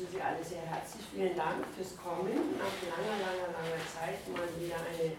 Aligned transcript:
begrüße 0.00 0.12
Sie 0.12 0.22
alle 0.22 0.42
sehr 0.44 0.62
herzlich. 0.62 1.04
Vielen 1.12 1.36
Dank 1.36 1.64
fürs 1.76 1.96
Kommen. 1.96 2.32
Nach 2.56 2.76
langer, 2.88 3.16
langer, 3.20 3.52
langer 3.52 3.82
Zeit 3.84 4.24
mal 4.32 4.48
wieder 4.56 4.76
eine 4.76 5.12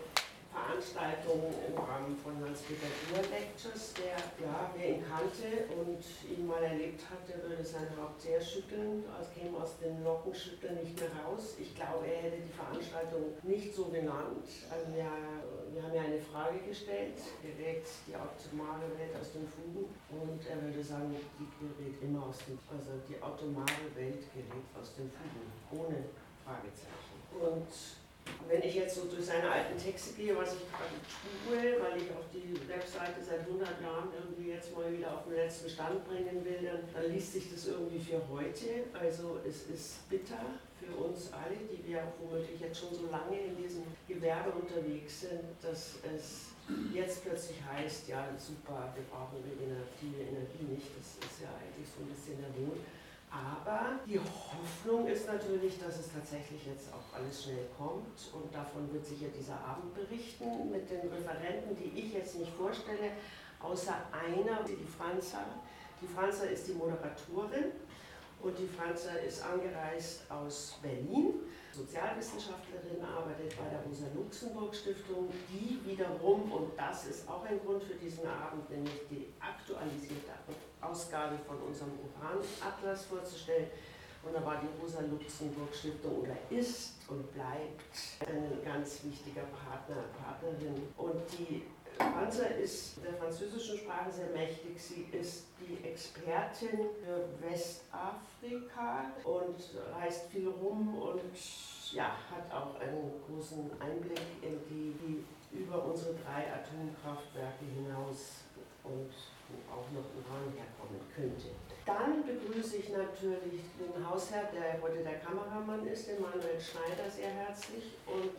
Veranstaltung 0.51 1.47
im 1.63 1.77
Rahmen 1.79 2.17
von 2.19 2.35
Hans-Peter 2.43 2.91
Duhr 3.07 3.23
Lectures, 3.31 3.93
der, 3.95 4.19
ja, 4.43 4.69
wer 4.75 4.99
ihn 4.99 5.03
kannte 5.07 5.71
und 5.71 6.03
ihn 6.27 6.45
mal 6.45 6.61
erlebt 6.61 6.99
hatte, 7.07 7.39
würde 7.47 7.63
sein 7.63 7.87
Haupt 7.95 8.19
sehr 8.19 8.41
schütteln, 8.41 9.03
es 9.15 9.31
käme 9.31 9.57
aus 9.57 9.79
den 9.79 10.03
Lockenschütteln 10.03 10.83
nicht 10.83 10.99
mehr 10.99 11.09
raus. 11.23 11.55
Ich 11.57 11.73
glaube, 11.73 12.05
er 12.05 12.27
hätte 12.27 12.43
die 12.43 12.51
Veranstaltung 12.51 13.31
nicht 13.43 13.73
so 13.73 13.85
genannt. 13.85 14.43
Also 14.67 14.91
wir, 14.91 15.07
wir 15.71 15.83
haben 15.83 15.95
ja 15.95 16.03
eine 16.03 16.19
Frage 16.19 16.59
gestellt, 16.67 17.15
gerät 17.39 17.87
die 18.07 18.15
automare 18.15 18.91
Welt 18.99 19.15
aus 19.15 19.31
den 19.31 19.47
Fugen? 19.47 19.87
Und 20.11 20.39
er 20.43 20.59
würde 20.61 20.83
sagen, 20.83 21.15
die 21.15 21.47
gerät 21.63 21.95
immer 22.03 22.27
aus 22.27 22.43
den, 22.43 22.59
also 22.67 22.91
die 23.07 23.15
automare 23.23 23.87
Welt 23.95 24.27
gerät 24.35 24.67
aus 24.75 24.99
den 24.99 25.07
Fugen, 25.07 25.47
ohne 25.71 26.11
Fragezeichen. 26.43 27.23
Und 27.39 28.00
wenn 28.47 28.61
ich 28.63 28.75
jetzt 28.75 28.95
so 28.95 29.05
durch 29.05 29.25
seine 29.25 29.49
alten 29.49 29.77
Texte 29.77 30.13
gehe, 30.13 30.35
was 30.35 30.53
ich 30.53 30.67
gerade 30.67 30.99
tue, 31.47 31.81
weil 31.81 32.01
ich 32.01 32.11
auch 32.11 32.27
die 32.33 32.51
Webseite 32.67 33.23
seit 33.23 33.47
100 33.47 33.81
Jahren 33.81 34.09
irgendwie 34.11 34.51
jetzt 34.51 34.75
mal 34.75 34.91
wieder 34.91 35.15
auf 35.15 35.23
den 35.23 35.35
letzten 35.35 35.69
Stand 35.69 36.05
bringen 36.05 36.43
will, 36.43 36.59
dann, 36.61 36.81
dann 36.93 37.11
liest 37.11 37.33
sich 37.33 37.51
das 37.51 37.67
irgendwie 37.67 37.99
für 37.99 38.21
heute. 38.29 38.91
Also 38.93 39.39
es 39.47 39.63
ist 39.69 40.09
bitter 40.09 40.59
für 40.75 40.91
uns 40.95 41.31
alle, 41.31 41.55
die 41.71 41.87
wir 41.87 42.03
womöglich 42.19 42.59
jetzt 42.59 42.79
schon 42.79 42.93
so 42.93 43.07
lange 43.09 43.39
in 43.39 43.55
diesem 43.55 43.83
Gewerbe 44.07 44.51
unterwegs 44.51 45.21
sind, 45.21 45.55
dass 45.61 45.99
es 46.03 46.51
jetzt 46.93 47.23
plötzlich 47.23 47.57
heißt, 47.63 48.07
ja 48.09 48.27
super, 48.37 48.91
wir 48.95 49.03
brauchen 49.07 49.39
regenerative 49.43 50.27
Energie 50.27 50.67
nicht. 50.67 50.87
Das 50.97 51.15
ist 51.23 51.41
ja 51.41 51.49
eigentlich 51.55 51.87
so 51.87 52.03
ein 52.03 52.09
bisschen 52.09 52.37
der 52.41 52.51
Wohl. 52.59 52.77
Aber 53.31 53.99
die 54.05 54.19
Hoffnung 54.19 55.07
ist 55.07 55.25
natürlich, 55.25 55.79
dass 55.79 55.99
es 55.99 56.11
tatsächlich 56.11 56.65
jetzt 56.65 56.91
auch 56.93 57.17
alles 57.17 57.43
schnell 57.43 57.65
kommt 57.77 58.19
und 58.33 58.53
davon 58.53 58.91
wird 58.91 59.05
sicher 59.05 59.27
dieser 59.29 59.55
Abend 59.55 59.93
berichten 59.95 60.69
mit 60.69 60.89
den 60.91 61.07
Referenten, 61.07 61.77
die 61.77 61.97
ich 61.97 62.13
jetzt 62.13 62.37
nicht 62.37 62.51
vorstelle, 62.51 63.11
außer 63.61 63.95
einer, 64.11 64.63
die 64.63 64.85
Franza. 64.85 65.45
Die 66.01 66.07
Franza 66.07 66.43
ist 66.43 66.67
die 66.67 66.73
Moderatorin 66.73 67.71
und 68.43 68.57
die 68.57 68.67
Franza 68.67 69.11
ist 69.15 69.43
angereist 69.43 70.29
aus 70.29 70.79
Berlin, 70.81 71.41
Sozialwissenschaftlerin, 71.71 73.03
arbeitet 73.03 73.55
bei 73.57 73.69
der 73.69 73.81
Rosa-Luxemburg-Stiftung, 73.87 75.29
die 75.49 75.79
wiederum, 75.85 76.51
und 76.51 76.77
das 76.77 77.05
ist 77.05 77.29
auch 77.29 77.43
ein 77.45 77.59
Grund 77.63 77.83
für 77.83 77.95
diesen 77.95 78.27
Abend, 78.27 78.69
nämlich 78.69 79.07
die 79.09 79.33
aktualisierte 79.39 80.31
Ausgabe 80.81 81.37
von 81.47 81.57
unserem 81.61 81.91
Uran-Atlas 81.91 83.05
vorzustellen. 83.05 83.67
Und 84.23 84.35
da 84.35 84.45
war 84.45 84.61
die 84.61 84.67
Rosa-Luxemburg-Stiftung 84.81 86.21
oder 86.21 86.35
ist 86.49 86.93
und 87.07 87.31
bleibt 87.33 87.81
ein 88.27 88.63
ganz 88.63 89.03
wichtiger 89.03 89.41
Partner, 89.41 90.03
Partnerin. 90.21 90.87
Und 90.97 91.21
die 91.39 91.63
Franza 91.97 92.45
ist 92.45 92.97
der 93.03 93.13
französischen 93.13 93.77
Sprache 93.77 94.11
sehr 94.11 94.29
mächtig. 94.29 94.81
Sie 94.81 95.07
ist 95.11 95.45
die 95.59 95.83
Expertin 95.87 96.89
für 97.03 97.27
Westafrika 97.41 99.11
und 99.23 99.57
reist 99.93 100.27
viel 100.31 100.47
rum 100.47 100.97
und 100.97 101.21
ja, 101.93 102.15
hat 102.29 102.51
auch 102.51 102.79
einen 102.79 103.11
großen 103.27 103.69
Einblick 103.79 104.21
in 104.41 104.59
die, 104.69 104.95
die 105.01 105.57
über 105.57 105.83
unsere 105.83 106.13
drei 106.13 106.47
Atomkraftwerke 106.47 107.65
hinaus 107.75 108.45
und 108.83 109.11
wo 109.49 109.73
auch 109.73 109.91
noch 109.91 110.07
Uran 110.15 110.53
herkommen 110.55 111.01
könnte. 111.13 111.51
Dann 111.85 112.23
begrüße 112.23 112.77
ich 112.77 112.89
natürlich 112.89 113.61
den 113.77 114.07
Hausherr, 114.07 114.49
der 114.53 114.81
heute 114.81 115.03
der 115.03 115.19
Kameramann 115.19 115.85
ist, 115.87 116.07
den 116.07 116.21
Manuel 116.21 116.59
Schneider, 116.61 117.09
sehr 117.09 117.29
herzlich 117.29 117.97
und 118.05 118.31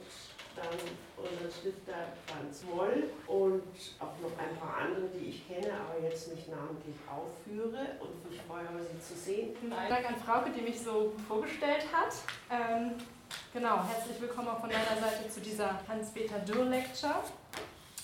dann 0.56 1.50
Stifter 1.50 2.12
Franz 2.26 2.64
Moll 2.64 3.10
und 3.26 3.62
auch 4.00 4.18
noch 4.20 4.38
ein 4.38 4.56
paar 4.58 4.82
andere, 4.82 5.08
die 5.08 5.30
ich 5.30 5.46
kenne, 5.46 5.72
aber 5.72 6.02
jetzt 6.02 6.34
nicht 6.34 6.48
namentlich 6.48 6.96
aufführe 7.06 7.96
und 8.00 8.32
ich 8.32 8.40
freue 8.42 8.64
mich, 8.74 8.88
Sie 8.92 9.14
zu 9.14 9.20
sehen. 9.20 9.56
Vielen 9.60 9.70
Dank 9.70 10.08
an 10.08 10.16
Frauke, 10.16 10.50
die 10.50 10.62
mich 10.62 10.80
so 10.80 11.12
vorgestellt 11.28 11.86
hat. 11.92 12.14
Ähm, 12.50 12.92
genau, 13.52 13.84
herzlich 13.84 14.20
willkommen 14.20 14.48
auch 14.48 14.60
von 14.60 14.70
meiner 14.70 15.00
Seite 15.00 15.28
zu 15.28 15.40
dieser 15.40 15.80
Hans-Peter 15.88 16.38
Dürr-Lecture. 16.40 17.22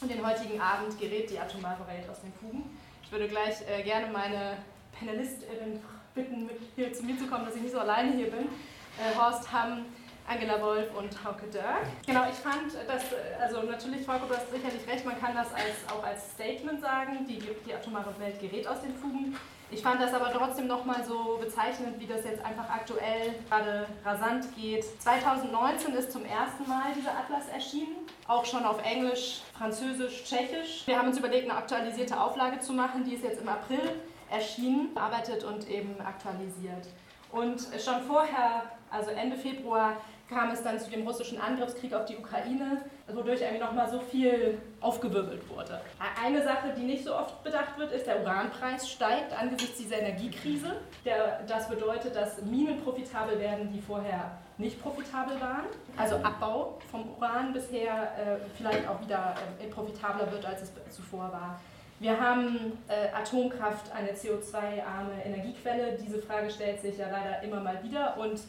Und 0.00 0.11
den 0.11 0.25
heutigen 0.25 0.61
Abend 0.61 0.99
gerät 0.99 1.28
die 1.28 1.39
atomare 1.39 1.84
Welt 1.89 2.09
aus 2.09 2.21
den 2.21 2.33
Fugen. 2.34 2.78
Ich 3.03 3.11
würde 3.11 3.27
gleich 3.27 3.56
äh, 3.69 3.83
gerne 3.83 4.12
meine 4.12 4.59
PanelistInnen 4.97 5.83
bitten, 6.15 6.47
mit 6.47 6.59
hier 6.77 6.93
zu 6.93 7.03
mir 7.05 7.19
zu 7.19 7.27
kommen, 7.27 7.47
dass 7.47 7.56
ich 7.56 7.62
nicht 7.62 7.73
so 7.73 7.81
alleine 7.81 8.12
hier 8.12 8.31
bin. 8.31 8.47
Äh, 8.47 9.17
Horst 9.19 9.50
Hamm, 9.53 9.87
Angela 10.28 10.61
Wolf 10.61 10.89
und 10.97 11.25
Hauke 11.25 11.47
Dörr. 11.47 11.81
Genau, 12.06 12.25
ich 12.31 12.37
fand, 12.37 12.75
dass, 12.87 13.05
also 13.41 13.62
natürlich, 13.62 14.05
Volker, 14.05 14.27
du 14.28 14.34
hast 14.34 14.50
sicherlich 14.50 14.87
recht, 14.87 15.05
man 15.06 15.19
kann 15.19 15.34
das 15.34 15.53
als, 15.55 15.89
auch 15.91 16.05
als 16.05 16.33
Statement 16.33 16.83
sagen, 16.83 17.27
die, 17.27 17.39
die 17.39 17.75
atomare 17.75 18.12
Welt 18.19 18.38
gerät 18.38 18.69
aus 18.69 18.83
den 18.83 18.94
Fugen. 18.94 19.34
Ich 19.71 19.83
fand 19.83 20.00
das 20.00 20.15
aber 20.15 20.33
trotzdem 20.33 20.67
nochmal 20.67 21.05
so 21.05 21.38
bezeichnend, 21.41 21.99
wie 21.99 22.06
das 22.06 22.25
jetzt 22.25 22.44
einfach 22.44 22.69
aktuell 22.71 23.34
gerade 23.49 23.87
rasant 24.05 24.47
geht. 24.56 24.84
2019 25.00 25.94
ist 25.94 26.12
zum 26.12 26.25
ersten 26.25 26.69
Mal 26.69 26.93
dieser 26.97 27.11
Atlas 27.19 27.49
erschienen, 27.49 27.97
auch 28.27 28.44
schon 28.44 28.65
auf 28.65 28.83
Englisch, 28.84 29.43
Französisch, 29.56 30.25
Tschechisch. 30.25 30.87
Wir 30.87 30.99
haben 30.99 31.09
uns 31.09 31.19
überlegt, 31.19 31.50
eine 31.50 31.59
aktualisierte 31.59 32.19
Auflage 32.19 32.61
zu 32.61 32.72
machen, 32.72 33.05
die 33.05 33.15
ist 33.15 33.25
jetzt 33.25 33.43
im 33.43 33.49
April 33.49 33.93
erschienen, 34.31 34.94
bearbeitet 34.94 35.44
und 35.44 35.69
eben 35.69 36.00
aktualisiert. 36.00 36.87
Und 37.31 37.61
schon 37.83 38.03
vorher, 38.06 38.62
also 38.91 39.11
Ende 39.11 39.37
Februar, 39.37 39.97
kam 40.28 40.50
es 40.50 40.62
dann 40.62 40.78
zu 40.78 40.91
dem 40.91 41.06
russischen 41.06 41.41
Angriffskrieg 41.41 41.94
auf 41.94 42.05
die 42.05 42.16
Ukraine, 42.16 42.83
wodurch 43.06 43.41
irgendwie 43.41 43.62
nochmal 43.62 43.89
so 43.91 44.00
viel 44.00 44.59
aufgewirbelt 44.81 45.49
wurde. 45.49 45.81
Eine 46.22 46.43
Sache, 46.43 46.75
die 46.77 46.83
nicht 46.83 47.05
so 47.05 47.16
oft 47.16 47.43
bedacht 47.43 47.78
wird, 47.78 47.93
ist, 47.93 48.06
der 48.06 48.21
Uranpreis 48.21 48.88
steigt 48.88 49.33
angesichts 49.33 49.78
dieser 49.78 49.99
Energiekrise. 49.99 50.77
Der, 51.05 51.41
das 51.47 51.69
bedeutet, 51.69 52.15
dass 52.15 52.43
Minen 52.43 52.81
profitabel 52.83 53.38
werden, 53.38 53.72
die 53.72 53.81
vorher 53.81 54.38
nicht 54.59 54.83
profitabel 54.83 55.41
waren. 55.41 55.65
Also 55.97 56.17
Abbau 56.17 56.78
vom 56.91 57.09
Uran 57.17 57.53
bisher 57.53 58.12
äh, 58.19 58.37
vielleicht 58.56 58.87
auch 58.87 59.00
wieder 59.00 59.34
äh, 59.62 59.69
profitabler 59.69 60.31
wird, 60.31 60.44
als 60.44 60.62
es 60.62 60.72
zuvor 60.94 61.33
war. 61.33 61.61
Wir 62.00 62.21
haben 62.21 62.78
äh, 62.87 63.09
Atomkraft, 63.12 63.91
eine 63.93 64.12
CO2-arme 64.12 65.25
Energiequelle. 65.25 65.99
Diese 66.00 66.19
Frage 66.19 66.50
stellt 66.50 66.81
sich 66.81 66.99
ja 66.99 67.06
leider 67.11 67.43
immer 67.43 67.61
mal 67.61 67.83
wieder 67.83 68.17
und 68.19 68.41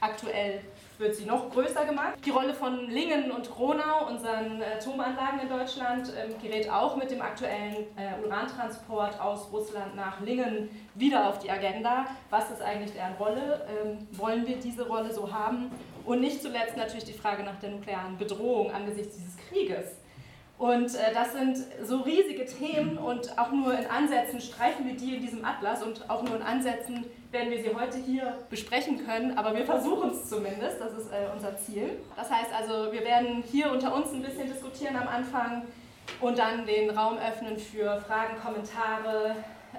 aktuell 0.00 0.60
wird 1.00 1.16
sie 1.16 1.24
noch 1.24 1.50
größer 1.50 1.84
gemacht. 1.86 2.14
Die 2.24 2.30
Rolle 2.30 2.54
von 2.54 2.88
Lingen 2.88 3.30
und 3.30 3.50
Gronau, 3.50 4.06
unseren 4.08 4.62
Atomanlagen 4.62 5.40
in 5.40 5.48
Deutschland, 5.48 6.12
ähm, 6.16 6.34
gerät 6.40 6.70
auch 6.70 6.96
mit 6.96 7.10
dem 7.10 7.22
aktuellen 7.22 7.86
äh, 7.96 8.24
Urantransport 8.24 9.18
aus 9.18 9.50
Russland 9.50 9.96
nach 9.96 10.20
Lingen 10.20 10.68
wieder 10.94 11.28
auf 11.28 11.38
die 11.38 11.50
Agenda. 11.50 12.06
Was 12.28 12.50
ist 12.50 12.62
eigentlich 12.62 12.92
deren 12.92 13.14
Rolle? 13.14 13.66
Ähm, 13.68 14.06
wollen 14.12 14.46
wir 14.46 14.56
diese 14.56 14.86
Rolle 14.86 15.12
so 15.12 15.32
haben? 15.32 15.70
Und 16.04 16.20
nicht 16.20 16.42
zuletzt 16.42 16.76
natürlich 16.76 17.04
die 17.04 17.12
Frage 17.12 17.42
nach 17.42 17.58
der 17.58 17.70
nuklearen 17.70 18.16
Bedrohung 18.18 18.70
angesichts 18.70 19.16
dieses 19.16 19.36
Krieges. 19.48 19.99
Und 20.60 20.94
äh, 20.94 21.14
das 21.14 21.32
sind 21.32 21.56
so 21.82 22.00
riesige 22.00 22.44
Themen 22.44 22.98
und 22.98 23.38
auch 23.38 23.50
nur 23.50 23.72
in 23.72 23.86
Ansätzen 23.86 24.42
streifen 24.42 24.86
wir 24.86 24.94
die 24.94 25.14
in 25.14 25.22
diesem 25.22 25.42
Atlas 25.42 25.82
und 25.82 26.10
auch 26.10 26.22
nur 26.22 26.36
in 26.36 26.42
Ansätzen 26.42 27.06
werden 27.30 27.50
wir 27.50 27.62
sie 27.62 27.74
heute 27.74 27.96
hier 27.96 28.36
besprechen 28.50 29.06
können, 29.06 29.38
aber 29.38 29.56
wir 29.56 29.64
versuchen 29.64 30.10
es 30.10 30.28
zumindest, 30.28 30.78
das 30.78 30.92
ist 30.92 31.10
äh, 31.10 31.32
unser 31.34 31.56
Ziel. 31.56 31.92
Das 32.14 32.30
heißt 32.30 32.50
also, 32.54 32.92
wir 32.92 33.02
werden 33.04 33.42
hier 33.50 33.72
unter 33.72 33.94
uns 33.94 34.12
ein 34.12 34.20
bisschen 34.20 34.48
diskutieren 34.48 34.96
am 34.96 35.08
Anfang 35.08 35.62
und 36.20 36.38
dann 36.38 36.66
den 36.66 36.90
Raum 36.90 37.16
öffnen 37.16 37.58
für 37.58 37.98
Fragen, 38.02 38.36
Kommentare, 38.38 39.36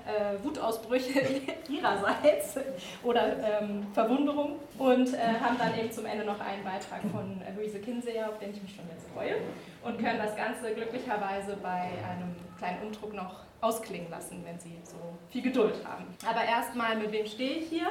äh, 0.07 0.43
Wutausbrüche 0.43 1.21
ihrerseits 1.69 2.55
oder 3.03 3.61
ähm, 3.61 3.85
Verwunderung. 3.93 4.55
Und 4.79 5.13
äh, 5.13 5.17
haben 5.39 5.59
dann 5.59 5.77
eben 5.77 5.91
zum 5.91 6.07
Ende 6.07 6.25
noch 6.25 6.39
einen 6.39 6.63
Beitrag 6.63 7.01
von 7.11 7.39
äh, 7.43 7.55
Luise 7.55 7.77
Kinseer, 7.77 8.29
auf 8.29 8.39
den 8.39 8.49
ich 8.49 8.63
mich 8.63 8.75
schon 8.75 8.85
jetzt 8.89 9.07
freue 9.13 9.35
und 9.83 9.99
können 9.99 10.19
das 10.19 10.35
Ganze 10.35 10.73
glücklicherweise 10.73 11.57
bei 11.61 11.89
einem 12.09 12.35
kleinen 12.57 12.83
Umdruck 12.83 13.13
noch 13.13 13.41
ausklingen 13.61 14.09
lassen, 14.09 14.43
wenn 14.45 14.59
Sie 14.59 14.77
so 14.83 14.97
viel 15.29 15.41
Geduld 15.41 15.75
haben. 15.85 16.05
Aber 16.27 16.43
erstmal, 16.43 16.95
mit 16.97 17.11
wem 17.11 17.25
stehe 17.25 17.57
ich 17.57 17.69
hier? 17.69 17.87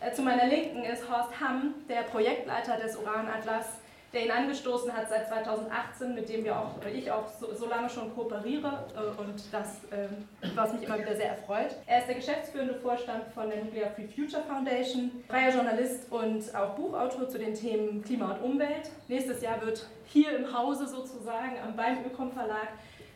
Äh, 0.00 0.12
zu 0.12 0.22
meiner 0.22 0.46
Linken 0.46 0.84
ist 0.84 1.08
Horst 1.08 1.40
Hamm, 1.40 1.74
der 1.88 2.02
Projektleiter 2.02 2.76
des 2.76 2.96
Uranatlas 2.96 3.78
der 4.12 4.26
ihn 4.26 4.30
angestoßen 4.30 4.92
hat 4.92 5.08
seit 5.08 5.28
2018, 5.28 6.14
mit 6.14 6.28
dem 6.28 6.44
wir 6.44 6.56
auch, 6.56 6.74
ich 6.92 7.10
auch 7.10 7.26
so, 7.40 7.54
so 7.54 7.66
lange 7.66 7.88
schon 7.88 8.14
kooperiere 8.14 8.84
äh, 8.94 9.20
und 9.20 9.42
das, 9.50 9.84
äh, 9.90 10.08
was 10.54 10.72
mich 10.74 10.82
immer 10.82 10.98
wieder 10.98 11.16
sehr 11.16 11.30
erfreut. 11.30 11.76
Er 11.86 12.00
ist 12.00 12.08
der 12.08 12.16
geschäftsführende 12.16 12.74
Vorstand 12.74 13.24
von 13.32 13.48
der 13.48 13.64
Nuclear 13.64 13.90
Free 13.90 14.06
Future 14.06 14.42
Foundation, 14.42 15.10
freier 15.28 15.52
Journalist 15.52 16.10
und 16.10 16.54
auch 16.54 16.74
Buchautor 16.74 17.28
zu 17.28 17.38
den 17.38 17.54
Themen 17.54 18.02
Klima 18.02 18.32
und 18.32 18.42
Umwelt. 18.42 18.90
Nächstes 19.08 19.40
Jahr 19.40 19.60
wird 19.62 19.86
hier 20.06 20.36
im 20.36 20.56
Hause 20.56 20.86
sozusagen 20.86 21.56
beim 21.76 22.04
Ökom 22.04 22.32
Verlag 22.32 22.68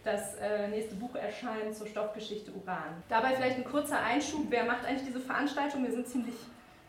das 0.06 0.36
äh, 0.36 0.68
nächste 0.68 0.94
Buch 0.94 1.14
erscheinen 1.16 1.74
zur 1.74 1.86
Stoffgeschichte 1.88 2.52
Uran. 2.52 3.02
Dabei 3.08 3.34
vielleicht 3.34 3.56
ein 3.56 3.64
kurzer 3.64 4.00
Einschub, 4.00 4.46
wer 4.48 4.64
macht 4.64 4.86
eigentlich 4.86 5.08
diese 5.08 5.20
Veranstaltung? 5.20 5.84
Wir 5.84 5.90
sind 5.90 6.06
ziemlich 6.06 6.36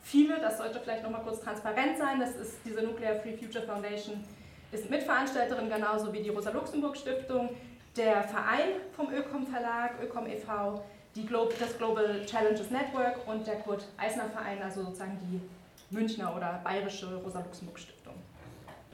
viele, 0.07 0.39
das 0.39 0.57
sollte 0.57 0.79
vielleicht 0.79 1.03
nochmal 1.03 1.21
kurz 1.21 1.41
transparent 1.41 1.97
sein, 1.97 2.19
das 2.19 2.35
ist 2.35 2.59
diese 2.65 2.81
Nuclear 2.81 3.15
Free 3.15 3.35
Future 3.35 3.65
Foundation, 3.65 4.23
ist 4.71 4.89
Mitveranstalterin 4.89 5.69
genauso 5.69 6.11
wie 6.13 6.21
die 6.21 6.29
Rosa-Luxemburg-Stiftung, 6.29 7.49
der 7.95 8.23
Verein 8.23 8.69
vom 8.95 9.11
Ökom 9.13 9.45
Verlag, 9.47 9.95
Ökom 10.01 10.27
e.V., 10.27 10.83
Glo 11.25 11.49
das 11.59 11.75
Global 11.79 12.23
Challenges 12.27 12.69
Network 12.69 13.27
und 13.27 13.47
der 13.47 13.55
Kurt 13.55 13.87
Eisner 13.97 14.29
Verein, 14.29 14.61
also 14.61 14.83
sozusagen 14.83 15.17
die 15.23 15.41
Münchner 15.89 16.35
oder 16.35 16.61
bayerische 16.63 17.07
Rosa-Luxemburg-Stiftung. 17.15 17.96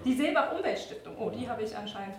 Die 0.06 0.14
Seebach 0.14 0.52
Umweltstiftung, 0.52 1.18
oh, 1.18 1.30
die 1.30 1.48
habe 1.48 1.64
ich 1.64 1.76
anscheinend, 1.76 2.16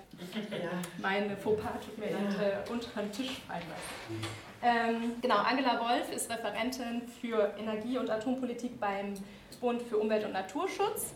ja. 0.51 0.71
meine 0.99 1.37
Fauxpas, 1.37 1.73
tut 1.85 1.99
mir 1.99 2.11
leid, 2.11 2.67
äh, 2.67 2.71
unter 2.73 2.89
den 3.01 3.13
Tisch 3.13 3.41
fallen 3.47 3.63
lassen. 3.69 4.25
Ähm, 4.63 5.17
genau, 5.21 5.37
Angela 5.37 5.79
Wolf 5.81 6.11
ist 6.11 6.31
Referentin 6.31 7.03
für 7.21 7.53
Energie- 7.59 7.99
und 7.99 8.09
Atompolitik 8.09 8.81
beim 8.81 9.15
Bund 9.61 9.83
für 9.83 9.99
Umwelt- 9.99 10.25
und 10.25 10.33
Naturschutz. 10.33 11.15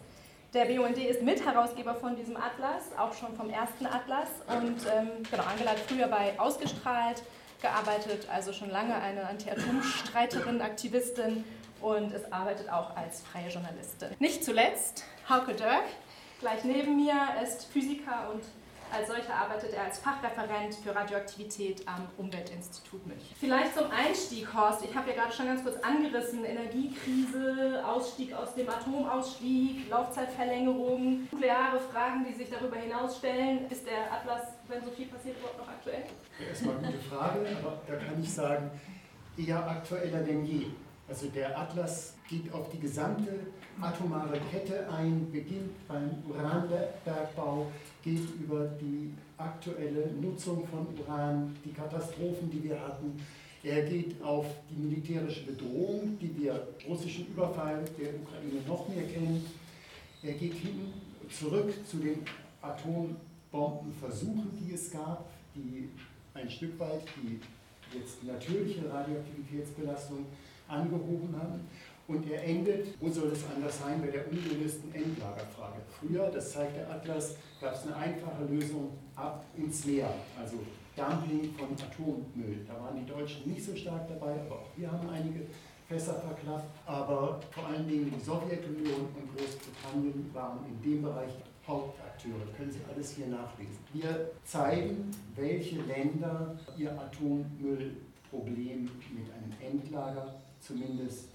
Der 0.54 0.64
BUND 0.64 0.98
ist 0.98 1.22
Mitherausgeber 1.22 1.94
von 1.94 2.16
diesem 2.16 2.36
Atlas, 2.36 2.84
auch 2.98 3.12
schon 3.14 3.34
vom 3.36 3.50
ersten 3.50 3.86
Atlas. 3.86 4.28
Und 4.48 4.78
ähm, 4.94 5.22
genau, 5.30 5.44
Angela 5.44 5.70
hat 5.70 5.80
früher 5.80 6.08
bei 6.08 6.38
Ausgestrahlt 6.38 7.22
gearbeitet, 7.60 8.26
also 8.32 8.52
schon 8.52 8.70
lange 8.70 8.94
eine 8.94 9.26
Anti-Atom-Streiterin, 9.26 10.60
Aktivistin 10.60 11.44
und 11.80 12.12
es 12.12 12.30
arbeitet 12.32 12.70
auch 12.70 12.96
als 12.96 13.22
freie 13.22 13.48
Journalistin. 13.48 14.08
Nicht 14.18 14.44
zuletzt 14.44 15.04
Hauke 15.28 15.54
Dirk, 15.54 15.84
gleich 16.40 16.64
neben 16.64 16.96
mir, 16.96 17.14
ist 17.42 17.66
Physiker 17.66 18.30
und 18.32 18.42
als 18.90 19.08
solcher 19.08 19.34
arbeitet 19.34 19.74
er 19.74 19.84
als 19.84 19.98
Fachreferent 19.98 20.74
für 20.74 20.94
Radioaktivität 20.94 21.86
am 21.86 22.08
Umweltinstitut 22.16 23.06
München. 23.06 23.36
Vielleicht 23.38 23.76
zum 23.76 23.90
Einstieg, 23.90 24.52
Horst. 24.54 24.82
Ich 24.82 24.94
habe 24.94 25.10
ja 25.10 25.16
gerade 25.16 25.32
schon 25.32 25.46
ganz 25.46 25.62
kurz 25.62 25.76
angerissen: 25.82 26.42
Energiekrise, 26.44 27.84
Ausstieg 27.86 28.32
aus 28.32 28.54
dem 28.54 28.68
Atomausstieg, 28.68 29.90
Laufzeitverlängerung, 29.90 31.28
nukleare 31.30 31.78
Fragen, 31.92 32.24
die 32.26 32.32
sich 32.32 32.48
darüber 32.48 32.76
hinaus 32.76 33.18
stellen. 33.18 33.70
Ist 33.70 33.86
der 33.86 34.10
Atlas, 34.10 34.54
wenn 34.68 34.82
so 34.82 34.90
viel 34.90 35.06
passiert, 35.06 35.36
überhaupt 35.38 35.58
noch 35.58 35.68
aktuell? 35.68 36.04
Erstmal 36.48 36.76
gute 36.76 36.98
Frage, 36.98 37.46
aber 37.62 37.82
da 37.86 37.96
kann 37.96 38.22
ich 38.22 38.32
sagen, 38.32 38.70
eher 39.36 39.68
aktueller 39.68 40.20
denn 40.20 40.46
je. 40.46 40.66
Also 41.06 41.28
der 41.28 41.58
Atlas 41.58 42.14
geht 42.28 42.52
auf 42.52 42.70
die 42.70 42.80
gesamte 42.80 43.48
atomare 43.80 44.40
Kette 44.50 44.88
ein, 44.90 45.30
beginnt 45.30 45.86
beim 45.86 46.10
Uranbergbau, 46.28 47.70
geht 48.02 48.28
über 48.40 48.66
die 48.80 49.12
aktuelle 49.36 50.10
Nutzung 50.20 50.66
von 50.66 50.86
Uran, 50.98 51.56
die 51.64 51.72
Katastrophen, 51.72 52.50
die 52.50 52.64
wir 52.64 52.80
hatten. 52.80 53.20
Er 53.62 53.82
geht 53.82 54.22
auf 54.22 54.46
die 54.70 54.76
militärische 54.76 55.44
Bedrohung, 55.44 56.18
die 56.20 56.34
wir 56.40 56.68
russischen 56.88 57.26
Überfall 57.28 57.84
der 57.98 58.14
Ukraine 58.14 58.62
noch 58.66 58.88
mehr 58.88 59.04
kennen. 59.04 59.44
Er 60.22 60.32
geht 60.32 60.54
hin 60.54 60.92
zurück 61.28 61.72
zu 61.86 61.98
den 61.98 62.18
Atombombenversuchen, 62.62 64.50
die 64.60 64.74
es 64.74 64.90
gab, 64.90 65.28
die 65.54 65.88
ein 66.34 66.50
Stück 66.50 66.78
weit 66.78 67.02
die 67.16 67.40
jetzt 67.96 68.22
natürliche 68.24 68.90
Radioaktivitätsbelastung 68.90 70.26
angehoben 70.68 71.34
haben. 71.40 71.60
Und 72.08 72.28
er 72.30 72.42
endet, 72.42 72.86
wo 73.00 73.10
soll 73.10 73.28
es 73.28 73.44
anders 73.54 73.78
sein, 73.80 74.00
bei 74.00 74.08
der 74.08 74.26
ungelösten 74.26 74.92
Endlagerfrage. 74.94 75.76
Früher, 76.00 76.30
das 76.30 76.52
zeigt 76.52 76.76
der 76.76 76.90
Atlas, 76.90 77.36
gab 77.60 77.74
es 77.74 77.82
eine 77.82 77.96
einfache 77.96 78.44
Lösung 78.48 78.92
ab 79.14 79.44
ins 79.54 79.84
Meer, 79.84 80.08
also 80.40 80.56
Dumping 80.96 81.52
von 81.54 81.68
Atommüll. 81.74 82.64
Da 82.66 82.82
waren 82.82 82.96
die 82.96 83.06
Deutschen 83.06 83.52
nicht 83.52 83.62
so 83.62 83.76
stark 83.76 84.08
dabei, 84.08 84.32
aber 84.40 84.56
auch 84.56 84.70
wir 84.74 84.90
haben 84.90 85.08
einige 85.10 85.40
Fässer 85.86 86.14
verklafft. 86.14 86.66
Aber 86.86 87.40
vor 87.50 87.66
allen 87.66 87.86
Dingen 87.86 88.10
die 88.16 88.24
Sowjetunion 88.24 89.08
und 89.14 89.36
Großbritannien 89.36 90.30
waren 90.32 90.60
in 90.66 90.82
dem 90.82 91.02
Bereich 91.02 91.32
Hauptakteure. 91.66 92.52
Können 92.56 92.72
Sie 92.72 92.80
alles 92.90 93.12
hier 93.12 93.26
nachlesen. 93.26 93.78
Wir 93.92 94.30
zeigen, 94.44 95.10
welche 95.36 95.82
Länder 95.82 96.58
ihr 96.78 96.90
Atommüllproblem 96.98 98.82
mit 98.82 99.26
einem 99.30 99.52
Endlager 99.60 100.34
zumindest 100.60 101.28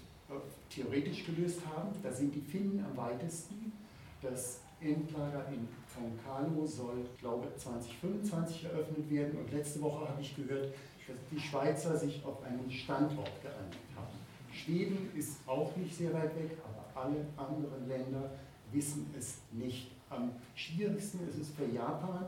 theoretisch 0.70 1.24
gelöst 1.26 1.60
haben. 1.66 1.90
Da 2.02 2.12
sind 2.12 2.34
die 2.34 2.40
Finnen 2.40 2.84
am 2.84 2.96
weitesten. 2.96 3.72
Das 4.20 4.60
Endlager 4.80 5.46
in 5.48 5.68
Foncalo 5.86 6.66
soll, 6.66 7.06
glaube 7.18 7.46
ich, 7.48 7.62
2025 7.62 8.64
eröffnet 8.64 9.10
werden. 9.10 9.38
Und 9.38 9.52
letzte 9.52 9.80
Woche 9.80 10.08
habe 10.08 10.20
ich 10.20 10.34
gehört, 10.34 10.74
dass 11.06 11.16
die 11.30 11.38
Schweizer 11.38 11.96
sich 11.96 12.24
auf 12.24 12.42
einen 12.42 12.70
Standort 12.70 13.30
geeinigt 13.42 13.78
haben. 13.96 14.18
Schweden 14.52 15.10
ist 15.14 15.38
auch 15.46 15.74
nicht 15.76 15.94
sehr 15.96 16.12
weit 16.14 16.34
weg, 16.36 16.56
aber 16.64 17.02
alle 17.02 17.26
anderen 17.36 17.88
Länder 17.88 18.30
wissen 18.72 19.12
es 19.18 19.38
nicht. 19.52 19.90
Am 20.10 20.30
schwierigsten 20.54 21.26
ist 21.28 21.38
es 21.38 21.50
für 21.50 21.66
Japan. 21.66 22.26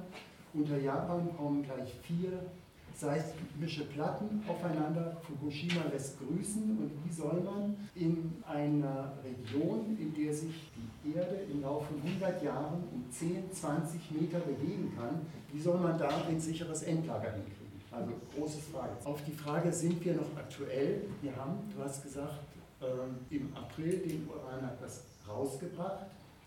Unter 0.53 0.79
Japan 0.79 1.35
kommen 1.37 1.63
gleich 1.63 1.93
vier 2.03 2.33
seismische 2.97 3.85
Platten 3.85 4.43
aufeinander. 4.49 5.17
Fukushima 5.23 5.83
lässt 5.93 6.19
grüßen 6.19 6.79
und 6.79 6.91
wie 7.05 7.13
soll 7.13 7.41
man 7.43 7.77
in 7.95 8.33
einer 8.47 9.13
Region, 9.23 9.97
in 10.01 10.15
der 10.15 10.33
sich 10.33 10.71
die 11.05 11.15
Erde 11.15 11.43
im 11.53 11.63
Laufe 11.63 11.87
von 11.93 12.03
100 12.03 12.43
Jahren 12.43 12.83
um 12.93 13.05
10, 13.11 13.53
20 13.53 14.01
Meter 14.13 14.39
bewegen 14.41 14.93
kann, 14.97 15.21
wie 15.53 15.61
soll 15.61 15.79
man 15.79 15.99
da 15.99 16.09
ein 16.27 16.41
sicheres 16.41 16.83
Endlager 16.83 17.33
hinkriegen? 17.33 17.67
Also 17.91 18.13
großes 18.37 18.65
Frage. 18.73 18.93
Auf 19.05 19.23
die 19.25 19.33
Frage, 19.33 19.73
sind 19.73 20.05
wir 20.05 20.15
noch 20.15 20.37
aktuell? 20.37 21.03
Wir 21.23 21.35
haben, 21.37 21.59
du 21.75 21.83
hast 21.83 22.03
gesagt, 22.03 22.41
ähm, 22.83 23.17
im 23.31 23.55
April 23.57 23.99
den 23.99 24.29
Uran 24.29 24.63
hat 24.63 24.83
das 24.83 25.05
rausgebracht. 25.29 26.07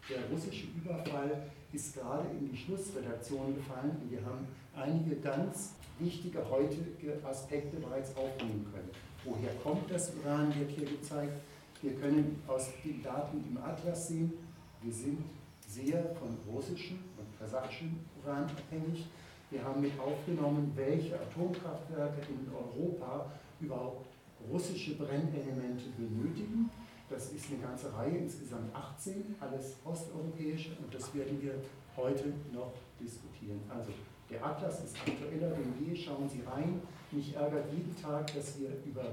Der 0.09 0.17
russische 0.31 0.67
Überfall 0.75 1.49
ist 1.71 1.95
gerade 1.95 2.27
in 2.39 2.51
die 2.51 2.57
Schlussredaktion 2.57 3.55
gefallen 3.55 3.97
und 4.01 4.11
wir 4.11 4.23
haben 4.25 4.47
einige 4.75 5.15
ganz 5.17 5.73
wichtige 5.99 6.49
heutige 6.49 7.19
Aspekte 7.23 7.77
bereits 7.77 8.15
aufnehmen 8.15 8.65
können. 8.71 8.89
Woher 9.25 9.53
kommt 9.63 9.91
das 9.91 10.13
Uran, 10.15 10.53
wird 10.57 10.71
hier 10.71 10.85
gezeigt. 10.85 11.33
Wir 11.81 11.93
können 11.93 12.41
aus 12.47 12.69
den 12.83 13.01
Daten 13.03 13.43
im 13.49 13.57
Atlas 13.57 14.07
sehen, 14.07 14.33
wir 14.81 14.93
sind 14.93 15.23
sehr 15.67 16.03
von 16.15 16.37
russischem 16.51 16.99
und 17.17 17.39
kasachischem 17.39 17.99
Uran 18.23 18.43
abhängig. 18.43 19.07
Wir 19.51 19.63
haben 19.63 19.81
mit 19.81 19.97
aufgenommen, 19.99 20.71
welche 20.75 21.19
Atomkraftwerke 21.19 22.21
in 22.29 22.51
Europa 22.53 23.31
überhaupt 23.59 24.05
russische 24.51 24.95
Brennelemente 24.95 25.85
benötigen. 25.97 26.69
Das 27.09 27.31
ist 27.31 27.51
eine 27.51 27.59
ganze 27.59 27.93
Reihe, 27.93 28.19
insgesamt 28.19 28.73
18, 28.75 29.35
alles 29.39 29.77
osteuropäische 29.83 30.77
und 30.81 30.93
das 30.93 31.13
werden 31.13 31.41
wir 31.41 31.55
heute 31.97 32.33
noch 32.53 32.71
diskutieren. 32.99 33.59
Also 33.67 33.91
der 34.29 34.45
Atlas 34.45 34.83
ist 34.83 34.95
aktueller 34.97 35.49
denn 35.55 35.73
je, 35.79 35.95
schauen 35.95 36.29
Sie 36.29 36.41
rein. 36.41 36.81
Mich 37.11 37.35
ärgert 37.35 37.65
jeden 37.71 37.95
Tag, 38.01 38.33
dass 38.33 38.59
wir 38.59 38.69
über 38.85 39.03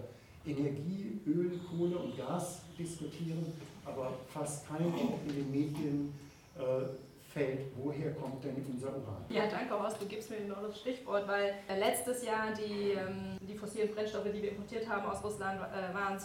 Energie, 0.45 1.21
Öl, 1.27 1.59
Kohle 1.71 1.97
und 1.99 2.17
Gas 2.17 2.61
diskutieren, 2.79 3.53
aber 3.85 4.13
fast 4.29 4.69
kein 4.69 4.93
Wort 4.93 5.21
in 5.27 5.35
den 5.35 5.51
Medien 5.51 6.15
äh, 6.57 6.87
fällt, 7.33 7.67
woher 7.77 8.13
kommt 8.15 8.45
denn 8.45 8.57
unser 8.73 8.89
Uran? 8.89 9.25
Ja, 9.29 9.47
danke 9.47 9.79
Horst, 9.79 10.01
du 10.01 10.07
gibst 10.07 10.31
mir 10.31 10.39
genau 10.39 10.63
das 10.63 10.79
Stichwort, 10.79 11.27
weil 11.27 11.55
äh, 11.69 11.79
letztes 11.79 12.25
Jahr 12.25 12.53
die, 12.53 12.93
ähm, 12.93 13.37
die 13.41 13.55
fossilen 13.55 13.93
Brennstoffe, 13.95 14.25
die 14.33 14.43
wir 14.43 14.51
importiert 14.51 14.89
haben 14.89 15.07
aus 15.07 15.23
Russland, 15.25 15.61
äh, 15.61 15.95
waren 15.95 16.19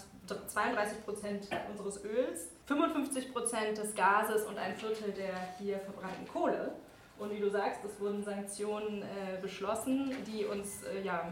32 0.48 1.04
Prozent 1.04 1.50
unseres 1.70 2.04
Öls, 2.06 2.52
55 2.66 3.34
Prozent 3.34 3.78
des 3.78 3.96
Gases 3.96 4.46
und 4.46 4.58
ein 4.58 4.76
Viertel 4.76 5.12
der 5.12 5.34
hier 5.60 5.80
verbrannten 5.80 6.28
Kohle. 6.28 6.76
Und 7.22 7.32
wie 7.32 7.40
du 7.40 7.52
sagst, 7.52 7.86
es 7.86 8.00
wurden 8.00 8.24
Sanktionen 8.24 9.04
äh, 9.04 9.40
beschlossen, 9.40 10.12
die 10.26 10.44
uns 10.44 10.82
äh, 10.82 11.06
ja 11.06 11.32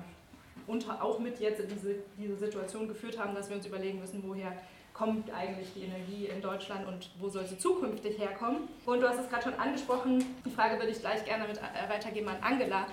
unter, 0.67 1.03
auch 1.03 1.17
mit 1.17 1.39
jetzt 1.39 1.61
in 1.61 1.67
diese, 1.67 1.95
diese 2.15 2.35
Situation 2.35 2.87
geführt 2.87 3.17
haben, 3.17 3.33
dass 3.33 3.49
wir 3.49 3.55
uns 3.55 3.65
überlegen 3.65 3.99
müssen, 3.99 4.21
woher 4.23 4.53
kommt 4.93 5.33
eigentlich 5.33 5.73
die 5.73 5.85
Energie 5.85 6.27
in 6.27 6.43
Deutschland 6.43 6.87
und 6.87 7.09
wo 7.19 7.27
soll 7.27 7.43
sie 7.47 7.57
zukünftig 7.57 8.19
herkommen. 8.19 8.67
Und 8.85 9.01
du 9.01 9.09
hast 9.09 9.19
es 9.19 9.29
gerade 9.29 9.45
schon 9.45 9.55
angesprochen, 9.55 10.23
die 10.45 10.51
Frage 10.51 10.77
würde 10.77 10.91
ich 10.91 10.99
gleich 10.99 11.25
gerne 11.25 11.47
mit 11.47 11.57
äh, 11.57 11.89
weitergeben 11.89 12.27
an 12.27 12.37
Angela. 12.41 12.85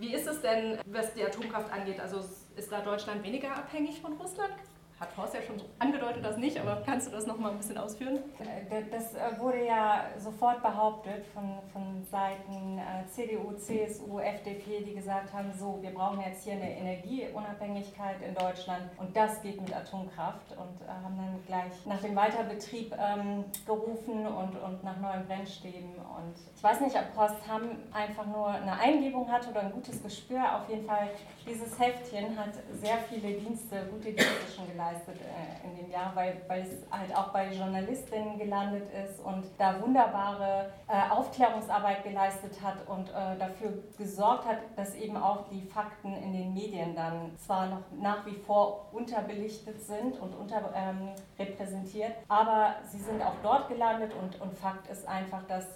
Wie 0.00 0.12
ist 0.12 0.26
es 0.26 0.40
denn, 0.40 0.78
was 0.86 1.14
die 1.14 1.22
Atomkraft 1.22 1.72
angeht? 1.72 2.00
Also 2.00 2.24
ist 2.56 2.72
da 2.72 2.80
Deutschland 2.80 3.22
weniger 3.22 3.56
abhängig 3.56 4.00
von 4.00 4.14
Russland? 4.14 4.54
Hat 5.02 5.16
Horst 5.16 5.34
ja 5.34 5.42
schon 5.42 5.60
angedeutet, 5.80 6.24
das 6.24 6.36
nicht, 6.36 6.58
aber 6.58 6.80
kannst 6.86 7.08
du 7.08 7.10
das 7.10 7.26
noch 7.26 7.36
mal 7.36 7.50
ein 7.50 7.58
bisschen 7.58 7.76
ausführen? 7.76 8.20
Äh, 8.38 8.82
das 8.90 9.14
äh, 9.14 9.38
wurde 9.38 9.66
ja 9.66 10.04
sofort 10.16 10.62
behauptet 10.62 11.26
von, 11.34 11.58
von 11.72 12.04
Seiten 12.04 12.78
äh, 12.78 13.06
CDU, 13.08 13.52
CSU, 13.52 14.20
FDP, 14.20 14.84
die 14.84 14.94
gesagt 14.94 15.32
haben, 15.32 15.52
so, 15.58 15.78
wir 15.80 15.90
brauchen 15.90 16.20
jetzt 16.20 16.44
hier 16.44 16.52
eine 16.52 16.70
Energieunabhängigkeit 16.70 18.22
in 18.22 18.34
Deutschland 18.34 18.90
und 18.98 19.16
das 19.16 19.42
geht 19.42 19.60
mit 19.60 19.74
Atomkraft 19.74 20.52
und 20.52 20.88
haben 20.88 21.16
dann 21.16 21.42
gleich 21.46 21.84
nach 21.84 22.00
dem 22.00 22.14
Weiterbetrieb 22.14 22.94
ähm, 22.96 23.44
gerufen 23.66 24.26
und, 24.26 24.56
und 24.56 24.84
nach 24.84 24.98
neuen 25.00 25.26
Brennstäben. 25.26 25.94
Und 25.96 26.34
ich 26.54 26.62
weiß 26.62 26.80
nicht, 26.80 26.96
ob 26.96 27.16
Horst 27.16 27.48
Hamm 27.48 27.70
einfach 27.92 28.26
nur 28.26 28.48
eine 28.48 28.78
Eingebung 28.78 29.30
hatte 29.30 29.50
oder 29.50 29.60
ein 29.60 29.72
gutes 29.72 30.00
Gespür. 30.02 30.60
Auf 30.60 30.68
jeden 30.68 30.86
Fall, 30.86 31.10
dieses 31.46 31.78
Heftchen 31.78 32.38
hat 32.38 32.54
sehr 32.72 32.98
viele 33.08 33.32
Dienste, 33.32 33.86
gute 33.90 34.12
Dienste 34.12 34.52
schon 34.54 34.68
geleistet 34.70 34.91
geleistet 34.92 35.20
äh, 35.20 35.66
in 35.66 35.76
dem 35.76 35.90
Jahr, 35.90 36.12
weil, 36.14 36.40
weil 36.48 36.62
es 36.62 36.86
halt 36.90 37.14
auch 37.16 37.28
bei 37.28 37.52
Journalistinnen 37.52 38.38
gelandet 38.38 38.88
ist 38.92 39.20
und 39.20 39.44
da 39.58 39.80
wunderbare 39.80 40.70
äh, 40.88 41.10
Aufklärungsarbeit 41.10 42.04
geleistet 42.04 42.60
hat 42.62 42.86
und 42.86 43.08
äh, 43.08 43.38
dafür 43.38 43.72
gesorgt 43.96 44.46
hat, 44.46 44.58
dass 44.76 44.94
eben 44.94 45.16
auch 45.16 45.48
die 45.50 45.62
Fakten 45.62 46.14
in 46.14 46.32
den 46.32 46.54
Medien 46.54 46.94
dann 46.94 47.36
zwar 47.38 47.66
noch 47.66 47.82
nach 48.00 48.24
wie 48.26 48.34
vor 48.34 48.88
unterbelichtet 48.92 49.80
sind 49.82 50.18
und 50.20 50.34
unterrepräsentiert, 50.34 52.10
ähm, 52.10 52.24
aber 52.28 52.76
sie 52.90 52.98
sind 52.98 53.22
auch 53.22 53.34
dort 53.42 53.68
gelandet 53.68 54.12
und, 54.20 54.40
und 54.40 54.56
Fakt 54.58 54.88
ist 54.90 55.06
einfach, 55.08 55.42
dass 55.44 55.66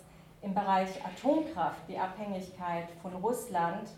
im 0.42 0.54
Bereich 0.54 0.90
Atomkraft 1.04 1.80
die 1.88 1.98
Abhängigkeit 1.98 2.88
von 3.02 3.14
Russland 3.14 3.88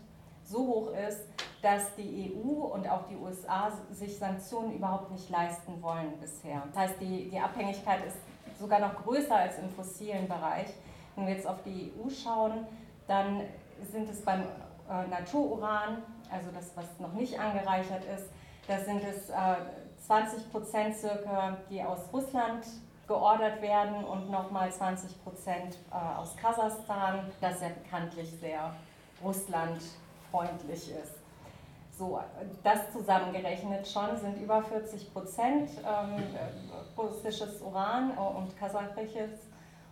so 0.49 0.59
hoch 0.59 0.91
ist, 1.07 1.25
dass 1.61 1.93
die 1.95 2.33
EU 2.33 2.65
und 2.65 2.89
auch 2.89 3.07
die 3.07 3.15
USA 3.15 3.71
sich 3.91 4.17
Sanktionen 4.17 4.73
überhaupt 4.73 5.11
nicht 5.11 5.29
leisten 5.29 5.81
wollen 5.81 6.17
bisher. 6.19 6.63
Das 6.67 6.77
heißt, 6.77 7.01
die, 7.01 7.29
die 7.29 7.39
Abhängigkeit 7.39 8.05
ist 8.05 8.17
sogar 8.59 8.79
noch 8.79 8.95
größer 9.03 9.35
als 9.35 9.59
im 9.59 9.69
fossilen 9.69 10.27
Bereich. 10.27 10.67
Wenn 11.15 11.27
wir 11.27 11.33
jetzt 11.33 11.47
auf 11.47 11.61
die 11.63 11.93
EU 11.97 12.09
schauen, 12.09 12.65
dann 13.07 13.41
sind 13.91 14.09
es 14.09 14.23
beim 14.23 14.41
äh, 14.41 15.07
Natururan, 15.07 16.03
also 16.31 16.49
das, 16.53 16.75
was 16.75 16.85
noch 16.99 17.13
nicht 17.13 17.39
angereichert 17.39 18.03
ist, 18.05 18.29
da 18.67 18.77
sind 18.79 19.03
es 19.03 19.29
äh, 19.29 19.35
20 20.05 20.51
Prozent 20.51 20.95
circa, 20.95 21.57
die 21.69 21.83
aus 21.83 21.99
Russland 22.13 22.65
geordert 23.07 23.61
werden 23.61 24.03
und 24.05 24.29
nochmal 24.29 24.71
20 24.71 25.23
Prozent 25.23 25.77
äh, 25.91 26.17
aus 26.17 26.35
Kasachstan, 26.37 27.31
das 27.41 27.61
ja 27.61 27.69
bekanntlich 27.69 28.29
sehr 28.39 28.73
russlandfreundlich 30.29 30.91
ist. 30.91 31.15
So, 31.97 32.19
das 32.63 32.91
zusammengerechnet 32.93 33.85
schon 33.87 34.15
sind 34.17 34.41
über 34.41 34.63
40 34.63 35.13
Prozent 35.13 35.69
ähm, 35.79 36.23
russisches 36.97 37.61
Uran 37.61 38.11
und 38.11 38.57
kasachisches. 38.57 39.31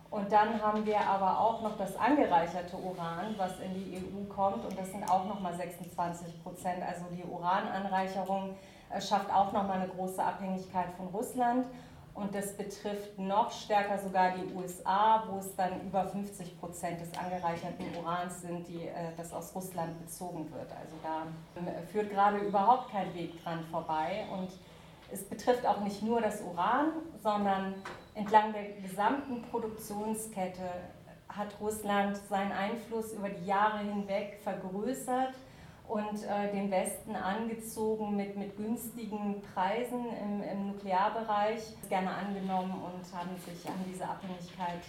Und 0.10 0.32
dann 0.32 0.62
haben 0.62 0.86
wir 0.86 1.02
aber 1.02 1.38
auch 1.38 1.62
noch 1.62 1.78
das 1.78 1.98
angereicherte 1.98 2.78
Uran, 2.78 3.36
was 3.36 3.60
in 3.60 3.74
die 3.74 3.98
EU 3.98 4.34
kommt, 4.34 4.64
und 4.64 4.80
das 4.80 4.90
sind 4.92 5.04
auch 5.04 5.26
nochmal 5.26 5.54
26 5.54 6.42
Prozent. 6.44 6.82
Also 6.82 7.04
die 7.12 7.26
Urananreicherung 7.26 8.56
äh, 8.90 9.02
schafft 9.02 9.30
auch 9.30 9.52
nochmal 9.52 9.82
eine 9.82 9.90
große 9.90 10.24
Abhängigkeit 10.24 10.94
von 10.96 11.08
Russland. 11.08 11.66
Und 12.18 12.34
das 12.34 12.58
betrifft 12.58 13.20
noch 13.20 13.52
stärker 13.52 14.00
sogar 14.00 14.32
die 14.32 14.52
USA, 14.56 15.24
wo 15.30 15.38
es 15.38 15.56
dann 15.56 15.82
über 15.86 16.04
50 16.04 16.60
Prozent 16.60 17.00
des 17.00 17.16
angereicherten 17.16 17.86
Urans 17.96 18.42
sind, 18.42 18.68
die, 18.68 18.88
äh, 18.88 19.12
das 19.16 19.32
aus 19.34 19.54
Russland 19.54 20.00
bezogen 20.04 20.52
wird. 20.52 20.72
Also 20.72 20.96
da 21.04 21.28
äh, 21.62 21.86
führt 21.86 22.10
gerade 22.10 22.40
überhaupt 22.40 22.90
kein 22.90 23.14
Weg 23.14 23.44
dran 23.44 23.64
vorbei. 23.70 24.26
Und 24.32 24.50
es 25.12 25.24
betrifft 25.30 25.68
auch 25.68 25.82
nicht 25.82 26.02
nur 26.02 26.20
das 26.20 26.42
Uran, 26.42 26.88
sondern 27.22 27.76
entlang 28.16 28.52
der 28.52 28.82
gesamten 28.82 29.44
Produktionskette 29.44 30.64
hat 31.30 31.50
Russland 31.62 32.18
seinen 32.18 32.52
Einfluss 32.52 33.14
über 33.14 33.30
die 33.30 33.46
Jahre 33.46 33.78
hinweg 33.78 34.40
vergrößert 34.44 35.36
und 35.88 36.24
äh, 36.24 36.52
den 36.52 36.70
Westen 36.70 37.16
angezogen 37.16 38.16
mit, 38.16 38.36
mit 38.36 38.58
günstigen 38.58 39.42
Preisen 39.54 40.06
im, 40.22 40.44
im 40.44 40.68
Nuklearbereich, 40.68 41.62
gerne 41.90 42.12
angenommen 42.12 42.74
und 42.74 43.18
haben 43.18 43.36
sich 43.38 43.68
an 43.70 43.84
diese 43.90 44.08
Abhängigkeit 44.08 44.82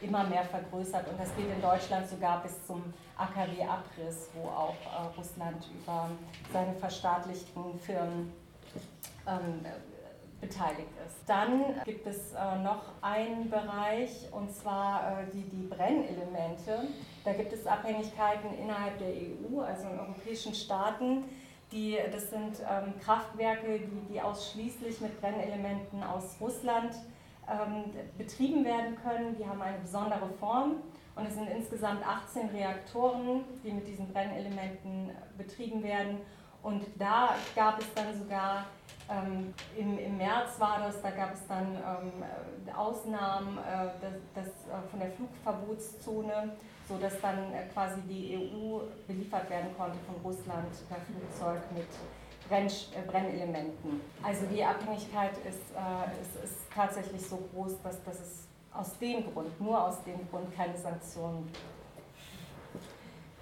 immer 0.00 0.24
mehr 0.24 0.44
vergrößert. 0.44 1.08
Und 1.08 1.20
das 1.20 1.34
geht 1.36 1.50
in 1.52 1.60
Deutschland 1.60 2.08
sogar 2.08 2.42
bis 2.42 2.66
zum 2.66 2.82
AKW-Abriss, 3.16 4.30
wo 4.34 4.48
auch 4.48 4.74
äh, 4.74 5.16
Russland 5.16 5.68
über 5.72 6.10
seine 6.52 6.74
verstaatlichten 6.74 7.78
Firmen 7.78 8.32
ähm, 9.26 9.64
beteiligt 10.40 10.90
ist. 11.06 11.16
Dann 11.26 11.80
gibt 11.84 12.06
es 12.06 12.32
äh, 12.32 12.58
noch 12.62 12.82
einen 13.02 13.50
Bereich 13.50 14.28
und 14.32 14.50
zwar 14.52 15.20
äh, 15.20 15.26
die, 15.32 15.42
die 15.42 15.66
Brennelemente. 15.66 16.88
Da 17.24 17.32
gibt 17.32 17.52
es 17.52 17.66
Abhängigkeiten 17.66 18.58
innerhalb 18.58 18.98
der 18.98 19.08
EU, 19.08 19.60
also 19.60 19.88
in 19.88 19.98
europäischen 19.98 20.54
Staaten. 20.54 21.24
Die, 21.72 21.98
das 22.10 22.30
sind 22.30 22.58
ähm, 22.60 22.94
Kraftwerke, 23.00 23.78
die, 23.78 24.12
die 24.12 24.20
ausschließlich 24.20 25.00
mit 25.00 25.20
Brennelementen 25.20 26.02
aus 26.02 26.36
Russland 26.40 26.94
ähm, 27.48 27.84
betrieben 28.18 28.64
werden 28.64 28.96
können. 29.02 29.36
Die 29.36 29.46
haben 29.46 29.62
eine 29.62 29.78
besondere 29.78 30.28
Form 30.40 30.76
und 31.14 31.26
es 31.26 31.34
sind 31.34 31.48
insgesamt 31.48 32.06
18 32.06 32.48
Reaktoren, 32.48 33.44
die 33.62 33.72
mit 33.72 33.86
diesen 33.86 34.12
Brennelementen 34.12 35.10
betrieben 35.36 35.82
werden. 35.82 36.18
Und 36.62 36.84
da 36.98 37.34
gab 37.54 37.80
es 37.80 37.86
dann 37.94 38.16
sogar 38.18 38.66
ähm, 39.10 39.52
im, 39.76 39.98
im, 39.98 40.16
März 40.18 40.58
war 40.58 40.78
das, 40.80 41.02
da 41.02 41.10
gab 41.10 41.32
es 41.34 41.46
dann 41.48 41.74
ähm, 41.74 42.74
Ausnahmen 42.76 43.58
äh, 43.58 43.88
das, 44.00 44.12
das, 44.34 44.46
äh, 44.46 44.88
von 44.88 45.00
der 45.00 45.10
Flugverbotszone, 45.12 46.52
sodass 46.88 47.20
dann 47.20 47.52
äh, 47.52 47.66
quasi 47.72 48.00
die 48.02 48.36
EU 48.36 48.80
beliefert 49.06 49.50
werden 49.50 49.70
konnte 49.76 49.98
von 50.06 50.14
Russland 50.22 50.68
per 50.88 50.98
Flugzeug 50.98 51.60
mit 51.74 51.88
äh, 52.50 53.02
Brennelementen. 53.06 54.00
Also 54.22 54.46
die 54.46 54.62
Abhängigkeit 54.62 55.36
ist, 55.38 55.74
äh, 55.74 56.22
ist, 56.22 56.44
ist, 56.44 56.70
tatsächlich 56.72 57.26
so 57.26 57.36
groß, 57.52 57.82
dass, 57.82 58.02
dass 58.04 58.20
es 58.20 58.48
aus 58.72 58.96
dem 58.98 59.32
Grund, 59.32 59.60
nur 59.60 59.82
aus 59.82 60.02
dem 60.04 60.28
Grund 60.30 60.54
keine 60.54 60.76
Sanktionen 60.76 61.46
gibt. 61.46 61.79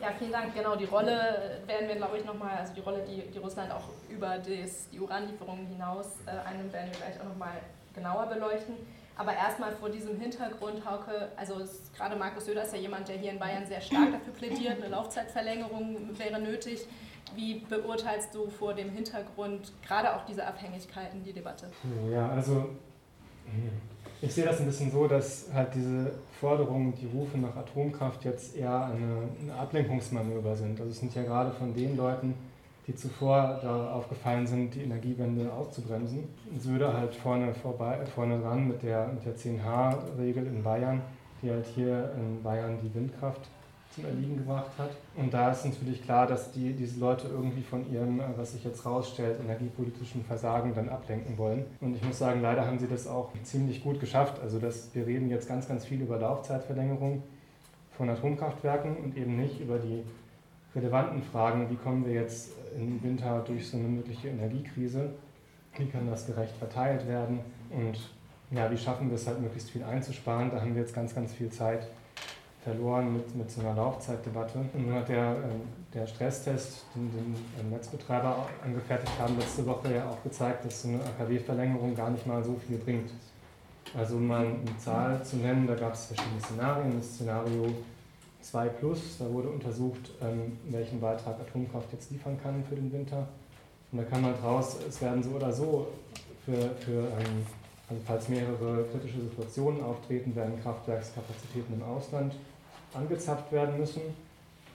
Ja, 0.01 0.13
vielen 0.17 0.33
Dank. 0.33 0.55
Genau, 0.55 0.77
die 0.77 0.85
Rolle 0.85 1.61
werden 1.67 1.89
wir, 1.89 1.97
glaube 1.97 2.19
ich, 2.19 2.25
nochmal, 2.25 2.57
also 2.59 2.73
die 2.73 2.81
Rolle, 2.81 3.05
die, 3.05 3.23
die 3.31 3.39
Russland 3.39 3.73
auch 3.73 3.89
über 4.09 4.39
das, 4.39 4.89
die 4.91 5.01
Uranlieferungen 5.01 5.67
hinaus 5.67 6.07
äh, 6.27 6.49
einnimmt, 6.49 6.73
werden 6.73 6.91
wir 6.93 6.99
gleich 6.99 7.21
auch 7.21 7.25
nochmal 7.25 7.61
genauer 7.95 8.27
beleuchten. 8.27 8.77
Aber 9.17 9.35
erstmal 9.35 9.73
vor 9.73 9.91
diesem 9.91 10.21
Hintergrund, 10.21 10.89
Hauke, 10.89 11.33
also 11.37 11.57
gerade 11.97 12.15
Markus 12.15 12.47
Söder 12.47 12.63
ist 12.63 12.73
ja 12.73 12.79
jemand, 12.79 13.09
der 13.09 13.17
hier 13.17 13.33
in 13.33 13.41
Bayern 13.41 13.67
sehr 13.67 13.81
stark 13.81 14.13
dafür 14.13 14.33
plädiert, 14.33 14.77
eine 14.81 14.89
Laufzeitverlängerung 14.89 16.17
wäre 16.17 16.41
nötig. 16.41 16.87
Wie 17.35 17.59
beurteilst 17.69 18.33
du 18.33 18.49
vor 18.49 18.75
dem 18.75 18.91
Hintergrund 18.91 19.73
gerade 19.85 20.15
auch 20.15 20.25
diese 20.25 20.47
Abhängigkeiten 20.47 21.25
die 21.25 21.33
Debatte? 21.33 21.67
Ja, 22.11 22.31
also 22.31 22.71
ich 24.21 24.35
sehe 24.35 24.45
das 24.45 24.61
ein 24.61 24.67
bisschen 24.67 24.91
so, 24.91 25.07
dass 25.07 25.47
halt 25.53 25.75
diese 25.75 26.13
Forderungen, 26.41 26.93
die 26.95 27.07
Rufe 27.07 27.39
nach 27.39 27.57
Atomkraft 27.57 28.25
jetzt 28.25 28.57
eher 28.57 28.87
eine, 28.87 29.29
eine 29.41 29.55
Ablenkungsmanöver 29.55 30.57
sind. 30.57 30.81
Also 30.81 30.91
es 30.91 30.99
sind 30.99 31.15
ja 31.15 31.23
gerade 31.23 31.53
von 31.53 31.73
den 31.73 31.97
Leuten, 31.97 32.35
die 32.87 32.95
zuvor 32.97 33.61
darauf 33.63 34.09
gefallen 34.09 34.47
sind, 34.47 34.75
die 34.75 34.83
Energiewende 34.83 35.53
auszubremsen. 35.53 36.25
Söder 36.59 36.95
halt 36.95 37.15
vorne, 37.15 37.55
vorbei, 37.55 38.05
vorne 38.15 38.41
dran 38.41 38.67
mit 38.67 38.83
der, 38.83 39.09
mit 39.09 39.25
der 39.25 39.37
10H-Regel 39.37 40.47
in 40.47 40.63
Bayern, 40.63 41.03
die 41.43 41.51
halt 41.51 41.67
hier 41.67 42.13
in 42.17 42.43
Bayern 42.43 42.79
die 42.83 42.93
Windkraft 42.95 43.49
zum 43.99 44.07
Erliegen 44.09 44.37
gebracht 44.37 44.71
hat. 44.79 44.91
Und 45.17 45.35
da 45.35 45.51
ist 45.51 45.65
natürlich 45.65 46.03
klar, 46.03 46.27
dass 46.27 46.53
die, 46.53 46.73
diese 46.73 47.01
Leute 47.01 47.29
irgendwie 47.29 47.63
von 47.63 47.91
ihrem, 47.93 48.21
äh, 48.21 48.25
was 48.37 48.53
sich 48.53 48.65
jetzt 48.65 48.85
rausstellt, 48.87 49.41
energiepolitischen 49.41 50.25
Versagen 50.25 50.75
dann 50.75 50.89
ablenken 50.89 51.37
wollen. 51.37 51.65
Und 51.81 51.97
ich 51.97 52.05
muss 52.05 52.19
sagen, 52.19 52.41
leider 52.41 52.67
haben 52.67 52.79
sie 52.79 52.89
das 52.89 53.07
auch 53.07 53.33
ziemlich 53.43 53.83
gut 53.83 54.01
geschafft. 54.01 54.41
Also 54.41 54.59
das, 54.59 54.95
wir 54.95 55.07
reden 55.07 55.29
jetzt 55.29 55.49
ganz, 55.49 55.67
ganz 55.67 55.85
viel 55.85 56.01
über 56.01 56.19
Laufzeitverlängerung 56.19 57.23
von 57.97 58.09
Atomkraftwerken 58.09 58.97
und 58.97 59.17
eben 59.17 59.37
nicht 59.37 59.61
über 59.61 59.79
die 59.79 60.05
relevanten 60.75 61.23
Fragen, 61.23 61.69
wie 61.71 61.77
kommen 61.77 62.07
wir 62.07 62.15
jetzt 62.15 62.51
im 62.79 63.03
Winter 63.03 63.43
durch 63.47 63.69
so 63.69 63.77
eine 63.77 63.89
mögliche 63.89 64.29
Energiekrise, 64.29 65.11
wie 65.77 65.87
kann 65.87 66.09
das 66.09 66.27
gerecht 66.27 66.55
verteilt 66.57 67.09
werden 67.09 67.41
und 67.71 67.99
ja, 68.51 68.71
wie 68.71 68.79
schaffen 68.79 69.09
wir 69.09 69.17
es 69.17 69.27
halt 69.27 69.41
möglichst 69.41 69.71
viel 69.71 69.83
einzusparen. 69.83 70.51
Da 70.51 70.61
haben 70.61 70.75
wir 70.75 70.83
jetzt 70.83 70.95
ganz, 70.95 71.15
ganz 71.15 71.33
viel 71.35 71.51
Zeit 71.51 71.89
verloren 72.65 73.15
mit, 73.15 73.35
mit 73.35 73.51
so 73.51 73.61
einer 73.61 73.75
Laufzeitdebatte. 73.75 74.59
Und 74.59 74.87
nun 74.87 74.95
hat 74.95 75.09
der, 75.09 75.37
ähm, 75.45 75.63
der 75.95 76.07
Stresstest, 76.07 76.85
den, 76.95 77.11
den 77.11 77.37
ähm, 77.61 77.71
Netzbetreiber 77.71 78.47
angefertigt 78.65 79.13
haben, 79.19 79.39
letzte 79.39 79.67
Woche 79.67 79.95
ja 79.95 80.09
auch 80.09 80.23
gezeigt, 80.23 80.65
dass 80.65 80.83
so 80.83 80.89
eine 80.89 81.01
AKW-Verlängerung 81.01 81.95
gar 81.95 82.11
nicht 82.11 82.27
mal 82.27 82.43
so 82.43 82.57
viel 82.67 82.79
bringt. 82.79 83.11
Also 83.97 84.17
um 84.17 84.27
mal 84.27 84.45
eine 84.45 84.79
Zahl 84.79 85.23
zu 85.25 85.37
nennen, 85.37 85.67
da 85.67 85.75
gab 85.75 85.95
es 85.95 86.07
verschiedene 86.07 86.41
Szenarien. 86.41 86.99
Das 86.99 87.15
Szenario 87.15 87.73
2 88.43 88.69
Plus, 88.69 89.19
da 89.19 89.31
wurde 89.33 89.49
untersucht, 89.49 90.11
ähm, 90.21 90.59
welchen 90.71 91.01
Beitrag 91.01 91.41
Atomkraft 91.41 91.93
jetzt 91.93 92.11
liefern 92.11 92.39
kann 92.43 92.63
für 92.69 92.75
den 92.75 92.93
Winter. 92.93 93.29
Und 93.91 93.99
da 93.99 94.05
kam 94.05 94.25
halt 94.25 94.43
raus, 94.43 94.77
es 94.87 95.01
werden 95.01 95.23
so 95.23 95.31
oder 95.31 95.53
so 95.53 95.89
für, 96.45 96.71
für 96.85 97.09
also 97.89 98.03
falls 98.07 98.29
mehrere 98.29 98.85
kritische 98.93 99.21
Situationen 99.21 99.83
auftreten, 99.83 100.35
werden 100.37 100.61
Kraftwerkskapazitäten 100.63 101.75
im 101.75 101.83
Ausland 101.83 102.35
angezapft 102.95 103.51
werden 103.53 103.79
müssen. 103.79 104.03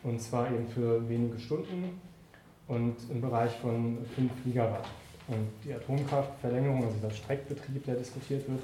Und 0.03 0.21
zwar 0.21 0.51
eben 0.51 0.67
für 0.67 1.07
wenige 1.07 1.39
Stunden 1.39 2.01
und 2.67 2.95
im 3.09 3.21
Bereich 3.21 3.51
von 3.61 3.99
5 4.15 4.31
Gigawatt. 4.43 4.85
Und 5.27 5.47
die 5.63 5.73
Atomkraftverlängerung, 5.73 6.83
also 6.83 6.97
der 7.01 7.11
Streckbetrieb, 7.11 7.85
der 7.85 7.95
diskutiert 7.95 8.47
wird, 8.49 8.63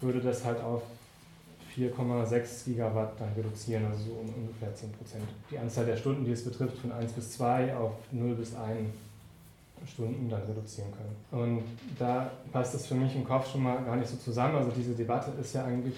würde 0.00 0.20
das 0.20 0.44
halt 0.44 0.60
auf 0.60 0.82
4,6 1.76 2.64
Gigawatt 2.64 3.20
dann 3.20 3.32
reduzieren, 3.36 3.86
also 3.86 4.04
so 4.04 4.12
um 4.12 4.28
ungefähr 4.34 4.74
10 4.74 4.90
Prozent. 4.92 5.24
Die 5.50 5.58
Anzahl 5.58 5.86
der 5.86 5.96
Stunden, 5.96 6.24
die 6.24 6.32
es 6.32 6.44
betrifft, 6.44 6.78
von 6.78 6.90
1 6.90 7.12
bis 7.12 7.32
2 7.32 7.76
auf 7.76 7.92
0 8.10 8.34
bis 8.34 8.56
1 8.56 8.88
Stunden 9.86 10.28
dann 10.28 10.42
reduzieren 10.42 10.90
können. 10.92 11.42
Und 11.42 11.62
da 11.98 12.30
passt 12.52 12.74
es 12.74 12.86
für 12.86 12.94
mich 12.94 13.14
im 13.16 13.24
Kopf 13.24 13.50
schon 13.50 13.62
mal 13.62 13.82
gar 13.84 13.96
nicht 13.96 14.08
so 14.08 14.16
zusammen. 14.16 14.56
Also 14.56 14.70
diese 14.76 14.94
Debatte 14.94 15.32
ist 15.40 15.54
ja 15.54 15.64
eigentlich, 15.64 15.94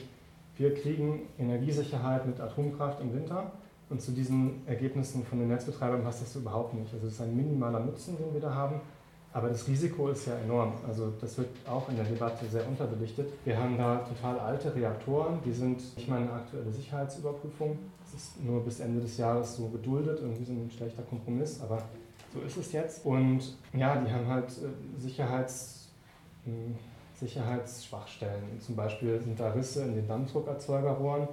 wir 0.57 0.75
kriegen 0.75 1.23
Energiesicherheit 1.39 2.27
mit 2.27 2.41
Atomkraft 2.41 3.01
im 3.01 3.15
Winter 3.15 3.53
und 3.91 4.01
zu 4.01 4.13
diesen 4.13 4.67
Ergebnissen 4.67 5.25
von 5.25 5.39
den 5.39 5.49
Netzbetreibern 5.49 6.03
passt 6.03 6.23
das 6.23 6.37
überhaupt 6.37 6.75
nicht. 6.75 6.93
Also 6.95 7.07
es 7.07 7.15
ist 7.15 7.21
ein 7.21 7.37
minimaler 7.37 7.81
Nutzen, 7.81 8.17
den 8.17 8.33
wir 8.33 8.41
da 8.41 8.55
haben. 8.55 8.81
Aber 9.35 9.49
das 9.49 9.67
Risiko 9.67 10.09
ist 10.09 10.27
ja 10.27 10.35
enorm. 10.45 10.75
Also 10.87 11.13
das 11.21 11.39
wird 11.39 11.49
auch 11.67 11.89
in 11.89 11.97
der 11.97 12.05
Debatte 12.05 12.45
sehr 12.47 12.69
unterbelichtet. 12.69 13.33
Wir 13.45 13.59
haben 13.59 13.79
da 13.79 13.97
total 13.99 14.39
alte 14.39 14.75
Reaktoren, 14.75 15.39
die 15.45 15.53
sind 15.53 15.97
nicht 15.97 16.09
mal 16.09 16.21
eine 16.21 16.33
aktuelle 16.33 16.71
Sicherheitsüberprüfung. 16.71 17.79
Das 18.05 18.23
ist 18.23 18.45
nur 18.45 18.63
bis 18.63 18.81
Ende 18.81 19.01
des 19.01 19.17
Jahres 19.17 19.57
so 19.57 19.69
geduldet, 19.69 20.19
irgendwie 20.21 20.45
so 20.45 20.53
ein 20.53 20.71
schlechter 20.71 21.03
Kompromiss, 21.03 21.63
aber 21.63 21.83
so 22.33 22.41
ist 22.41 22.57
es 22.57 22.73
jetzt. 22.73 23.05
Und 23.05 23.57
ja, 23.73 23.97
die 23.97 24.11
haben 24.11 24.27
halt 24.27 24.49
äh, 24.49 25.01
Sicherheits, 25.01 25.89
hm, 26.45 26.77
Sicherheitsschwachstellen. 27.15 28.61
Zum 28.61 28.77
Beispiel 28.77 29.21
sind 29.21 29.39
da 29.39 29.51
Risse 29.53 29.85
in 29.85 29.95
den 29.95 30.09
Dampfdruckerzeugerrohren. 30.09 31.29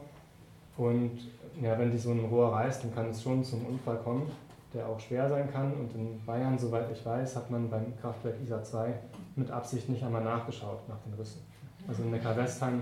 Und 0.78 1.20
ja, 1.62 1.78
wenn 1.78 1.92
die 1.92 1.98
so 1.98 2.12
ein 2.12 2.26
Rohr 2.26 2.54
reißt, 2.54 2.84
dann 2.84 2.94
kann 2.94 3.10
es 3.10 3.22
schon 3.22 3.44
zum 3.44 3.66
Unfall 3.66 3.98
kommen 3.98 4.32
der 4.74 4.88
auch 4.88 5.00
schwer 5.00 5.28
sein 5.30 5.52
kann. 5.52 5.74
Und 5.74 5.94
in 5.96 6.24
Bayern, 6.26 6.58
soweit 6.58 6.92
ich 6.92 7.06
weiß, 7.06 7.36
hat 7.36 7.50
man 7.50 7.70
beim 7.70 7.98
Kraftwerk 8.00 8.36
ISA 8.44 8.64
2 8.64 8.94
mit 9.36 9.52
Absicht 9.52 9.90
nicht 9.90 10.04
einmal 10.04 10.24
nachgeschaut 10.24 10.88
nach 10.88 11.00
den 11.00 11.14
Rissen. 11.14 11.42
Also 11.88 12.04
in 12.04 12.12
Neckar-Westheim 12.12 12.82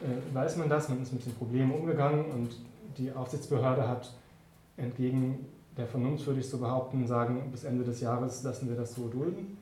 äh, 0.00 0.34
weiß 0.34 0.56
man 0.56 0.68
das, 0.68 0.88
man 0.88 1.02
ist 1.02 1.12
mit 1.12 1.24
den 1.26 1.34
Problemen 1.34 1.72
umgegangen 1.72 2.24
und 2.26 2.50
die 2.96 3.12
Aufsichtsbehörde 3.12 3.88
hat 3.88 4.12
entgegen 4.76 5.46
der 5.78 5.86
Vernunft, 5.86 6.26
würde 6.26 6.40
ich 6.40 6.48
so 6.48 6.58
behaupten, 6.58 7.06
sagen, 7.06 7.48
bis 7.50 7.64
Ende 7.64 7.84
des 7.84 8.00
Jahres 8.00 8.42
lassen 8.42 8.68
wir 8.68 8.76
das 8.76 8.94
so 8.94 9.08
dulden. 9.08 9.56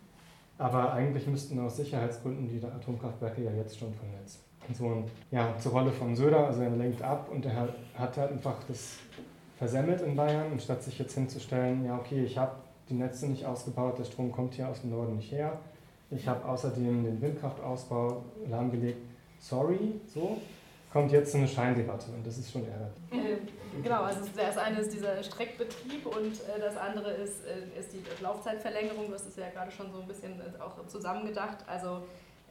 Aber 0.59 0.95
eigentlich 0.95 1.27
müssten 1.27 1.59
aus 1.61 1.77
Sicherheitsgründen 1.77 2.49
die 2.49 2.65
Atomkraftwerke 2.67 3.45
ja 3.45 3.53
jetzt 3.53 3.79
schon 3.79 3.93
vom 3.93 4.11
Netz. 4.11 4.41
Und 4.67 4.75
so, 4.75 5.05
ja, 5.31 5.55
zur 5.59 5.73
Rolle 5.73 5.93
von 5.93 6.17
Söder, 6.17 6.47
also 6.47 6.63
er 6.63 6.71
lenkt 6.71 7.03
ab 7.03 7.29
und 7.31 7.45
er 7.45 7.69
hat 7.95 8.17
halt 8.17 8.33
einfach 8.33 8.57
das 8.67 8.97
versemmelt 9.59 10.01
in 10.01 10.17
Bayern, 10.17 10.53
anstatt 10.53 10.83
sich 10.83 10.99
jetzt 10.99 11.15
hinzustellen, 11.15 11.85
ja 11.85 11.97
okay, 11.97 12.25
ich 12.25 12.37
habe 12.37 12.53
die 12.89 12.95
Netze 12.95 13.29
nicht 13.29 13.45
ausgebaut, 13.45 13.99
der 13.99 14.05
Strom 14.05 14.33
kommt 14.33 14.55
hier 14.55 14.69
aus 14.69 14.81
dem 14.81 14.91
Norden 14.91 15.17
nicht 15.17 15.31
her. 15.31 15.59
Ich 16.11 16.27
habe 16.27 16.45
außerdem 16.45 17.05
den 17.05 17.21
Windkraftausbau 17.21 18.23
lahmgelegt. 18.49 18.99
Sorry, 19.41 20.01
so 20.07 20.39
kommt 20.93 21.13
jetzt 21.13 21.35
eine 21.35 21.49
Scheindebatte 21.49 22.11
und 22.13 22.27
das 22.27 22.39
ist 22.39 22.51
schon 22.51 22.63
ärgerlich. 22.67 22.97
Äh, 23.13 23.83
genau, 23.83 24.03
also 24.03 24.21
das 24.35 24.59
eine 24.59 24.81
ist 24.81 24.93
dieser 24.93 25.23
Streckbetrieb 25.23 26.07
und 26.07 26.35
äh, 26.35 26.61
das 26.61 26.77
andere 26.77 27.11
ist, 27.13 27.45
äh, 27.45 27.79
ist 27.79 27.93
die 27.93 28.03
Laufzeitverlängerung. 28.23 29.13
Hast 29.13 29.27
es 29.27 29.37
ja 29.37 29.51
gerade 29.51 29.71
schon 29.71 29.93
so 29.93 30.01
ein 30.01 30.07
bisschen 30.07 30.41
auch 30.61 30.87
zusammengedacht. 30.87 31.59
Also 31.67 32.03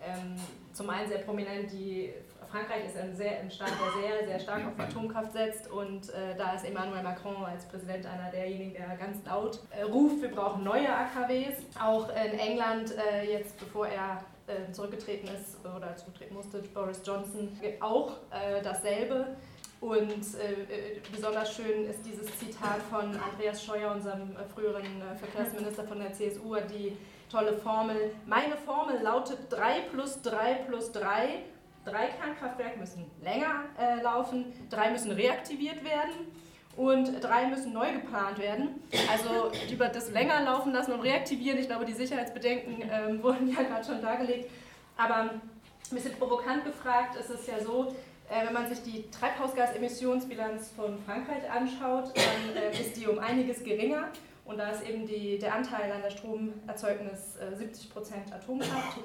ähm, 0.01 0.35
zum 0.73 0.89
einen 0.89 1.07
sehr 1.07 1.19
prominent 1.19 1.71
die 1.71 2.13
Frankreich 2.51 2.85
ist 2.85 2.97
ein, 2.97 3.15
sehr, 3.15 3.39
ein 3.39 3.49
Staat, 3.49 3.69
der 3.69 4.01
sehr, 4.01 4.27
sehr 4.27 4.39
stark 4.39 4.61
auf 4.67 4.79
Atomkraft 4.79 5.33
setzt 5.33 5.69
und 5.69 6.09
da 6.37 6.53
ist 6.53 6.63
Emmanuel 6.63 7.03
Macron 7.03 7.43
als 7.43 7.65
Präsident 7.65 8.05
einer 8.05 8.31
derjenigen, 8.31 8.73
der 8.73 8.95
ganz 8.97 9.25
laut 9.25 9.59
ruft, 9.91 10.21
wir 10.21 10.29
brauchen 10.29 10.63
neue 10.63 10.87
AKWs. 10.87 11.55
Auch 11.81 12.07
in 12.09 12.39
England, 12.39 12.93
jetzt 13.27 13.59
bevor 13.59 13.87
er 13.87 14.23
zurückgetreten 14.71 15.27
ist 15.27 15.57
oder 15.65 15.95
zurücktreten 15.95 16.35
musste, 16.35 16.59
Boris 16.73 17.01
Johnson, 17.05 17.49
auch 17.79 18.17
äh, 18.31 18.61
dasselbe. 18.61 19.35
Und 19.81 20.11
äh, 20.11 20.99
besonders 21.11 21.55
schön 21.55 21.85
ist 21.85 22.05
dieses 22.05 22.27
Zitat 22.37 22.81
von 22.89 23.15
Andreas 23.19 23.63
Scheuer, 23.63 23.91
unserem 23.91 24.35
früheren 24.53 25.03
Verkehrsminister 25.17 25.83
von 25.83 25.99
der 25.99 26.13
CSU, 26.13 26.55
die 26.69 26.97
tolle 27.29 27.53
Formel. 27.53 28.11
Meine 28.25 28.55
Formel 28.55 29.01
lautet 29.01 29.39
3 29.49 29.81
plus 29.91 30.21
3 30.21 30.53
plus 30.67 30.91
3 30.91 31.43
Drei 31.85 32.07
Kernkraftwerke 32.07 32.79
müssen 32.79 33.05
länger 33.21 33.65
äh, 33.79 34.01
laufen, 34.01 34.51
drei 34.71 34.89
müssen 34.89 35.11
reaktiviert 35.11 35.83
werden 35.83 36.31
und 36.77 37.23
drei 37.23 37.47
müssen 37.47 37.73
neu 37.73 37.91
geplant 37.93 38.37
werden. 38.37 38.81
Also 39.11 39.51
über 39.71 39.87
das 39.87 40.11
länger 40.11 40.41
laufen 40.41 40.73
lassen 40.73 40.91
und 40.91 41.01
reaktivieren, 41.01 41.59
ich 41.59 41.67
glaube, 41.67 41.85
die 41.85 41.93
Sicherheitsbedenken 41.93 42.89
ähm, 42.91 43.23
wurden 43.23 43.47
ja 43.47 43.63
gerade 43.63 43.85
schon 43.85 44.01
dargelegt. 44.01 44.49
Aber 44.97 45.15
ein 45.15 45.41
bisschen 45.89 46.13
provokant 46.13 46.65
gefragt 46.65 47.15
ist 47.15 47.29
es 47.29 47.47
ja 47.47 47.59
so, 47.63 47.95
äh, 48.29 48.45
wenn 48.45 48.53
man 48.53 48.67
sich 48.67 48.81
die 48.81 49.09
Treibhausgasemissionsbilanz 49.11 50.71
von 50.75 50.97
Frankreich 51.05 51.49
anschaut, 51.49 52.11
dann 52.15 52.55
äh, 52.55 52.71
ist 52.71 52.97
die 52.97 53.07
um 53.07 53.19
einiges 53.19 53.63
geringer. 53.63 54.09
Und 54.45 54.59
da 54.59 54.69
ist 54.69 54.87
eben 54.87 55.07
die, 55.07 55.39
der 55.39 55.55
Anteil 55.55 55.91
an 55.91 56.01
der 56.03 56.11
Stromerzeugnis 56.11 57.37
äh, 57.37 57.55
70% 57.55 58.33
Atomkraft. 58.33 58.99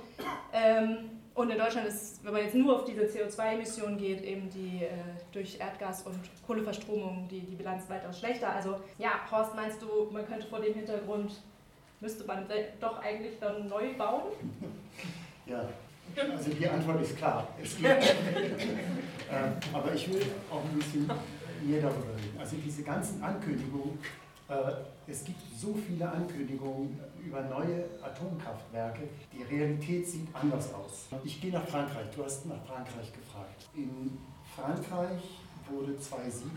Ähm, 0.53 1.20
und 1.35 1.51
in 1.51 1.59
Deutschland 1.59 1.87
ist, 1.87 2.25
wenn 2.25 2.33
man 2.33 2.43
jetzt 2.43 2.55
nur 2.55 2.77
auf 2.77 2.85
diese 2.85 3.03
CO2-Emissionen 3.03 3.97
geht, 3.97 4.23
eben 4.23 4.51
die 4.51 4.85
äh, 4.85 4.91
durch 5.33 5.59
Erdgas 5.59 6.03
und 6.03 6.19
Kohleverstromung 6.47 7.29
die, 7.31 7.41
die 7.41 7.55
Bilanz 7.55 7.89
weitaus 7.89 8.19
schlechter. 8.19 8.53
Also 8.53 8.77
ja, 8.99 9.21
Horst, 9.31 9.55
meinst 9.55 9.81
du, 9.81 10.11
man 10.11 10.27
könnte 10.27 10.47
vor 10.47 10.61
dem 10.61 10.75
Hintergrund, 10.75 11.33
müsste 12.01 12.25
man 12.25 12.47
doch 12.81 12.99
eigentlich 12.99 13.39
dann 13.41 13.69
neu 13.69 13.95
bauen? 13.97 14.23
Ja, 15.47 15.69
also 16.17 16.51
die 16.51 16.69
Antwort 16.69 17.03
ist 17.03 17.17
klar. 17.17 17.47
Es 17.63 17.77
geht. 17.77 17.87
ähm, 17.87 19.53
aber 19.73 19.95
ich 19.95 20.13
will 20.13 20.23
auch 20.51 20.65
ein 20.65 20.79
bisschen 20.79 21.07
mehr 21.63 21.81
darüber 21.81 22.17
reden. 22.17 22.39
Also 22.39 22.57
diese 22.57 22.83
ganzen 22.83 23.23
Ankündigungen, 23.23 23.99
äh, 24.49 24.55
es 25.07 25.25
gibt 25.25 25.39
so 25.57 25.75
viele 25.75 26.11
Ankündigungen 26.11 26.99
über 27.25 27.43
neue 27.43 27.85
Atomkraftwerke. 28.03 29.09
Die 29.33 29.43
Realität 29.43 30.07
sieht 30.07 30.29
anders 30.35 30.73
aus. 30.75 31.09
Ich 31.25 31.41
gehe 31.41 31.53
nach 31.53 31.67
Frankreich. 31.67 32.07
Du 32.15 32.25
hast 32.25 32.47
nach 32.47 32.63
Frankreich 32.65 33.13
gefragt. 33.13 33.69
In 33.75 34.19
Frankreich 34.55 35.23
wurde 35.71 35.99
2007 35.99 36.51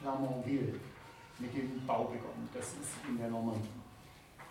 Flamanville 0.00 0.74
mit 1.38 1.54
dem 1.54 1.86
Bau 1.86 2.04
begonnen. 2.04 2.48
Das 2.54 2.66
ist 2.66 3.08
in 3.08 3.18
der 3.18 3.28
Normandie. 3.28 3.68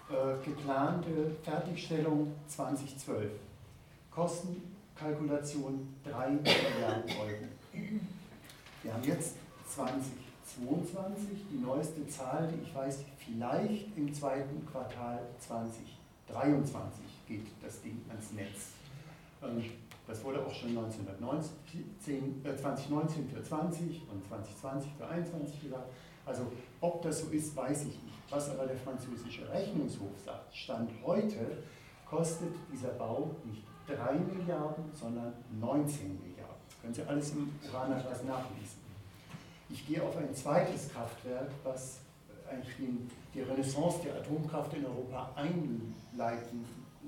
Äh, 0.10 0.44
geplante 0.46 1.36
Fertigstellung 1.44 2.32
2012. 2.48 3.32
Kostenkalkulation 4.12 5.96
3 6.04 6.30
Milliarden 6.30 7.12
Euro. 7.20 7.48
Wir 8.84 8.94
haben 8.94 9.04
jetzt 9.04 9.36
20 9.68 10.25
2022, 10.46 11.46
die 11.52 11.58
neueste 11.58 12.08
Zahl, 12.08 12.48
die 12.48 12.62
ich 12.62 12.74
weiß, 12.74 13.04
vielleicht 13.18 13.98
im 13.98 14.14
zweiten 14.14 14.66
Quartal 14.66 15.20
2023 15.40 17.04
geht 17.28 17.48
das 17.62 17.82
Ding 17.82 18.02
ans 18.10 18.32
Netz. 18.32 18.74
Ähm, 19.44 19.64
das 20.08 20.24
wurde 20.24 20.46
auch 20.46 20.54
schon 20.54 20.70
1919, 20.70 22.46
äh 22.46 22.56
2019 22.56 23.28
für 23.28 23.42
20 23.42 24.04
und 24.12 24.28
2020 24.28 24.92
für 24.98 25.08
21 25.08 25.64
gesagt. 25.64 25.90
Also 26.26 26.52
ob 26.80 27.02
das 27.02 27.22
so 27.22 27.30
ist, 27.30 27.56
weiß 27.56 27.82
ich 27.82 28.04
nicht. 28.04 28.16
Was 28.30 28.50
aber 28.50 28.68
der 28.68 28.78
französische 28.78 29.50
Rechnungshof 29.52 30.12
sagt, 30.24 30.56
Stand 30.56 30.92
heute 31.04 31.58
kostet 32.08 32.54
dieser 32.72 32.90
Bau 32.90 33.36
nicht 33.46 33.64
3 33.88 34.14
Milliarden, 34.14 34.86
sondern 34.94 35.34
19 35.60 36.20
Milliarden. 36.22 36.56
Das 36.68 36.82
können 36.82 36.94
Sie 36.94 37.04
alles 37.04 37.32
im 37.32 37.52
Uranatlas 37.68 38.24
nachlesen. 38.24 38.86
Ich 39.76 39.86
gehe 39.86 40.02
auf 40.02 40.16
ein 40.16 40.34
zweites 40.34 40.88
Kraftwerk, 40.88 41.52
was 41.66 42.00
eigentlich 42.50 42.98
die 43.34 43.42
Renaissance 43.42 44.00
der 44.06 44.16
Atomkraft 44.16 44.74
in 44.74 44.86
Europa 44.86 45.32
einleiten 45.36 46.64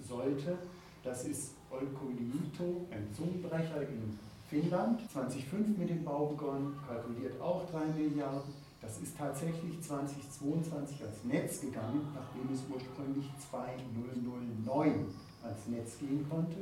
sollte. 0.05 0.57
Das 1.01 1.23
ist 1.23 1.53
Olkiluoto, 1.71 2.85
ein 2.91 3.07
Zungenbrecher 3.15 3.83
in 3.83 4.19
Finnland. 4.49 4.99
2005 5.13 5.77
mit 5.77 5.89
dem 5.89 6.03
Bau 6.03 6.25
begonnen, 6.25 6.77
kalkuliert 6.85 7.39
auch 7.39 7.65
3 7.71 7.85
Milliarden. 7.97 8.53
Das 8.81 8.99
ist 8.99 9.17
tatsächlich 9.17 9.81
2022 9.81 11.03
ans 11.03 11.23
Netz 11.23 11.61
gegangen, 11.61 12.05
nachdem 12.13 12.53
es 12.53 12.59
ursprünglich 12.69 13.31
2009 13.49 15.05
ans 15.41 15.67
Netz 15.67 15.99
gehen 15.99 16.27
konnte. 16.29 16.57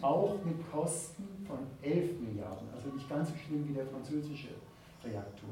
Auch 0.00 0.42
mit 0.46 0.56
Kosten 0.72 1.44
von 1.46 1.58
11 1.82 2.20
Milliarden, 2.20 2.68
also 2.74 2.88
nicht 2.88 3.06
ganz 3.06 3.28
so 3.28 3.34
schlimm 3.36 3.68
wie 3.68 3.74
der 3.74 3.84
französische 3.84 4.48
Reaktor. 5.06 5.50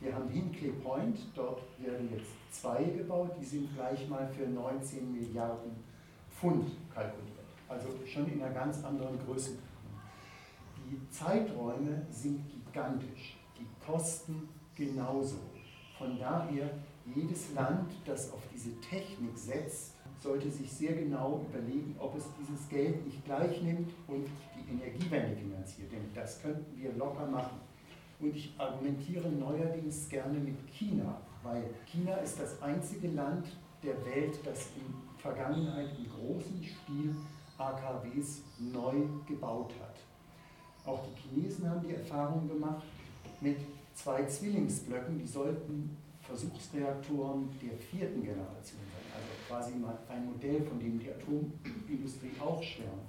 Wir 0.00 0.14
haben 0.14 0.28
Hinkley 0.28 0.72
Point, 0.72 1.18
dort 1.34 1.62
werden 1.78 2.08
jetzt 2.12 2.30
zwei 2.50 2.84
gebaut, 2.84 3.30
die 3.40 3.44
sind 3.44 3.74
gleich 3.74 4.08
mal 4.08 4.28
für 4.28 4.46
19 4.46 5.12
Milliarden 5.12 5.72
Pfund 6.30 6.70
kalkuliert. 6.94 7.36
Also 7.68 7.88
schon 8.06 8.30
in 8.30 8.42
einer 8.42 8.52
ganz 8.52 8.84
anderen 8.84 9.18
Größe. 9.24 9.52
Die 10.88 11.10
Zeiträume 11.10 12.06
sind 12.10 12.42
gigantisch, 12.50 13.38
die 13.58 13.66
Kosten 13.84 14.48
genauso. 14.76 15.38
Von 15.98 16.18
daher, 16.18 16.70
jedes 17.14 17.54
Land, 17.54 17.90
das 18.04 18.32
auf 18.32 18.42
diese 18.52 18.78
Technik 18.80 19.36
setzt, 19.36 19.94
sollte 20.20 20.50
sich 20.50 20.70
sehr 20.70 20.92
genau 20.92 21.44
überlegen, 21.48 21.96
ob 21.98 22.16
es 22.16 22.24
dieses 22.38 22.68
Geld 22.68 23.04
nicht 23.04 23.24
gleich 23.24 23.62
nimmt 23.62 23.90
und 24.06 24.26
die 24.54 24.72
Energiewende 24.72 25.36
finanziert. 25.36 25.90
Denn 25.90 26.10
das 26.14 26.40
könnten 26.42 26.80
wir 26.80 26.92
locker 26.92 27.26
machen. 27.26 27.60
Und 28.18 28.34
ich 28.34 28.54
argumentiere 28.56 29.28
neuerdings 29.28 30.08
gerne 30.08 30.38
mit 30.38 30.56
China, 30.72 31.20
weil 31.42 31.64
China 31.86 32.14
ist 32.16 32.40
das 32.40 32.60
einzige 32.62 33.08
Land 33.08 33.46
der 33.82 34.04
Welt, 34.06 34.38
das 34.44 34.70
im 34.76 34.94
Vergangenheit 35.18 35.90
im 35.98 36.06
großen 36.08 36.62
Stil 36.62 37.14
AKWs 37.58 38.42
neu 38.58 39.02
gebaut 39.26 39.72
hat. 39.80 39.96
Auch 40.86 41.04
die 41.04 41.20
Chinesen 41.20 41.68
haben 41.68 41.86
die 41.86 41.94
Erfahrung 41.94 42.48
gemacht 42.48 42.84
mit 43.40 43.58
zwei 43.94 44.24
Zwillingsblöcken, 44.24 45.18
die 45.18 45.26
sollten 45.26 45.96
Versuchsreaktoren 46.22 47.48
der 47.62 47.76
vierten 47.78 48.22
Generation 48.22 48.80
sein, 48.90 49.12
also 49.14 49.28
quasi 49.46 49.78
mal 49.78 49.98
ein 50.08 50.26
Modell, 50.26 50.62
von 50.62 50.78
dem 50.78 50.98
die 50.98 51.10
Atomindustrie 51.10 52.32
auch 52.40 52.62
schwärmt. 52.62 53.06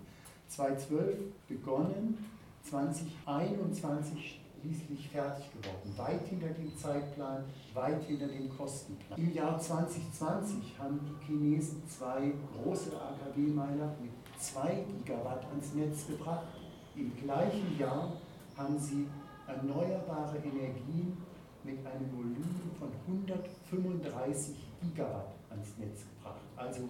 2012 0.50 1.17
begonnen, 1.48 2.17
2021 2.63 4.39
schließlich 4.67 5.10
fertig 5.10 5.45
geworden. 5.51 5.93
Weit 5.97 6.27
hinter 6.27 6.49
dem 6.49 6.75
Zeitplan, 6.75 7.43
weit 7.73 8.03
hinter 8.03 8.27
dem 8.27 8.49
Kostenplan. 8.49 9.19
Im 9.19 9.34
Jahr 9.34 9.60
2020 9.60 10.77
haben 10.77 10.99
die 11.03 11.25
Chinesen 11.25 11.82
zwei 11.88 12.34
große 12.53 12.91
AKW-Meiler 12.95 13.95
mit 14.01 14.12
2 14.39 14.86
Gigawatt 15.06 15.45
ans 15.45 15.73
Netz 15.73 16.08
gebracht. 16.08 16.47
Im 16.95 17.15
gleichen 17.15 17.77
Jahr 17.80 18.13
haben 18.56 18.77
sie 18.80 19.08
erneuerbare 19.47 20.38
Energien 20.38 21.17
mit 21.63 21.80
einem 21.86 22.12
Volumen 22.12 22.71
von 22.77 22.89
135 23.08 24.56
Gigawatt 24.82 25.34
ans 25.49 25.77
Netz 25.77 26.01
gebracht. 26.15 26.41
Also 26.56 26.89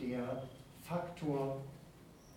der 0.00 0.42
Faktor 0.82 1.62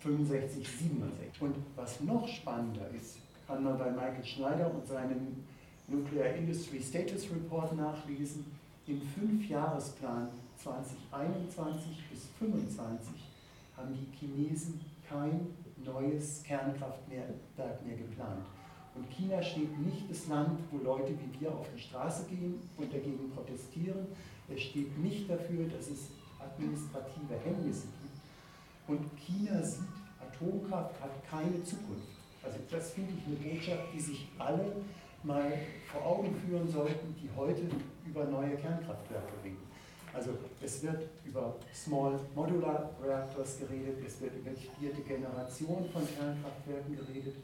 65, 0.00 0.66
67. 0.66 1.42
Und 1.42 1.56
was 1.74 2.00
noch 2.00 2.26
spannender 2.28 2.88
ist, 2.90 3.18
man 3.48 3.78
bei 3.78 3.90
Michael 3.90 4.24
Schneider 4.24 4.70
und 4.72 4.86
seinem 4.86 5.44
Nuclear 5.86 6.34
Industry 6.34 6.80
Status 6.82 7.24
Report 7.30 7.74
nachlesen. 7.74 8.44
Im 8.86 9.00
Fünfjahresplan 9.00 10.28
2021 10.56 12.04
bis 12.10 12.28
2025 12.38 13.08
haben 13.76 13.94
die 13.94 14.16
Chinesen 14.16 14.80
kein 15.08 15.46
neues 15.84 16.42
Kernkraftwerk 16.42 17.86
mehr 17.86 17.96
geplant. 17.96 18.44
Und 18.94 19.08
China 19.10 19.42
steht 19.42 19.78
nicht 19.78 20.10
das 20.10 20.26
Land, 20.28 20.58
wo 20.70 20.78
Leute 20.78 21.12
wie 21.12 21.40
wir 21.40 21.52
auf 21.52 21.66
die 21.74 21.80
Straße 21.80 22.24
gehen 22.24 22.60
und 22.76 22.92
dagegen 22.92 23.30
protestieren. 23.30 24.08
Es 24.52 24.60
steht 24.60 24.98
nicht 24.98 25.30
dafür, 25.30 25.68
dass 25.68 25.88
es 25.88 26.10
administrative 26.40 27.34
Hemmnisse 27.44 27.86
gibt. 28.02 28.88
Und 28.88 29.16
China 29.16 29.62
sieht, 29.62 29.84
Atomkraft 30.20 31.00
hat 31.00 31.10
keine 31.30 31.62
Zukunft. 31.62 32.17
Also 32.48 32.60
das 32.70 32.92
finde 32.92 33.12
ich 33.12 33.26
eine 33.26 33.36
Botschaft, 33.36 33.92
die 33.92 34.00
sich 34.00 34.28
alle 34.38 34.72
mal 35.22 35.52
vor 35.92 36.06
Augen 36.06 36.34
führen 36.34 36.66
sollten, 36.66 37.14
die 37.20 37.28
heute 37.36 37.68
über 38.06 38.24
neue 38.24 38.56
Kernkraftwerke 38.56 39.34
reden. 39.44 39.68
Also 40.14 40.30
es 40.62 40.82
wird 40.82 41.10
über 41.26 41.56
Small 41.74 42.18
Modular 42.34 42.90
Reactors 43.04 43.58
geredet, 43.58 43.98
es 44.06 44.18
wird 44.22 44.34
über 44.36 44.50
die 44.50 44.66
vierte 44.80 45.02
Generation 45.02 45.84
von 45.92 46.02
Kernkraftwerken 46.08 46.96
geredet. 46.96 47.34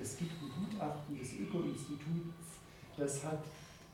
Es 0.00 0.16
gibt 0.16 0.32
ein 0.32 0.48
Gutachten 0.48 1.18
des 1.18 1.34
Öko-Instituts, 1.34 2.56
das 2.96 3.22
hat 3.22 3.44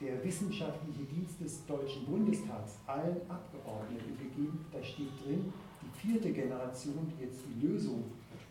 der 0.01 0.23
wissenschaftliche 0.23 1.03
Dienst 1.03 1.41
des 1.41 1.67
Deutschen 1.67 2.07
Bundestags 2.07 2.79
allen 2.87 3.21
Abgeordneten 3.29 4.17
gegeben. 4.17 4.65
Da 4.73 4.83
steht 4.85 5.11
drin, 5.27 5.53
die 5.83 6.07
vierte 6.07 6.31
Generation, 6.31 7.11
die 7.11 7.25
jetzt 7.25 7.41
die 7.49 7.67
Lösung 7.67 8.05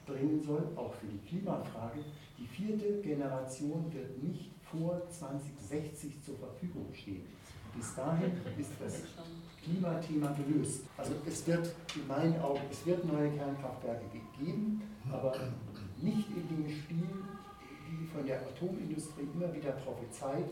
bringen 0.09 0.41
soll, 0.41 0.67
auch 0.75 0.93
für 0.95 1.07
die 1.07 1.19
Klimafrage. 1.27 1.99
Die 2.37 2.47
vierte 2.47 3.01
Generation 3.01 3.91
wird 3.93 4.21
nicht 4.23 4.51
vor 4.71 5.01
2060 5.09 6.21
zur 6.23 6.37
Verfügung 6.37 6.87
stehen. 6.93 7.25
Bis 7.75 7.95
dahin 7.95 8.31
ist 8.57 8.71
das 8.79 9.03
Klimathema 9.63 10.33
gelöst. 10.33 10.83
Also 10.97 11.13
es 11.27 11.45
wird 11.47 11.73
in 11.95 12.07
meinen 12.07 12.39
Augen, 12.41 12.61
es 12.71 12.85
wird 12.85 13.05
neue 13.05 13.29
Kernkraftwerke 13.31 14.05
geben, 14.37 14.81
aber 15.11 15.33
nicht 16.01 16.27
in 16.29 16.47
dem 16.47 16.69
Spiel, 16.69 17.09
wie 17.89 18.05
von 18.07 18.25
der 18.25 18.41
Atomindustrie 18.41 19.27
immer 19.33 19.53
wieder 19.53 19.71
prophezeit. 19.71 20.45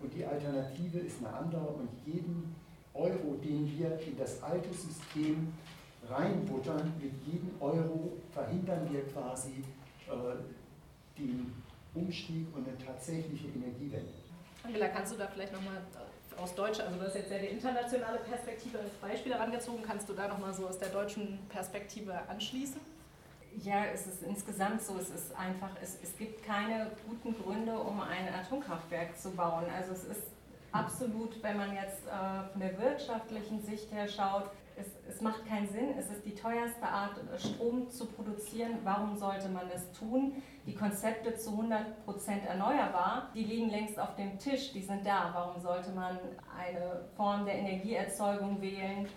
Und 0.00 0.14
die 0.14 0.24
Alternative 0.24 0.98
ist 0.98 1.18
eine 1.18 1.32
andere 1.34 1.66
und 1.66 1.88
jeden 2.06 2.54
Euro, 2.94 3.36
den 3.42 3.70
wir 3.78 3.98
in 4.00 4.16
das 4.16 4.42
alte 4.42 4.72
System 4.72 5.52
reinbuttern, 6.10 6.92
mit 7.00 7.12
jedem 7.26 7.50
Euro 7.60 8.12
verhindern 8.32 8.88
wir 8.90 9.06
quasi 9.08 9.64
äh, 10.08 11.18
den 11.18 11.52
Umstieg 11.94 12.46
und 12.54 12.66
eine 12.66 12.78
tatsächliche 12.78 13.48
Energiewende. 13.48 14.12
Angela, 14.62 14.88
kannst 14.88 15.12
du 15.12 15.18
da 15.18 15.26
vielleicht 15.26 15.52
nochmal 15.52 15.76
äh, 15.76 16.40
aus 16.40 16.54
deutscher, 16.54 16.86
also 16.86 16.98
du 16.98 17.04
hast 17.06 17.14
jetzt 17.14 17.30
ja 17.30 17.38
die 17.38 17.46
internationale 17.46 18.18
Perspektive 18.18 18.78
als 18.78 18.92
Beispiel 18.94 19.32
herangezogen, 19.32 19.82
kannst 19.86 20.08
du 20.08 20.12
da 20.12 20.28
nochmal 20.28 20.52
so 20.52 20.66
aus 20.66 20.78
der 20.78 20.88
deutschen 20.88 21.38
Perspektive 21.48 22.14
anschließen? 22.28 22.80
Ja, 23.62 23.84
es 23.92 24.06
ist 24.06 24.22
insgesamt 24.22 24.80
so, 24.80 24.96
es 24.96 25.10
ist 25.10 25.36
einfach, 25.36 25.70
es, 25.82 25.98
es 26.02 26.16
gibt 26.16 26.44
keine 26.44 26.92
guten 27.08 27.36
Gründe, 27.42 27.76
um 27.76 28.00
ein 28.00 28.32
Atomkraftwerk 28.32 29.18
zu 29.18 29.30
bauen. 29.32 29.64
Also 29.76 29.92
es 29.92 30.04
ist 30.04 30.22
absolut, 30.70 31.42
wenn 31.42 31.56
man 31.56 31.74
jetzt 31.74 32.06
äh, 32.06 32.50
von 32.52 32.60
der 32.60 32.78
wirtschaftlichen 32.78 33.60
Sicht 33.60 33.90
her 33.92 34.06
schaut, 34.06 34.50
es, 34.76 34.86
es 35.08 35.20
macht 35.20 35.46
keinen 35.46 35.68
Sinn, 35.68 35.94
es 35.98 36.10
ist 36.10 36.24
die 36.24 36.34
teuerste 36.34 36.86
Art, 36.86 37.20
Strom 37.38 37.88
zu 37.88 38.06
produzieren. 38.06 38.78
Warum 38.84 39.16
sollte 39.16 39.48
man 39.48 39.68
das 39.68 39.90
tun? 39.92 40.42
Die 40.66 40.74
Konzepte 40.74 41.34
zu 41.34 41.50
100% 41.50 42.46
erneuerbar, 42.46 43.30
die 43.34 43.44
liegen 43.44 43.70
längst 43.70 43.98
auf 43.98 44.14
dem 44.16 44.38
Tisch, 44.38 44.72
die 44.72 44.82
sind 44.82 45.06
da. 45.06 45.30
Warum 45.32 45.60
sollte 45.60 45.90
man 45.90 46.18
eine 46.58 47.04
Form 47.16 47.44
der 47.44 47.54
Energieerzeugung 47.54 48.60
wählen, 48.60 49.08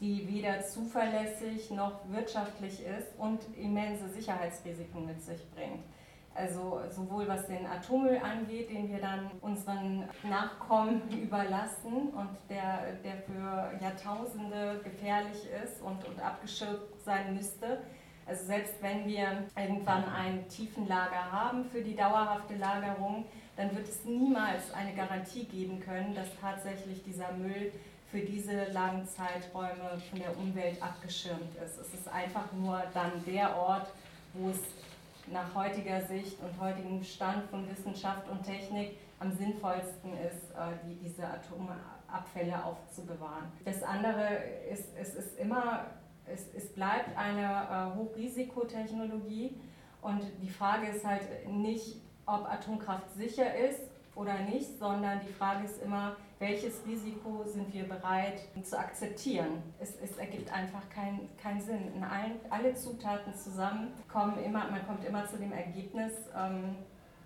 die 0.00 0.28
weder 0.28 0.60
zuverlässig 0.60 1.70
noch 1.70 2.00
wirtschaftlich 2.08 2.84
ist 2.84 3.18
und 3.18 3.40
immense 3.56 4.08
Sicherheitsrisiken 4.08 5.06
mit 5.06 5.22
sich 5.22 5.48
bringt? 5.54 5.84
Also 6.34 6.80
sowohl 6.88 7.28
was 7.28 7.46
den 7.46 7.66
Atommüll 7.66 8.18
angeht, 8.18 8.70
den 8.70 8.90
wir 8.90 9.00
dann 9.00 9.30
unseren 9.40 10.04
Nachkommen 10.22 11.02
überlassen 11.22 12.08
und 12.14 12.30
der, 12.48 12.94
der 13.04 13.16
für 13.18 13.72
Jahrtausende 13.82 14.80
gefährlich 14.82 15.46
ist 15.62 15.82
und, 15.82 16.04
und 16.06 16.20
abgeschirkt 16.20 17.02
sein 17.04 17.34
müsste. 17.34 17.82
Also 18.26 18.46
selbst 18.46 18.74
wenn 18.80 19.06
wir 19.06 19.44
irgendwann 19.56 20.04
ein 20.04 20.48
Tiefenlager 20.48 21.30
haben 21.30 21.64
für 21.64 21.82
die 21.82 21.96
dauerhafte 21.96 22.54
Lagerung, 22.54 23.24
dann 23.56 23.74
wird 23.76 23.88
es 23.88 24.04
niemals 24.04 24.72
eine 24.72 24.94
Garantie 24.94 25.44
geben 25.44 25.80
können, 25.80 26.14
dass 26.14 26.28
tatsächlich 26.40 27.02
dieser 27.02 27.32
Müll 27.32 27.72
für 28.10 28.20
diese 28.20 28.64
langen 28.72 29.06
Zeiträume 29.06 30.00
von 30.10 30.18
der 30.18 30.36
Umwelt 30.36 30.82
abgeschirmt 30.82 31.56
ist. 31.64 31.78
Es 31.78 31.94
ist 31.94 32.08
einfach 32.08 32.52
nur 32.52 32.82
dann 32.94 33.24
der 33.26 33.56
Ort, 33.56 33.88
wo 34.34 34.50
es 34.50 34.60
nach 35.32 35.54
heutiger 35.54 36.00
Sicht 36.02 36.38
und 36.40 36.60
heutigem 36.60 37.02
Stand 37.02 37.44
von 37.50 37.68
Wissenschaft 37.68 38.28
und 38.28 38.42
Technik 38.42 38.98
am 39.18 39.32
sinnvollsten 39.32 40.12
ist, 40.18 40.50
äh, 40.50 40.86
die, 40.86 40.96
diese 40.96 41.26
Atomabfälle 41.26 42.64
aufzubewahren. 42.64 43.50
Das 43.64 43.82
andere 43.82 44.38
ist, 44.70 44.88
es 45.00 45.14
ist 45.14 45.38
immer, 45.38 45.86
es, 46.26 46.52
es 46.54 46.72
bleibt 46.72 47.16
eine 47.16 47.42
äh, 47.42 47.96
Hochrisikotechnologie 47.96 49.56
und 50.02 50.22
die 50.42 50.50
Frage 50.50 50.88
ist 50.88 51.04
halt 51.06 51.48
nicht, 51.48 52.00
ob 52.26 52.46
Atomkraft 52.46 53.14
sicher 53.14 53.54
ist 53.56 53.80
oder 54.14 54.38
nicht, 54.40 54.78
sondern 54.78 55.20
die 55.26 55.32
Frage 55.32 55.64
ist 55.64 55.82
immer, 55.82 56.16
welches 56.38 56.84
Risiko 56.86 57.44
sind 57.46 57.72
wir 57.72 57.84
bereit 57.84 58.42
zu 58.62 58.78
akzeptieren. 58.78 59.62
Es, 59.80 59.94
es 60.02 60.16
ergibt 60.16 60.52
einfach 60.52 60.88
keinen 60.90 61.28
kein 61.40 61.60
Sinn. 61.60 61.94
In 61.94 62.04
allen, 62.04 62.32
alle 62.50 62.74
Zutaten 62.74 63.34
zusammen 63.34 63.92
kommen 64.12 64.42
immer, 64.44 64.70
man 64.70 64.86
kommt 64.86 65.04
immer 65.04 65.26
zu 65.26 65.38
dem 65.38 65.52
Ergebnis, 65.52 66.12
ähm, 66.36 66.76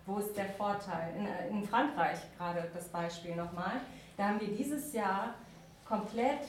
wo 0.04 0.18
ist 0.18 0.36
der 0.36 0.50
Vorteil. 0.50 1.14
In, 1.18 1.56
in 1.56 1.64
Frankreich 1.64 2.18
gerade 2.36 2.70
das 2.72 2.88
Beispiel 2.88 3.34
nochmal, 3.34 3.80
da 4.16 4.28
haben 4.28 4.40
wir 4.40 4.48
dieses 4.48 4.92
Jahr 4.92 5.34
komplett 5.84 6.40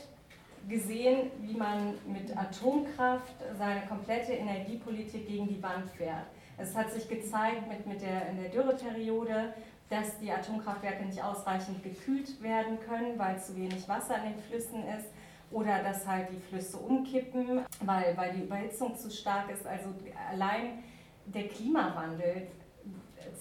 gesehen, 0.67 1.31
wie 1.39 1.55
man 1.55 1.95
mit 2.05 2.35
Atomkraft 2.35 3.35
seine 3.57 3.87
komplette 3.87 4.33
Energiepolitik 4.33 5.27
gegen 5.27 5.47
die 5.47 5.63
Wand 5.63 5.89
fährt. 5.91 6.25
Es 6.57 6.75
hat 6.75 6.91
sich 6.91 7.07
gezeigt 7.07 7.67
mit, 7.67 7.85
mit 7.85 8.01
der, 8.01 8.29
in 8.29 8.41
der 8.41 8.49
Dürreperiode, 8.49 9.53
dass 9.89 10.17
die 10.19 10.31
Atomkraftwerke 10.31 11.05
nicht 11.05 11.23
ausreichend 11.23 11.81
gekühlt 11.83 12.41
werden 12.41 12.79
können, 12.79 13.17
weil 13.17 13.39
zu 13.39 13.55
wenig 13.55 13.87
Wasser 13.87 14.17
in 14.17 14.33
den 14.33 14.39
Flüssen 14.39 14.85
ist 14.87 15.07
oder 15.49 15.81
dass 15.81 16.05
halt 16.05 16.29
die 16.31 16.39
Flüsse 16.39 16.77
umkippen, 16.77 17.61
weil, 17.81 18.17
weil 18.17 18.33
die 18.33 18.43
Überhitzung 18.43 18.97
zu 18.97 19.09
stark 19.09 19.49
ist. 19.49 19.65
Also 19.65 19.89
allein 20.29 20.83
der 21.25 21.47
Klimawandel 21.47 22.47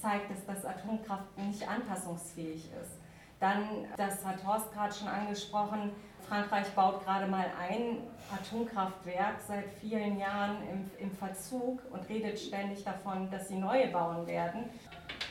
zeigt, 0.01 0.31
dass 0.31 0.45
das 0.47 0.65
Atomkraft 0.65 1.37
nicht 1.39 1.69
anpassungsfähig 1.69 2.71
ist. 2.81 2.93
Dann, 3.41 3.87
das 3.97 4.25
hat 4.25 4.45
Horst 4.47 4.73
gerade 4.73 4.95
schon 4.95 5.09
angesprochen, 5.09 5.91
Frankreich 6.29 6.69
baut 6.71 7.05
gerade 7.05 7.27
mal 7.27 7.47
ein 7.61 7.99
Atomkraftwerk 8.35 9.41
seit 9.47 9.69
vielen 9.81 10.19
Jahren 10.19 10.57
im, 10.69 10.91
im 10.99 11.11
Verzug 11.13 11.81
und 11.93 12.09
redet 12.09 12.39
ständig 12.39 12.83
davon, 12.83 13.31
dass 13.31 13.49
sie 13.49 13.57
neue 13.57 13.89
bauen 13.89 14.27
werden. 14.27 14.65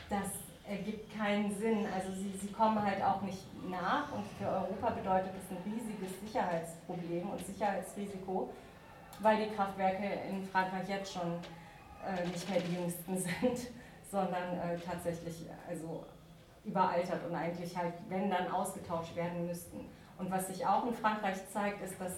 Das 0.09 0.29
ergibt 0.67 1.15
keinen 1.15 1.53
Sinn. 1.55 1.85
Also 1.93 2.11
sie, 2.11 2.31
sie 2.41 2.51
kommen 2.51 2.81
halt 2.81 3.01
auch 3.03 3.21
nicht 3.21 3.43
nach 3.69 4.11
und 4.11 4.25
für 4.37 4.47
Europa 4.47 4.89
bedeutet 4.91 5.31
das 5.35 5.51
ein 5.51 5.71
riesiges 5.71 6.19
Sicherheitsproblem 6.21 7.29
und 7.29 7.45
Sicherheitsrisiko. 7.45 8.53
weil 9.19 9.45
die 9.45 9.55
Kraftwerke 9.55 10.05
in 10.29 10.43
Frankreich 10.43 10.89
jetzt 10.89 11.13
schon 11.13 11.39
äh, 12.05 12.27
nicht 12.27 12.49
mehr 12.49 12.59
die 12.59 12.75
jüngsten 12.75 13.17
sind, 13.17 13.71
sondern 14.11 14.59
äh, 14.59 14.77
tatsächlich 14.77 15.45
also 15.67 16.05
überaltert 16.65 17.25
und 17.27 17.35
eigentlich 17.35 17.77
halt, 17.77 17.93
wenn 18.09 18.29
dann 18.29 18.51
ausgetauscht 18.51 19.15
werden 19.15 19.45
müssten. 19.45 19.85
Und 20.17 20.31
was 20.31 20.47
sich 20.47 20.65
auch 20.65 20.85
in 20.85 20.93
Frankreich 20.93 21.37
zeigt, 21.49 21.81
ist, 21.83 21.99
dass 21.99 22.17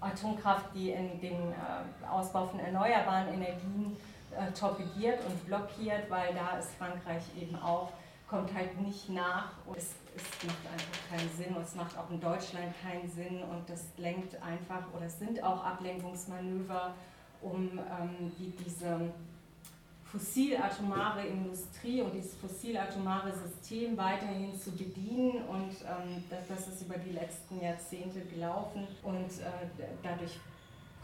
Atomkraft, 0.00 0.74
die 0.74 0.90
in 0.90 1.20
den 1.20 1.52
äh, 1.52 2.06
Ausbau 2.08 2.46
von 2.46 2.60
erneuerbaren 2.60 3.28
Energien 3.34 3.96
äh, 4.36 4.52
torpediert 4.52 5.18
und 5.26 5.46
blockiert, 5.46 6.08
weil 6.10 6.34
da 6.34 6.58
ist 6.58 6.70
Frankreich 6.74 7.22
eben 7.40 7.56
auch, 7.56 7.92
kommt 8.28 8.52
halt 8.54 8.80
nicht 8.80 9.08
nach 9.10 9.52
und 9.66 9.76
es, 9.76 9.94
es 10.16 10.46
macht 10.46 10.66
einfach 10.72 11.08
keinen 11.10 11.30
Sinn 11.36 11.54
und 11.54 11.62
es 11.62 11.74
macht 11.74 11.96
auch 11.98 12.10
in 12.10 12.20
Deutschland 12.20 12.74
keinen 12.82 13.08
Sinn 13.10 13.42
und 13.42 13.68
das 13.68 13.84
lenkt 13.96 14.40
einfach 14.42 14.82
oder 14.94 15.06
es 15.06 15.18
sind 15.18 15.42
auch 15.42 15.64
Ablenkungsmanöver, 15.64 16.94
um 17.42 17.78
ähm, 17.78 18.32
die, 18.38 18.52
diese 18.64 19.12
fossilatomare 20.14 21.26
Industrie 21.26 22.00
und 22.00 22.14
dieses 22.14 22.36
fossilatomare 22.36 23.32
System 23.32 23.96
weiterhin 23.96 24.56
zu 24.56 24.70
bedienen. 24.70 25.44
Und 25.48 25.72
ähm, 25.82 26.22
das, 26.30 26.46
das, 26.48 26.68
ist 26.68 26.82
über 26.82 26.96
die 26.98 27.10
letzten 27.10 27.60
Jahrzehnte 27.60 28.20
gelaufen 28.20 28.86
und 29.02 29.26
äh, 29.40 29.86
dadurch 30.02 30.38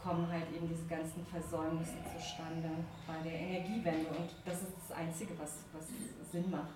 kommen 0.03 0.27
halt 0.31 0.45
eben 0.55 0.67
diese 0.67 0.85
ganzen 0.85 1.25
Versäumnisse 1.25 1.97
zustande 2.15 2.69
bei 3.07 3.21
der 3.23 3.39
Energiewende. 3.39 4.09
Und 4.09 4.29
das 4.45 4.61
ist 4.61 4.73
das 4.81 4.97
Einzige, 4.97 5.37
was, 5.39 5.63
was 5.73 5.85
Sinn 6.31 6.49
macht. 6.49 6.73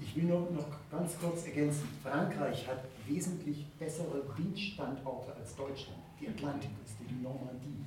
Ich 0.00 0.16
will 0.16 0.24
nur 0.24 0.50
noch 0.50 0.68
ganz 0.90 1.18
kurz 1.18 1.46
ergänzen. 1.46 1.88
Frankreich 2.02 2.68
hat 2.68 2.84
wesentlich 3.06 3.66
bessere 3.78 4.22
Windstandorte 4.36 5.34
als 5.34 5.56
Deutschland. 5.56 5.98
Die 6.20 6.28
Atlantikküste, 6.28 7.04
die 7.08 7.22
Normandie. 7.22 7.84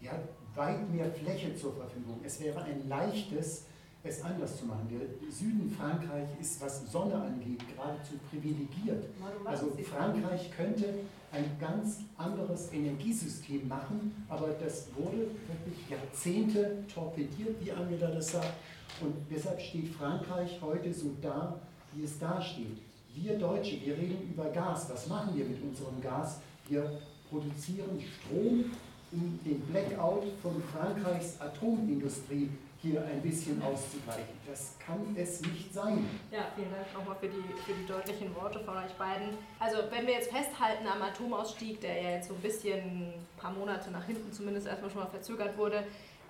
Die 0.00 0.08
hat 0.08 0.20
weit 0.54 0.88
mehr 0.90 1.10
Fläche 1.10 1.56
zur 1.56 1.74
Verfügung. 1.74 2.20
Es 2.22 2.40
wäre 2.40 2.62
ein 2.62 2.88
leichtes, 2.88 3.66
es 4.04 4.22
anders 4.22 4.58
zu 4.58 4.66
machen. 4.66 4.86
Der 4.90 5.32
Süden 5.32 5.70
Frankreich 5.70 6.28
ist, 6.38 6.60
was 6.60 6.90
Sonne 6.92 7.14
angeht, 7.14 7.62
geradezu 7.74 8.14
privilegiert. 8.30 9.06
Also 9.44 9.72
Frankreich 9.82 10.50
könnte 10.54 10.94
ein 11.32 11.56
ganz 11.58 12.00
anderes 12.18 12.72
Energiesystem 12.72 13.66
machen, 13.66 14.24
aber 14.28 14.48
das 14.62 14.88
wurde 14.94 15.18
wirklich 15.18 15.88
Jahrzehnte 15.88 16.84
torpediert, 16.92 17.56
wie 17.64 17.72
Angela 17.72 18.10
das 18.10 18.32
sagt. 18.32 18.52
Und 19.00 19.14
deshalb 19.30 19.60
steht 19.60 19.88
Frankreich 19.88 20.60
heute 20.60 20.92
so 20.92 21.12
da, 21.20 21.58
wie 21.94 22.04
es 22.04 22.18
da 22.18 22.40
steht. 22.40 22.78
Wir 23.14 23.38
Deutsche, 23.38 23.80
wir 23.84 23.96
reden 23.96 24.30
über 24.30 24.50
Gas. 24.50 24.88
Was 24.90 25.08
machen 25.08 25.34
wir 25.34 25.44
mit 25.46 25.62
unserem 25.62 26.00
Gas? 26.00 26.40
Wir 26.68 27.00
produzieren 27.30 27.98
Strom 28.00 28.64
um 29.12 29.38
den 29.44 29.60
Blackout 29.60 30.24
von 30.42 30.62
Frankreichs 30.72 31.40
Atomindustrie 31.40 32.50
hier 32.84 33.02
ein 33.02 33.22
bisschen 33.22 33.60
auszugleichen. 33.62 34.34
Das 34.46 34.76
kann 34.78 35.16
es 35.16 35.40
nicht 35.40 35.72
sein. 35.72 36.06
Ja, 36.30 36.46
vielen 36.54 36.70
Dank 36.70 36.92
nochmal 36.92 37.16
für 37.18 37.28
die, 37.28 37.42
für 37.64 37.72
die 37.72 37.86
deutlichen 37.86 38.34
Worte 38.34 38.60
von 38.60 38.76
euch 38.76 38.92
beiden. 38.92 39.30
Also 39.58 39.78
wenn 39.90 40.06
wir 40.06 40.14
jetzt 40.14 40.30
festhalten 40.30 40.86
am 40.86 41.00
Atomausstieg, 41.00 41.80
der 41.80 42.02
ja 42.02 42.10
jetzt 42.10 42.28
so 42.28 42.34
ein 42.34 42.40
bisschen 42.40 42.78
ein 42.78 43.26
paar 43.38 43.52
Monate 43.52 43.90
nach 43.90 44.04
hinten 44.04 44.30
zumindest 44.32 44.66
erstmal 44.66 44.90
schon 44.90 45.00
mal 45.00 45.08
verzögert 45.08 45.56
wurde, 45.56 45.78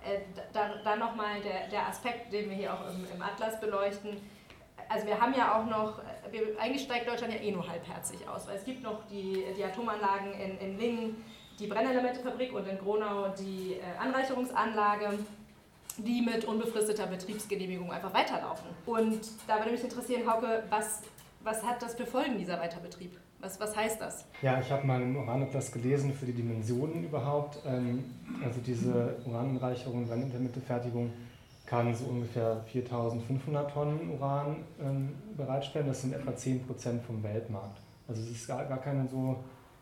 äh, 0.05 0.21
dann, 0.53 0.71
dann 0.85 1.01
nochmal 1.01 1.41
der, 1.41 1.69
der 1.69 1.89
Aspekt, 1.89 2.33
den 2.33 2.49
wir 2.49 2.57
hier 2.57 2.73
auch 2.73 2.89
im, 2.89 3.05
im 3.13 3.21
Atlas 3.21 3.61
beleuchten. 3.61 4.17
Also 4.89 5.07
wir 5.07 5.21
haben 5.21 5.35
ja 5.35 5.59
auch 5.59 5.67
noch, 5.67 6.01
wir, 6.31 6.61
eigentlich 6.61 6.85
steigt 6.85 7.09
Deutschland 7.09 7.33
ja 7.33 7.41
eh 7.41 7.51
nur 7.51 7.67
halbherzig 7.67 8.29
aus, 8.29 8.47
weil 8.47 8.57
es 8.57 8.65
gibt 8.65 8.83
noch 8.83 9.05
die, 9.09 9.45
die 9.57 9.65
Atomanlagen 9.65 10.33
in, 10.35 10.59
in 10.59 10.79
Lingen, 10.79 11.25
die 11.59 11.67
Brennelementefabrik 11.67 12.53
und 12.53 12.69
in 12.69 12.79
Gronau 12.79 13.29
die 13.29 13.75
äh, 13.75 13.99
Anreicherungsanlage, 13.99 15.19
die 15.99 16.23
mit 16.23 16.45
unbefristeter 16.45 17.07
Betriebsgenehmigung 17.07 17.91
einfach 17.93 18.13
weiterlaufen. 18.13 18.67
Und 18.87 19.21
da 19.47 19.59
würde 19.59 19.73
mich 19.73 19.85
interessieren, 19.85 20.31
Hauke, 20.31 20.65
was, 20.71 21.03
was 21.43 21.63
hat 21.63 21.83
das 21.83 21.95
für 21.95 22.07
Folgen, 22.07 22.39
dieser 22.39 22.59
Weiterbetrieb? 22.59 23.19
Was, 23.41 23.61
was 23.61 23.77
heißt 23.77 24.01
das? 24.01 24.25
Ja, 24.41 24.59
ich 24.59 24.71
habe 24.71 24.87
mal 24.87 25.03
im 25.03 25.17
Uranatlas 25.17 25.71
gelesen 25.71 26.15
für 26.15 26.25
die 26.25 26.33
Dimensionen 26.33 27.05
überhaupt. 27.05 27.59
Ähm, 27.67 28.05
also 28.43 28.61
diese 28.61 29.17
Urananreicherung, 29.27 30.07
Brennelementefertigung 30.07 31.13
kann 31.67 31.95
so 31.95 32.07
ungefähr 32.07 32.63
4500 32.73 33.71
Tonnen 33.71 34.11
Uran 34.11 34.57
ähm, 34.81 35.15
bereitstellen. 35.37 35.89
Das 35.89 36.01
sind 36.01 36.15
etwa 36.15 36.31
10% 36.31 37.01
vom 37.07 37.23
Weltmarkt. 37.23 37.81
Also 38.09 38.23
es 38.23 38.31
ist 38.31 38.49
gar, 38.49 38.65
gar 38.65 38.79
keine 38.79 39.07
so 39.09 39.37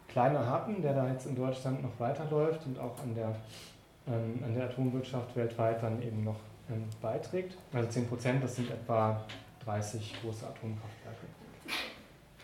kleiner 0.08 0.46
Happen, 0.46 0.82
der 0.82 0.94
da 0.94 1.08
jetzt 1.08 1.26
in 1.26 1.34
Deutschland 1.34 1.82
noch 1.82 1.98
weiterläuft 1.98 2.66
und 2.66 2.78
auch 2.78 2.98
an 3.02 3.14
der, 3.14 3.34
an 4.06 4.54
der 4.54 4.64
Atomwirtschaft 4.64 5.36
weltweit 5.36 5.82
dann 5.82 6.02
eben 6.02 6.24
noch 6.24 6.40
ähm, 6.70 6.84
beiträgt. 7.00 7.56
Also 7.72 7.88
10 7.88 8.08
Prozent, 8.08 8.42
das 8.42 8.56
sind 8.56 8.70
etwa 8.70 9.24
30 9.64 10.14
große 10.22 10.46
Atomkraftwerke. 10.46 11.26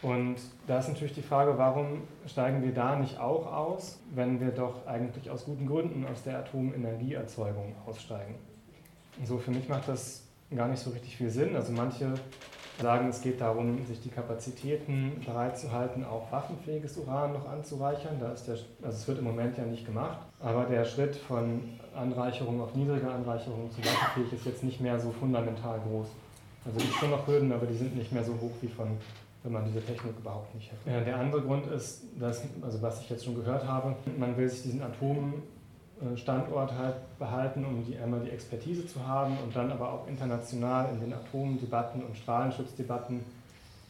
Und 0.01 0.37
da 0.69 0.79
ist 0.79 0.89
natürlich 0.89 1.15
die 1.15 1.23
Frage, 1.23 1.59
warum 1.59 2.03
steigen 2.27 2.63
wir 2.63 2.73
da 2.73 2.97
nicht 2.97 3.19
auch 3.19 3.53
aus, 3.53 3.99
wenn 4.15 4.41
wir 4.41 4.53
doch 4.53 4.87
eigentlich 4.87 5.29
aus 5.29 5.45
guten 5.45 5.67
Gründen 5.67 6.07
aus 6.07 6.23
der 6.23 6.39
Atomenergieerzeugung 6.39 7.75
aussteigen? 7.85 8.37
So 9.25 9.39
für 9.39 9.51
mich 9.51 9.69
macht 9.69 9.89
das 9.89 10.23
gar 10.55 10.69
nicht 10.69 10.81
so 10.81 10.91
richtig 10.91 11.17
viel 11.17 11.31
Sinn. 11.31 11.57
Also 11.57 11.73
manche 11.73 12.15
sagen, 12.81 13.09
es 13.09 13.21
geht 13.21 13.41
darum, 13.41 13.85
sich 13.87 14.01
die 14.01 14.09
Kapazitäten 14.09 15.21
bereitzuhalten, 15.25 16.05
auch 16.05 16.31
waffenfähiges 16.31 16.97
Uran 16.99 17.33
noch 17.33 17.49
anzureichern. 17.49 18.17
Da 18.21 18.33
ist 18.33 18.47
der, 18.47 18.55
also 18.83 18.97
es 18.97 19.09
wird 19.09 19.19
im 19.19 19.25
Moment 19.25 19.59
ja 19.59 19.65
nicht 19.65 19.85
gemacht, 19.85 20.19
aber 20.41 20.65
der 20.65 20.85
Schritt 20.85 21.17
von 21.17 21.63
Anreicherung 21.95 22.61
auf 22.61 22.75
niedrige 22.75 23.11
Anreicherung 23.11 23.71
zu 23.71 23.81
waffenfähig 23.81 24.33
ist 24.33 24.47
jetzt 24.47 24.65
nicht 24.65 24.81
mehr 24.81 24.99
so 24.99 25.11
fundamental 25.11 25.81
groß. 25.89 26.07
Also 26.65 26.79
es 26.79 26.85
gibt 26.85 26.95
schon 26.95 27.11
noch 27.11 27.27
Hürden, 27.27 27.53
aber 27.53 27.67
die 27.67 27.77
sind 27.77 27.97
nicht 27.97 28.13
mehr 28.13 28.23
so 28.23 28.33
hoch 28.35 28.53
wie 28.61 28.69
von, 28.69 28.97
wenn 29.43 29.53
man 29.53 29.65
diese 29.65 29.85
Technik 29.85 30.17
überhaupt 30.19 30.55
nicht 30.55 30.71
hätte. 30.71 31.05
Der 31.05 31.17
andere 31.17 31.43
Grund 31.43 31.67
ist, 31.67 32.05
dass, 32.19 32.43
also 32.63 32.83
was 32.83 33.01
ich 33.01 33.11
jetzt 33.11 33.25
schon 33.25 33.35
gehört 33.35 33.67
habe, 33.67 33.97
man 34.19 34.37
will 34.37 34.49
sich 34.49 34.63
diesen 34.63 34.83
Atomen 34.83 35.43
Standort 36.17 36.73
halt 36.73 36.95
behalten, 37.19 37.65
um 37.65 37.85
die, 37.85 37.99
einmal 37.99 38.21
die 38.21 38.31
Expertise 38.31 38.87
zu 38.87 39.07
haben 39.07 39.37
und 39.43 39.55
dann 39.55 39.71
aber 39.73 39.93
auch 39.93 40.07
international 40.07 40.89
in 40.93 41.01
den 41.01 41.13
Atomdebatten 41.13 42.03
und 42.03 42.17
Strahlenschutzdebatten 42.17 43.21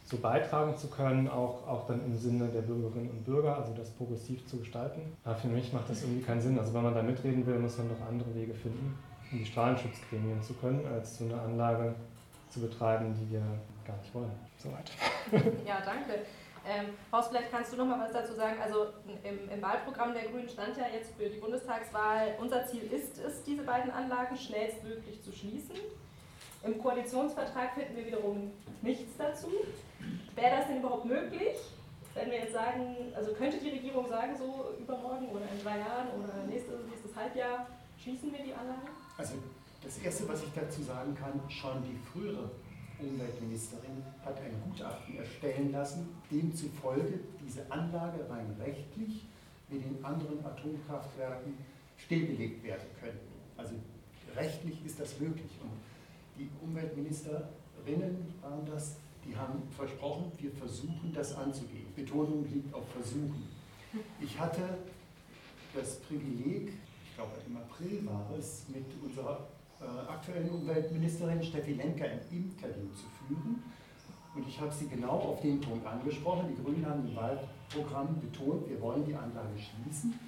so 0.05 0.17
beitragen 0.17 0.75
zu 0.75 0.87
können, 0.87 1.27
auch, 1.27 1.67
auch 1.67 1.85
dann 1.85 2.03
im 2.03 2.17
Sinne 2.17 2.47
der 2.47 2.61
Bürgerinnen 2.61 3.11
und 3.11 3.25
Bürger, 3.25 3.55
also 3.57 3.73
das 3.77 3.91
progressiv 3.91 4.45
zu 4.47 4.57
gestalten. 4.57 5.01
Aber 5.23 5.35
für 5.35 5.47
mich 5.47 5.71
macht 5.71 5.87
das 5.89 6.01
irgendwie 6.01 6.23
keinen 6.23 6.41
Sinn. 6.41 6.57
Also 6.57 6.73
wenn 6.73 6.81
man 6.81 6.95
da 6.95 7.03
mitreden 7.03 7.45
will, 7.45 7.59
muss 7.59 7.77
man 7.77 7.89
doch 7.89 8.07
andere 8.07 8.33
Wege 8.33 8.55
finden, 8.55 8.97
um 9.31 9.37
die 9.37 9.45
Strahlenschutzgremien 9.45 10.41
zu 10.41 10.53
können, 10.55 10.81
als 10.91 11.19
so 11.19 11.25
eine 11.25 11.39
Anlage 11.39 11.93
zu 12.49 12.59
betreiben, 12.59 13.13
die 13.21 13.33
wir 13.33 13.43
gar 13.85 13.97
nicht 13.97 14.13
wollen. 14.15 14.31
Soweit. 14.57 14.91
Ja, 15.65 15.79
danke. 15.85 16.25
Ähm, 16.67 16.87
Horst, 17.11 17.29
vielleicht 17.29 17.51
kannst 17.51 17.73
du 17.73 17.77
noch 17.77 17.85
mal 17.85 17.99
was 17.99 18.11
dazu 18.11 18.33
sagen. 18.33 18.61
Also 18.61 18.87
im, 19.23 19.49
im, 19.49 19.61
Wahlprogramm 19.61 20.13
der 20.13 20.23
Grünen 20.25 20.49
stand 20.49 20.77
ja 20.77 20.85
jetzt 20.93 21.15
für 21.15 21.29
die 21.29 21.39
Bundestagswahl, 21.39 22.35
unser 22.39 22.65
Ziel 22.67 22.83
ist 22.91 23.17
es, 23.17 23.43
diese 23.43 23.63
beiden 23.63 23.91
Anlagen 23.91 24.37
schnellstmöglich 24.37 25.21
zu 25.23 25.31
schließen. 25.31 25.75
Im 26.63 26.81
Koalitionsvertrag 26.81 27.73
finden 27.73 27.95
wir 27.95 28.05
wiederum 28.05 28.51
nichts 28.81 29.15
dazu. 29.17 29.47
Wäre 30.35 30.57
das 30.57 30.67
denn 30.67 30.79
überhaupt 30.79 31.05
möglich? 31.05 31.57
Wenn 32.13 32.31
wir 32.31 32.39
jetzt 32.39 32.53
sagen, 32.53 33.13
also 33.15 33.33
könnte 33.33 33.57
die 33.57 33.69
Regierung 33.69 34.07
sagen, 34.07 34.35
so 34.37 34.73
übermorgen 34.77 35.29
oder 35.29 35.45
in 35.53 35.63
drei 35.63 35.79
Jahren 35.79 36.07
oder 36.17 36.45
nächstes, 36.47 36.75
nächstes 36.89 37.15
Halbjahr 37.15 37.67
schließen 37.97 38.31
wir 38.31 38.43
die 38.43 38.53
Anlage? 38.53 38.89
Also 39.17 39.35
das 39.83 39.97
Erste, 39.99 40.27
was 40.27 40.43
ich 40.43 40.49
dazu 40.53 40.83
sagen 40.83 41.15
kann, 41.15 41.39
schon 41.49 41.81
die 41.83 41.97
frühere 42.11 42.49
Umweltministerin 43.01 44.03
hat 44.23 44.37
ein 44.41 44.61
Gutachten 44.63 45.17
erstellen 45.17 45.71
lassen, 45.71 46.09
demzufolge 46.31 47.19
diese 47.45 47.69
Anlage 47.71 48.29
rein 48.29 48.55
rechtlich 48.59 49.25
mit 49.69 49.83
den 49.83 50.03
anderen 50.03 50.43
Atomkraftwerken 50.45 51.53
stillgelegt 51.97 52.63
werden 52.63 52.87
könnte. 52.99 53.19
Also 53.57 53.75
rechtlich 54.35 54.85
ist 54.85 54.99
das 54.99 55.19
möglich. 55.19 55.51
Und 55.61 55.71
die 56.37 56.49
Umweltministerinnen 56.61 58.33
waren 58.41 58.65
das, 58.65 58.97
die 59.25 59.35
haben 59.35 59.63
versprochen, 59.69 60.31
wir 60.37 60.51
versuchen 60.51 61.11
das 61.13 61.35
anzugehen. 61.35 61.87
Betonung 61.95 62.45
liegt 62.51 62.73
auf 62.73 62.87
Versuchen. 62.89 63.47
Ich 64.19 64.39
hatte 64.39 64.61
das 65.73 65.99
Privileg, 65.99 66.73
ich 67.03 67.15
glaube 67.15 67.33
im 67.47 67.57
April 67.57 68.05
war 68.05 68.29
es, 68.37 68.65
mit 68.69 68.85
unserer 69.03 69.47
aktuellen 70.07 70.49
Umweltministerin 70.49 71.41
Steffi 71.43 71.73
Lemke 71.73 72.03
ein 72.05 72.19
Interview 72.31 72.89
zu 72.93 73.05
führen. 73.27 73.63
Und 74.35 74.47
ich 74.47 74.59
habe 74.59 74.71
sie 74.71 74.87
genau 74.87 75.11
auf 75.11 75.41
den 75.41 75.59
Punkt 75.59 75.85
angesprochen. 75.85 76.47
Die 76.49 76.61
Grünen 76.61 76.85
haben 76.85 77.07
im 77.07 77.15
Wahlprogramm 77.15 78.19
betont, 78.19 78.69
wir 78.69 78.79
wollen 78.81 79.05
die 79.05 79.15
Anlage 79.15 79.57
schließen. 79.57 80.19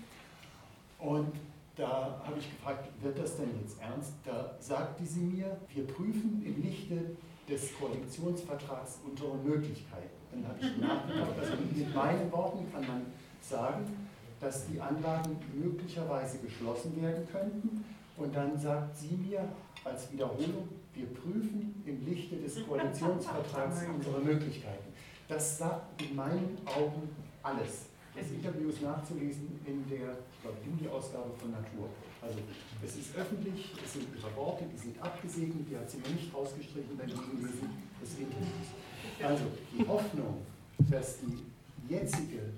Und 0.99 1.31
da 1.75 2.21
habe 2.25 2.37
ich 2.37 2.49
gefragt, 2.49 2.89
wird 3.01 3.17
das 3.17 3.37
denn 3.37 3.49
jetzt 3.61 3.79
ernst? 3.81 4.13
Da 4.25 4.55
sagte 4.59 5.05
sie 5.05 5.21
mir, 5.21 5.57
wir 5.73 5.87
prüfen 5.87 6.43
im 6.45 6.61
Lichte 6.61 7.15
des 7.47 7.77
Koalitionsvertrags 7.77 8.99
unsere 9.09 9.35
Möglichkeiten. 9.37 10.09
Dann 10.31 10.47
habe 10.47 10.59
ich 10.59 10.77
nachgedacht, 10.77 11.39
also 11.39 11.53
mit 11.73 11.95
meinen 11.95 12.31
Worten 12.31 12.71
kann 12.71 12.87
man 12.87 13.05
sagen, 13.41 13.85
dass 14.39 14.67
die 14.67 14.79
Anlagen 14.79 15.37
möglicherweise 15.53 16.39
geschlossen 16.39 17.01
werden 17.01 17.27
könnten. 17.31 17.83
Und 18.21 18.35
dann 18.35 18.57
sagt 18.57 18.95
sie 18.95 19.15
mir 19.15 19.49
als 19.83 20.11
Wiederholung, 20.11 20.69
wir 20.93 21.07
prüfen 21.07 21.81
im 21.85 22.05
Lichte 22.05 22.35
des 22.35 22.67
Koalitionsvertrags 22.67 23.85
unsere 23.95 24.19
Möglichkeiten. 24.19 24.93
Das 25.27 25.57
sagt 25.57 25.99
in 26.01 26.15
meinen 26.15 26.57
Augen 26.65 27.09
alles. 27.41 27.87
Das 28.15 28.29
Interview 28.29 28.69
ist 28.69 28.81
nachzulesen 28.83 29.59
in 29.65 29.89
der 29.89 30.17
Juli-Ausgabe 30.63 31.31
von 31.39 31.51
Natur. 31.51 31.89
Also 32.21 32.39
es 32.85 32.97
ist 32.97 33.15
öffentlich, 33.15 33.73
es 33.83 33.93
sind 33.93 34.05
ihre 34.15 34.35
Worte, 34.35 34.65
die 34.71 34.77
sind 34.77 35.01
abgesegnet, 35.01 35.65
die 35.67 35.77
hat 35.77 35.89
sie 35.89 35.97
mir 35.97 36.09
nicht 36.09 36.31
rausgestrichen 36.31 36.95
beim 36.97 37.07
Gegenlesen 37.07 37.69
des 37.99 38.19
Interviews. 38.19 38.69
Also 39.23 39.45
die 39.73 39.87
Hoffnung, 39.87 40.41
dass 40.91 41.17
die 41.21 41.91
jetzige 41.91 42.51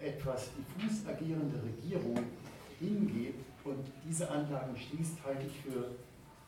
etwas 0.00 0.48
diffus 0.56 1.06
agierende 1.06 1.60
Regierung 1.62 2.16
hingeht 2.78 3.34
und 3.66 3.84
diese 4.04 4.30
Anlagen 4.30 4.76
schließt, 4.76 5.18
halte 5.24 5.46
ich 5.46 5.60
für 5.60 5.90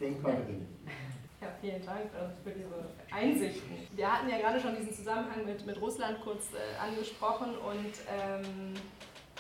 denkbar 0.01 0.33
gering. 0.33 0.67
Ja, 1.41 1.49
vielen 1.61 1.85
Dank 1.85 2.07
äh, 2.15 2.43
für 2.43 2.51
diese 2.51 2.89
Einsichten. 3.13 3.77
Wir 3.95 4.13
hatten 4.13 4.29
ja 4.29 4.39
gerade 4.39 4.61
schon 4.61 4.75
diesen 4.75 4.93
Zusammenhang 4.93 5.45
mit, 5.45 5.65
mit 5.65 5.81
Russland 5.81 6.21
kurz 6.23 6.47
äh, 6.53 6.79
angesprochen 6.81 7.57
und, 7.59 7.93
ähm, 8.11 8.75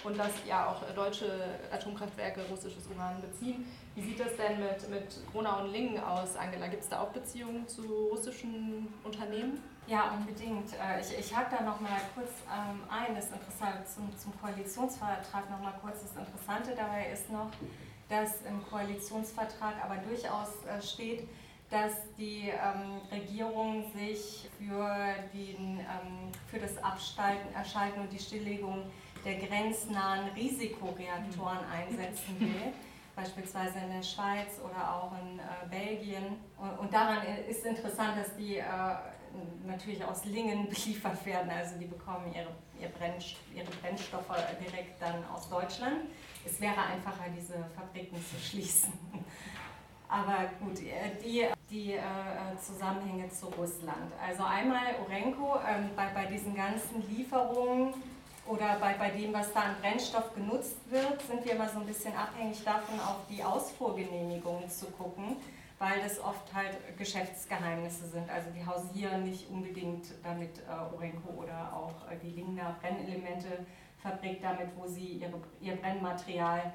und 0.04 0.16
dass 0.16 0.30
ja 0.46 0.70
auch 0.70 0.82
deutsche 0.94 1.26
Atomkraftwerke 1.72 2.42
russisches 2.50 2.86
Uran 2.94 3.20
beziehen. 3.20 3.66
Wie 3.96 4.02
sieht 4.02 4.20
das 4.20 4.36
denn 4.36 4.60
mit, 4.60 4.88
mit 4.90 5.32
Gronau 5.32 5.64
und 5.64 5.72
Lingen 5.72 5.98
aus, 5.98 6.36
Angela? 6.36 6.68
Gibt 6.68 6.84
es 6.84 6.88
da 6.88 7.00
auch 7.00 7.10
Beziehungen 7.10 7.66
zu 7.66 7.82
russischen 8.12 8.86
Unternehmen? 9.02 9.60
Ja, 9.88 10.12
unbedingt. 10.12 10.74
Äh, 10.74 11.00
ich, 11.00 11.18
ich 11.18 11.34
hake 11.34 11.56
da 11.56 11.64
noch 11.64 11.80
mal 11.80 11.98
kurz 12.14 12.28
ähm, 12.52 12.82
ein, 12.90 13.14
das 13.14 13.30
Interessante 13.30 13.86
zum, 13.86 14.14
zum 14.18 14.38
Koalitionsvertrag 14.38 15.48
noch 15.50 15.60
mal 15.60 15.72
kurz. 15.80 16.02
Das 16.02 16.14
Interessante 16.14 16.74
dabei 16.76 17.10
ist 17.10 17.30
noch, 17.30 17.50
dass 18.10 18.42
im 18.42 18.62
Koalitionsvertrag 18.68 19.82
aber 19.82 19.96
durchaus 19.96 20.50
äh, 20.66 20.82
steht, 20.82 21.26
dass 21.70 21.92
die 22.18 22.50
ähm, 22.50 23.00
Regierung 23.10 23.90
sich 23.94 24.50
für, 24.58 24.94
den, 25.32 25.80
ähm, 25.80 26.32
für 26.50 26.58
das 26.58 26.76
Abschalten 26.82 27.54
Erschalten 27.54 28.00
und 28.02 28.12
die 28.12 28.18
Stilllegung 28.18 28.90
der 29.24 29.36
grenznahen 29.36 30.28
Risikoreaktoren 30.36 31.64
einsetzen 31.64 32.36
will, 32.40 32.72
beispielsweise 33.16 33.78
in 33.78 33.90
der 33.90 34.02
Schweiz 34.02 34.60
oder 34.62 34.94
auch 34.94 35.12
in 35.22 35.38
äh, 35.38 35.42
Belgien. 35.70 36.36
Und, 36.58 36.78
und, 36.78 36.92
daran 36.92 37.18
ist 37.48 37.64
interessant, 37.64 38.18
dass 38.18 38.36
die 38.36 38.56
äh, 38.56 38.64
natürlich 39.66 40.04
aus 40.04 40.24
Lingen 40.24 40.68
beliefert 40.68 41.24
werden, 41.24 41.50
also 41.50 41.76
die 41.78 41.86
bekommen 41.86 42.32
ihre, 42.34 42.48
ihre, 42.80 42.90
Brennst 42.90 43.36
ihre 43.54 43.70
Brennstoffe 43.82 44.36
direkt 44.60 45.00
dann 45.00 45.24
aus 45.34 45.48
Deutschland. 45.48 46.02
Es 46.44 46.60
wäre 46.60 46.80
einfacher, 46.80 47.24
diese 47.36 47.54
Fabriken 47.76 48.16
zu 48.16 48.38
schließen. 48.38 48.92
Aber 50.08 50.48
gut, 50.60 50.80
äh, 50.80 51.22
die, 51.22 51.46
die 51.68 51.92
äh, 51.92 52.00
Zusammenhänge 52.58 53.28
zu 53.28 53.46
Russland. 53.46 54.12
Also 54.26 54.42
einmal 54.42 54.94
Orenko, 55.04 55.58
ähm, 55.68 55.90
bei, 55.94 56.06
bei 56.14 56.24
diesen 56.24 56.54
ganzen 56.54 57.06
Lieferungen 57.10 57.92
oder 58.46 58.78
bei, 58.80 58.94
bei 58.94 59.10
dem, 59.10 59.34
was 59.34 59.52
da 59.52 59.60
an 59.60 59.76
Brennstoff 59.82 60.34
genutzt 60.34 60.78
wird, 60.88 61.20
sind 61.20 61.44
wir 61.44 61.52
immer 61.52 61.68
so 61.68 61.80
ein 61.80 61.86
bisschen 61.86 62.16
abhängig 62.16 62.64
davon, 62.64 62.98
auf 63.00 63.18
die 63.28 63.44
Ausfuhrgenehmigungen 63.44 64.70
zu 64.70 64.86
gucken, 64.86 65.36
weil 65.78 66.00
das 66.00 66.20
oft 66.20 66.52
halt 66.52 66.76
Geschäftsgeheimnisse 66.96 68.06
sind. 68.06 68.28
Also 68.30 68.50
die 68.50 68.66
hausieren 68.66 69.24
nicht 69.24 69.48
unbedingt 69.48 70.08
damit 70.24 70.58
äh, 70.58 70.94
Orenko 70.94 71.42
oder 71.42 71.72
auch 71.72 72.10
äh, 72.10 72.16
die 72.22 72.30
Lingner 72.30 72.76
Brennelementefabrik 72.80 74.42
damit, 74.42 74.68
wo 74.76 74.86
sie 74.86 75.14
ihre, 75.14 75.40
ihr 75.60 75.76
Brennmaterial 75.76 76.72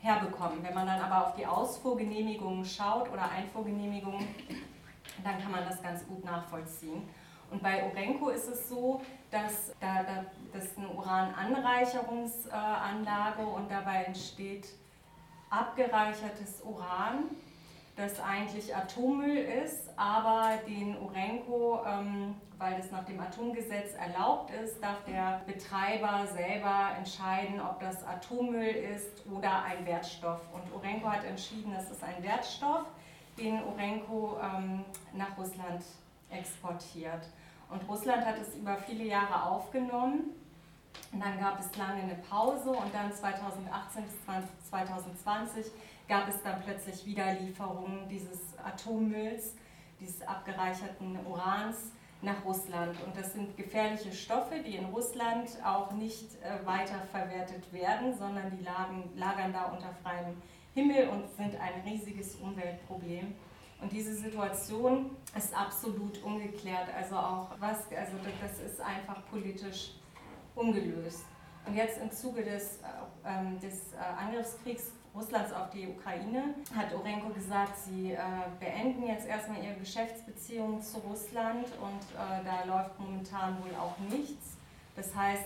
herbekommen. 0.00 0.62
Wenn 0.62 0.74
man 0.74 0.86
dann 0.86 1.00
aber 1.00 1.26
auf 1.26 1.34
die 1.34 1.46
Ausfuhrgenehmigungen 1.46 2.64
schaut 2.64 3.10
oder 3.10 3.28
Einfuhrgenehmigungen, 3.30 4.26
dann 5.24 5.40
kann 5.40 5.52
man 5.52 5.64
das 5.66 5.82
ganz 5.82 6.06
gut 6.06 6.24
nachvollziehen. 6.24 7.08
Und 7.50 7.62
bei 7.62 7.84
Orenco 7.84 8.30
ist 8.30 8.48
es 8.48 8.68
so, 8.68 9.00
dass 9.30 9.72
da, 9.80 10.02
da, 10.02 10.24
das 10.52 10.76
eine 10.76 10.88
Urananreicherungsanlage 10.88 13.46
und 13.46 13.70
dabei 13.70 14.02
entsteht 14.04 14.68
abgereichertes 15.50 16.62
Uran 16.64 17.30
das 17.96 18.18
eigentlich 18.20 18.74
Atommüll 18.74 19.36
ist, 19.36 19.90
aber 19.96 20.58
den 20.66 20.96
Urenco, 20.98 21.80
ähm, 21.86 22.34
weil 22.58 22.76
das 22.76 22.90
nach 22.90 23.04
dem 23.04 23.20
Atomgesetz 23.20 23.94
erlaubt 23.94 24.50
ist, 24.50 24.82
darf 24.82 25.04
der 25.04 25.42
Betreiber 25.46 26.26
selber 26.26 26.90
entscheiden, 26.96 27.60
ob 27.60 27.78
das 27.80 28.04
Atommüll 28.04 28.66
ist 28.66 29.24
oder 29.30 29.62
ein 29.62 29.86
Wertstoff. 29.86 30.40
Und 30.52 30.62
Urenco 30.74 31.08
hat 31.08 31.24
entschieden, 31.24 31.72
das 31.72 31.90
ist 31.90 32.02
ein 32.02 32.20
Wertstoff, 32.22 32.86
den 33.38 33.62
Urenco 33.62 34.38
ähm, 34.42 34.84
nach 35.12 35.36
Russland 35.38 35.84
exportiert. 36.30 37.28
Und 37.70 37.88
Russland 37.88 38.24
hat 38.24 38.36
es 38.38 38.56
über 38.56 38.76
viele 38.76 39.04
Jahre 39.04 39.44
aufgenommen. 39.44 40.30
Und 41.12 41.20
dann 41.20 41.38
gab 41.38 41.60
es 41.60 41.76
lange 41.76 42.02
eine 42.02 42.14
Pause 42.28 42.70
und 42.70 42.92
dann 42.92 43.12
2018 43.12 44.04
bis 44.04 44.68
2020 44.70 45.72
gab 46.08 46.28
es 46.28 46.42
dann 46.42 46.60
plötzlich 46.62 47.04
wieder 47.06 47.32
Lieferungen 47.34 48.08
dieses 48.08 48.58
Atommülls, 48.62 49.54
dieses 50.00 50.22
abgereicherten 50.22 51.18
Urans 51.26 51.92
nach 52.22 52.44
Russland. 52.44 52.96
Und 53.04 53.16
das 53.16 53.32
sind 53.32 53.56
gefährliche 53.56 54.12
Stoffe, 54.12 54.60
die 54.64 54.76
in 54.76 54.86
Russland 54.86 55.50
auch 55.64 55.92
nicht 55.92 56.28
äh, 56.42 56.66
weiterverwertet 56.66 57.72
werden, 57.72 58.16
sondern 58.16 58.50
die 58.56 58.64
lagen, 58.64 59.10
lagern 59.16 59.52
da 59.52 59.64
unter 59.66 59.92
freiem 60.02 60.36
Himmel 60.74 61.08
und 61.08 61.28
sind 61.36 61.54
ein 61.60 61.82
riesiges 61.86 62.36
Umweltproblem. 62.36 63.34
Und 63.80 63.92
diese 63.92 64.14
Situation 64.14 65.10
ist 65.36 65.54
absolut 65.54 66.22
ungeklärt. 66.22 66.88
Also 66.96 67.16
auch 67.16 67.50
was, 67.58 67.86
also 67.92 68.16
das 68.40 68.60
ist 68.60 68.80
einfach 68.80 69.24
politisch 69.30 69.92
ungelöst. 70.54 71.24
Und 71.66 71.74
jetzt 71.74 72.00
im 72.00 72.10
Zuge 72.10 72.42
des, 72.42 72.78
äh, 72.78 72.86
ähm, 73.26 73.58
des 73.60 73.92
äh, 73.92 73.96
Angriffskriegs 74.18 74.92
Russlands 75.14 75.52
auf 75.52 75.70
die 75.70 75.86
Ukraine 75.86 76.54
hat 76.74 76.92
Orenko 76.92 77.28
gesagt, 77.28 77.78
sie 77.78 78.12
äh, 78.12 78.18
beenden 78.58 79.06
jetzt 79.06 79.28
erstmal 79.28 79.62
ihre 79.62 79.76
Geschäftsbeziehungen 79.76 80.82
zu 80.82 80.98
Russland 80.98 81.66
und 81.80 82.02
äh, 82.14 82.44
da 82.44 82.64
läuft 82.64 82.98
momentan 82.98 83.62
wohl 83.62 83.74
auch 83.76 83.96
nichts. 84.10 84.56
Das 84.96 85.14
heißt, 85.14 85.44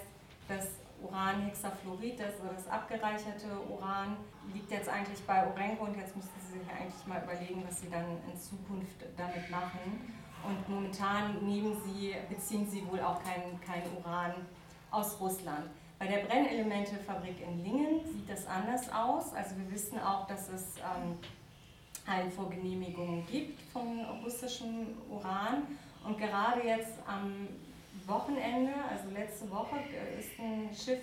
das 0.48 0.68
Uranhexafluorid, 1.02 2.18
das, 2.18 2.40
also 2.40 2.54
das 2.54 2.66
abgereicherte 2.66 3.46
Uran, 3.70 4.16
liegt 4.54 4.70
jetzt 4.70 4.88
eigentlich 4.88 5.20
bei 5.26 5.46
Orenko 5.46 5.84
und 5.84 5.96
jetzt 5.96 6.16
müssten 6.16 6.40
sie 6.40 6.58
sich 6.58 6.68
eigentlich 6.70 7.06
mal 7.06 7.22
überlegen, 7.22 7.62
was 7.68 7.80
sie 7.80 7.90
dann 7.90 8.06
in 8.26 8.40
Zukunft 8.40 9.04
damit 9.18 9.50
machen. 9.50 10.14
Und 10.46 10.68
momentan 10.68 11.44
nehmen 11.44 11.76
sie, 11.84 12.14
beziehen 12.30 12.66
sie 12.68 12.88
wohl 12.88 13.00
auch 13.00 13.22
kein, 13.22 13.60
kein 13.60 13.82
Uran 13.98 14.32
aus 14.90 15.20
Russland. 15.20 15.68
Bei 15.98 16.06
der 16.06 16.18
Brennelementefabrik 16.18 17.42
in 17.42 17.64
Lingen 17.64 18.00
sieht 18.04 18.30
das 18.30 18.46
anders 18.46 18.88
aus. 18.92 19.34
Also 19.34 19.56
wir 19.56 19.70
wissen 19.72 19.98
auch, 19.98 20.28
dass 20.28 20.48
es 20.48 20.76
ähm, 20.76 21.18
Einfuhrgenehmigungen 22.06 23.26
gibt 23.26 23.60
von 23.72 24.04
russischem 24.24 24.86
Uran. 25.10 25.66
Und 26.06 26.16
gerade 26.16 26.64
jetzt 26.64 26.94
am 27.04 27.48
Wochenende, 28.06 28.72
also 28.88 29.10
letzte 29.10 29.50
Woche, 29.50 29.76
ist 30.18 30.38
ein 30.38 30.70
Schiff 30.72 31.02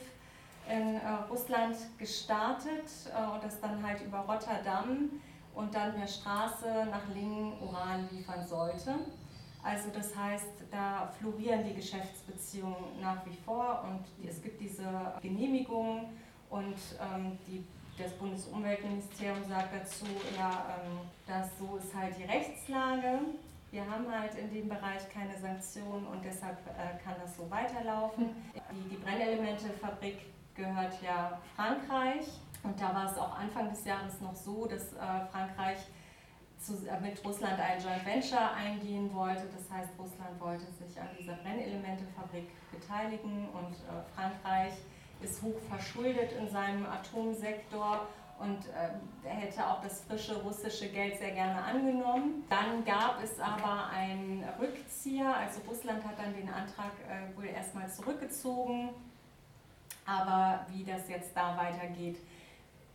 in 0.70 0.96
äh, 0.96 1.10
Russland 1.30 1.76
gestartet 1.98 2.90
äh, 3.14 3.34
und 3.34 3.44
das 3.44 3.60
dann 3.60 3.86
halt 3.86 4.02
über 4.02 4.20
Rotterdam 4.20 5.10
und 5.54 5.76
dann 5.76 5.94
per 5.94 6.08
Straße 6.08 6.88
nach 6.90 7.14
Lingen 7.14 7.54
Uran 7.62 8.08
liefern 8.12 8.46
sollte. 8.48 8.96
Also 9.66 9.90
das 9.90 10.16
heißt, 10.16 10.46
da 10.70 11.12
florieren 11.20 11.64
die 11.64 11.74
Geschäftsbeziehungen 11.74 13.02
nach 13.02 13.26
wie 13.26 13.36
vor 13.44 13.84
und 13.90 14.30
es 14.30 14.40
gibt 14.44 14.62
diese 14.62 14.86
Genehmigungen 15.24 16.06
und 16.52 16.76
ähm, 17.02 17.40
die, 17.48 17.66
das 17.98 18.12
Bundesumweltministerium 18.12 19.44
sagt 19.44 19.74
dazu, 19.74 20.06
ja, 20.38 20.68
ähm, 20.70 21.00
dass 21.26 21.58
so 21.58 21.78
ist 21.78 21.96
halt 21.96 22.16
die 22.16 22.26
Rechtslage. 22.26 23.22
Wir 23.72 23.90
haben 23.90 24.06
halt 24.08 24.36
in 24.36 24.54
dem 24.54 24.70
Bereich 24.70 25.10
keine 25.10 25.36
Sanktionen 25.36 26.06
und 26.06 26.24
deshalb 26.24 26.60
äh, 26.68 27.04
kann 27.04 27.16
das 27.20 27.36
so 27.36 27.50
weiterlaufen. 27.50 28.36
Die, 28.72 28.90
die 28.90 28.98
Brennelementefabrik 28.98 30.28
gehört 30.54 31.02
ja 31.02 31.40
Frankreich 31.56 32.28
und 32.62 32.80
da 32.80 32.94
war 32.94 33.12
es 33.12 33.18
auch 33.18 33.36
Anfang 33.36 33.72
des 33.72 33.84
Jahres 33.84 34.22
noch 34.22 34.36
so, 34.36 34.68
dass 34.68 34.94
äh, 34.94 35.26
Frankreich 35.32 35.80
mit 37.02 37.24
Russland 37.24 37.60
ein 37.60 37.82
Joint 37.82 38.06
Venture 38.06 38.52
eingehen 38.54 39.14
wollte. 39.14 39.44
Das 39.56 39.70
heißt, 39.70 39.92
Russland 40.00 40.40
wollte 40.40 40.66
sich 40.66 41.00
an 41.00 41.08
dieser 41.18 41.34
Brennelementefabrik 41.34 42.50
beteiligen 42.72 43.50
und 43.50 43.74
äh, 43.74 44.04
Frankreich 44.16 44.74
ist 45.22 45.42
hoch 45.42 45.60
verschuldet 45.70 46.32
in 46.40 46.50
seinem 46.50 46.86
Atomsektor 46.86 48.08
und 48.38 48.60
äh, 48.68 49.30
hätte 49.30 49.66
auch 49.66 49.82
das 49.82 50.02
frische 50.02 50.42
russische 50.42 50.90
Geld 50.90 51.18
sehr 51.18 51.32
gerne 51.32 51.64
angenommen. 51.64 52.44
Dann 52.50 52.84
gab 52.84 53.24
es 53.24 53.40
aber 53.40 53.90
einen 53.90 54.44
Rückzieher, 54.60 55.36
also 55.38 55.62
Russland 55.68 56.04
hat 56.04 56.20
dann 56.20 56.34
den 56.34 56.50
Antrag 56.50 56.92
äh, 57.10 57.36
wohl 57.38 57.46
erstmal 57.46 57.90
zurückgezogen 57.90 58.90
Aber 60.06 60.66
wie 60.70 60.84
das 60.84 61.10
jetzt 61.10 61.36
da 61.36 61.58
weitergeht, 61.58 62.18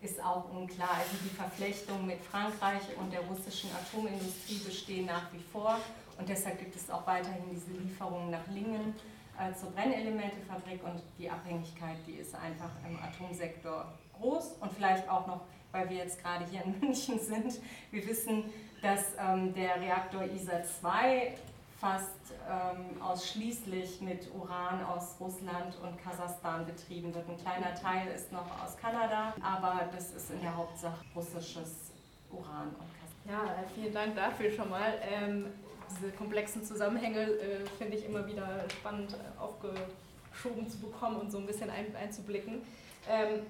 ist 0.03 0.23
auch 0.23 0.51
unklar. 0.51 0.91
Also 0.95 1.17
die 1.25 1.35
Verflechtungen 1.35 2.07
mit 2.07 2.21
Frankreich 2.21 2.83
und 2.99 3.13
der 3.13 3.21
russischen 3.21 3.71
Atomindustrie 3.75 4.59
bestehen 4.65 5.07
nach 5.07 5.33
wie 5.33 5.43
vor. 5.53 5.79
Und 6.19 6.29
deshalb 6.29 6.59
gibt 6.59 6.77
es 6.77 6.91
auch 6.91 7.07
weiterhin 7.07 7.45
diese 7.51 7.71
Lieferungen 7.73 8.31
nach 8.31 8.47
Lingen 8.49 8.95
äh, 9.39 9.55
zur 9.55 9.71
Brennelementefabrik. 9.71 10.83
Und 10.85 11.03
die 11.19 11.29
Abhängigkeit, 11.29 11.97
die 12.07 12.15
ist 12.15 12.35
einfach 12.35 12.71
im 12.89 12.99
Atomsektor 12.99 13.93
groß. 14.19 14.57
Und 14.61 14.73
vielleicht 14.73 15.09
auch 15.09 15.27
noch, 15.27 15.43
weil 15.73 15.89
wir 15.91 15.99
jetzt 15.99 16.23
gerade 16.23 16.47
hier 16.47 16.65
in 16.65 16.81
München 16.81 17.19
sind, 17.19 17.61
wir 17.91 18.07
wissen, 18.07 18.45
dass 18.83 19.13
ähm, 19.19 19.53
der 19.55 19.81
Reaktor 19.81 20.25
ISA 20.25 20.63
2 20.81 21.35
fast 21.81 22.35
ähm, 22.49 23.01
ausschließlich 23.01 24.03
mit 24.03 24.29
Uran 24.35 24.85
aus 24.85 25.17
Russland 25.19 25.75
und 25.83 25.97
Kasachstan 26.03 26.67
betrieben 26.67 27.15
wird. 27.15 27.27
Ein 27.29 27.39
kleiner 27.39 27.75
Teil 27.75 28.09
ist 28.15 28.31
noch 28.31 28.47
aus 28.63 28.77
Kanada, 28.77 29.35
aber 29.41 29.89
das 29.93 30.13
ist 30.13 30.31
in 30.31 30.43
der 30.43 30.55
Hauptsache 30.55 31.03
russisches 31.17 31.93
Uran 32.31 32.69
und 32.69 32.87
Kasachstan. 33.01 33.31
Ja, 33.31 33.63
äh, 33.63 33.67
vielen 33.75 33.95
Dank 33.95 34.15
dafür 34.15 34.51
schon 34.51 34.69
mal. 34.69 34.93
Ähm, 35.03 35.47
diese 35.91 36.13
komplexen 36.13 36.63
Zusammenhänge 36.63 37.21
äh, 37.21 37.67
finde 37.79 37.97
ich 37.97 38.05
immer 38.05 38.27
wieder 38.27 38.65
spannend 38.79 39.15
äh, 39.15 39.41
aufgeschoben 39.41 40.69
zu 40.69 40.79
bekommen 40.79 41.17
und 41.17 41.33
so 41.33 41.39
ein 41.39 41.47
bisschen 41.47 41.71
ein, 41.71 41.97
einzublicken. 41.97 42.63
Ähm, 43.09 43.41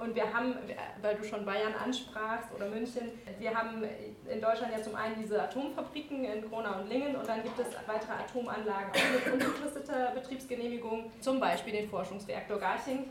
und 0.00 0.14
wir 0.14 0.32
haben, 0.32 0.54
weil 1.02 1.16
du 1.16 1.24
schon 1.24 1.44
Bayern 1.44 1.74
ansprachst 1.74 2.48
oder 2.54 2.68
München, 2.68 3.10
wir 3.38 3.54
haben 3.54 3.84
in 4.28 4.40
Deutschland 4.40 4.72
ja 4.76 4.82
zum 4.82 4.94
einen 4.94 5.16
diese 5.20 5.42
Atomfabriken 5.42 6.24
in 6.24 6.48
Kronau 6.48 6.80
und 6.80 6.88
Lingen 6.88 7.16
und 7.16 7.28
dann 7.28 7.42
gibt 7.42 7.58
es 7.58 7.66
weitere 7.86 8.12
Atomanlagen 8.12 8.90
auch 8.90 9.26
mit 9.26 9.32
unbefristeter 9.32 10.12
Betriebsgenehmigung, 10.14 11.12
zum 11.20 11.38
Beispiel 11.38 11.72
den 11.72 11.88
Forschungsreaktor 11.88 12.58
Garching. 12.58 13.04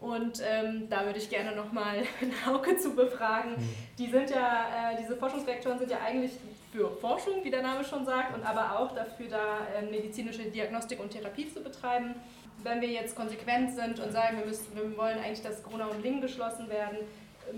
Und 0.00 0.40
ähm, 0.48 0.88
da 0.88 1.04
würde 1.04 1.18
ich 1.18 1.28
gerne 1.28 1.56
nochmal 1.56 2.04
Hauke 2.46 2.76
zu 2.76 2.94
befragen. 2.94 3.56
Mhm. 3.56 3.68
Die 3.98 4.06
sind 4.08 4.30
ja, 4.30 4.92
äh, 4.92 4.96
diese 5.02 5.16
Forschungsreaktoren 5.16 5.76
sind 5.78 5.90
ja 5.90 5.98
eigentlich 6.06 6.32
für 6.70 6.88
Forschung, 6.88 7.42
wie 7.42 7.50
der 7.50 7.62
Name 7.62 7.82
schon 7.82 8.04
sagt, 8.04 8.36
und 8.36 8.44
aber 8.44 8.78
auch 8.78 8.94
dafür 8.94 9.26
da, 9.28 9.66
äh, 9.76 9.82
medizinische 9.82 10.42
Diagnostik 10.42 11.00
und 11.00 11.10
Therapie 11.10 11.52
zu 11.52 11.60
betreiben 11.60 12.14
wenn 12.62 12.80
wir 12.80 12.88
jetzt 12.88 13.14
konsequent 13.14 13.74
sind 13.74 14.00
und 14.00 14.12
sagen, 14.12 14.38
wir, 14.38 14.46
müssen, 14.46 14.74
wir 14.74 14.96
wollen 14.96 15.18
eigentlich, 15.18 15.42
dass 15.42 15.62
Corona 15.62 15.86
und 15.86 16.02
Lingen 16.02 16.20
geschlossen 16.20 16.68
werden, 16.68 16.98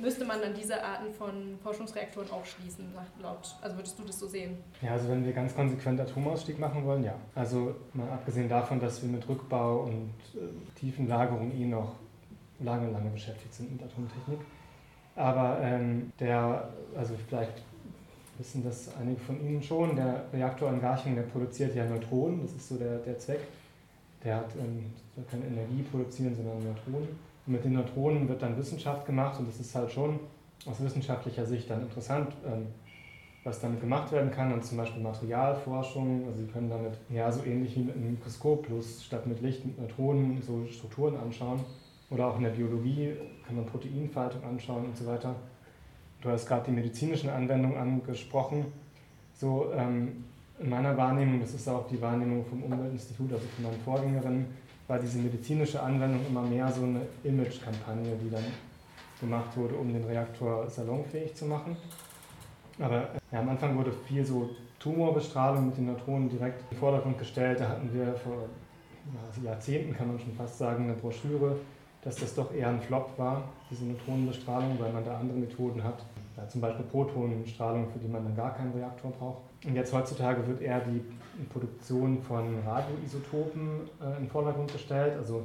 müsste 0.01 0.24
man 0.24 0.40
dann 0.40 0.55
diese 0.55 0.82
Arten 0.82 1.12
von 1.12 1.59
Forschungsreaktoren 1.62 2.30
auch 2.30 2.44
schließen, 2.44 2.86
laut, 3.20 3.57
also 3.61 3.76
würdest 3.76 3.98
du 3.98 4.05
das 4.05 4.18
so 4.18 4.26
sehen? 4.26 4.57
Ja, 4.82 4.92
also 4.92 5.09
wenn 5.09 5.24
wir 5.24 5.32
ganz 5.32 5.55
konsequent 5.55 6.01
Atomausstieg 6.01 6.59
machen 6.59 6.84
wollen, 6.84 7.05
ja. 7.05 7.14
Also 7.34 7.74
mal 7.94 8.09
abgesehen 8.09 8.48
davon, 8.48 8.80
dass 8.80 9.03
wir 9.03 9.09
mit 9.09 9.28
Rückbau 9.28 9.84
und 9.84 10.12
äh, 10.34 10.78
Tiefenlagerung 10.78 11.53
eh 11.53 11.64
noch 11.64 11.96
lange, 12.61 12.90
lange 12.90 13.11
beschäftigt 13.11 13.53
sind 13.53 13.72
mit 13.72 13.82
Atomtechnik. 13.82 14.40
Aber 15.16 15.59
ähm, 15.61 16.12
der, 16.20 16.68
also 16.96 17.14
vielleicht 17.28 17.62
wissen 18.38 18.64
das 18.64 18.90
einige 18.96 19.20
von 19.20 19.40
Ihnen 19.44 19.62
schon, 19.62 19.96
der 19.96 20.24
Reaktor 20.32 20.70
in 20.70 20.80
Garching, 20.80 21.14
der 21.14 21.22
produziert 21.22 21.74
ja 21.74 21.84
Neutronen, 21.84 22.42
das 22.42 22.53
ist 22.53 22.68
so 22.68 22.76
der, 22.76 22.98
der 22.98 23.18
Zweck 23.18 23.40
der 24.24 24.36
hat 24.36 24.54
ähm, 24.56 24.86
keine 25.30 25.46
Energie 25.46 25.82
produzieren, 25.82 26.34
sondern 26.34 26.58
Neutronen. 26.58 27.08
Und 27.46 27.52
mit 27.52 27.64
den 27.64 27.72
Neutronen 27.74 28.28
wird 28.28 28.42
dann 28.42 28.56
Wissenschaft 28.56 29.06
gemacht 29.06 29.38
und 29.38 29.48
das 29.48 29.60
ist 29.60 29.74
halt 29.74 29.90
schon 29.90 30.20
aus 30.66 30.80
wissenschaftlicher 30.80 31.46
Sicht 31.46 31.70
dann 31.70 31.82
interessant, 31.82 32.32
ähm, 32.46 32.66
was 33.44 33.60
damit 33.60 33.80
gemacht 33.80 34.12
werden 34.12 34.30
kann. 34.30 34.52
Und 34.52 34.64
zum 34.64 34.76
Beispiel 34.76 35.02
Materialforschung, 35.02 36.26
also 36.26 36.40
Sie 36.40 36.46
können 36.46 36.68
damit 36.68 36.92
ja 37.08 37.32
so 37.32 37.42
ähnlich 37.44 37.74
wie 37.76 37.80
mit 37.80 37.96
einem 37.96 38.10
Mikroskop, 38.10 38.66
bloß 38.66 39.04
statt 39.04 39.26
mit 39.26 39.40
Licht 39.40 39.64
mit 39.64 39.78
Neutronen 39.78 40.42
so 40.42 40.66
Strukturen 40.66 41.16
anschauen. 41.16 41.60
Oder 42.10 42.26
auch 42.26 42.36
in 42.36 42.42
der 42.42 42.50
Biologie 42.50 43.12
kann 43.46 43.56
man 43.56 43.66
Proteinfaltung 43.66 44.42
anschauen 44.42 44.86
und 44.86 44.96
so 44.96 45.06
weiter. 45.06 45.34
Du 46.20 46.28
hast 46.28 46.46
gerade 46.46 46.66
die 46.66 46.72
medizinischen 46.72 47.30
Anwendungen 47.30 47.78
angesprochen. 47.78 48.66
So, 49.32 49.72
ähm, 49.72 50.24
in 50.61 50.68
meiner 50.68 50.96
Wahrnehmung, 50.96 51.40
das 51.40 51.54
ist 51.54 51.68
auch 51.68 51.86
die 51.88 52.00
Wahrnehmung 52.00 52.44
vom 52.44 52.62
Umweltinstitut, 52.62 53.32
also 53.32 53.46
von 53.56 53.64
meinen 53.64 53.80
Vorgängerinnen, 53.80 54.46
war 54.86 54.98
diese 54.98 55.18
medizinische 55.18 55.82
Anwendung 55.82 56.20
immer 56.28 56.42
mehr 56.42 56.70
so 56.70 56.82
eine 56.82 57.00
Image-Kampagne, 57.24 58.16
die 58.22 58.30
dann 58.30 58.44
gemacht 59.20 59.56
wurde, 59.56 59.74
um 59.76 59.92
den 59.92 60.04
Reaktor 60.04 60.68
salonfähig 60.68 61.34
zu 61.34 61.46
machen. 61.46 61.76
Aber 62.78 63.08
ja, 63.32 63.40
am 63.40 63.48
Anfang 63.48 63.76
wurde 63.76 63.92
viel 64.06 64.24
so 64.24 64.50
Tumorbestrahlung 64.78 65.66
mit 65.66 65.76
den 65.76 65.86
Neutronen 65.86 66.28
direkt 66.28 66.62
in 66.62 66.68
den 66.70 66.78
Vordergrund 66.78 67.18
gestellt. 67.18 67.61
Da 67.61 67.68
hatten 67.68 67.92
wir 67.92 68.14
vor 68.14 68.48
also 69.26 69.46
Jahrzehnten, 69.46 69.94
kann 69.94 70.08
man 70.08 70.18
schon 70.18 70.34
fast 70.34 70.58
sagen, 70.58 70.84
eine 70.84 70.94
Broschüre, 70.94 71.56
dass 72.02 72.16
das 72.16 72.34
doch 72.34 72.52
eher 72.52 72.68
ein 72.68 72.80
Flop 72.80 73.12
war, 73.18 73.44
diese 73.70 73.84
Neutronenbestrahlung, 73.84 74.78
weil 74.78 74.92
man 74.92 75.04
da 75.04 75.18
andere 75.18 75.38
Methoden 75.38 75.82
hat. 75.84 76.04
Ja, 76.36 76.48
zum 76.48 76.61
Beispiel 76.61 76.84
Protonenstrahlung, 76.86 77.88
für 77.90 77.98
die 77.98 78.08
man 78.08 78.24
dann 78.24 78.36
gar 78.36 78.54
keinen 78.54 78.72
Reaktor 78.72 79.11
braucht. 79.11 79.49
Und 79.64 79.74
jetzt 79.74 79.92
heutzutage 79.92 80.46
wird 80.46 80.62
eher 80.62 80.80
die 80.80 81.02
Produktion 81.52 82.22
von 82.22 82.58
Radioisotopen 82.66 83.88
äh, 84.00 84.16
in 84.16 84.24
den 84.24 84.28
Vordergrund 84.28 84.72
gestellt, 84.72 85.16
also 85.18 85.44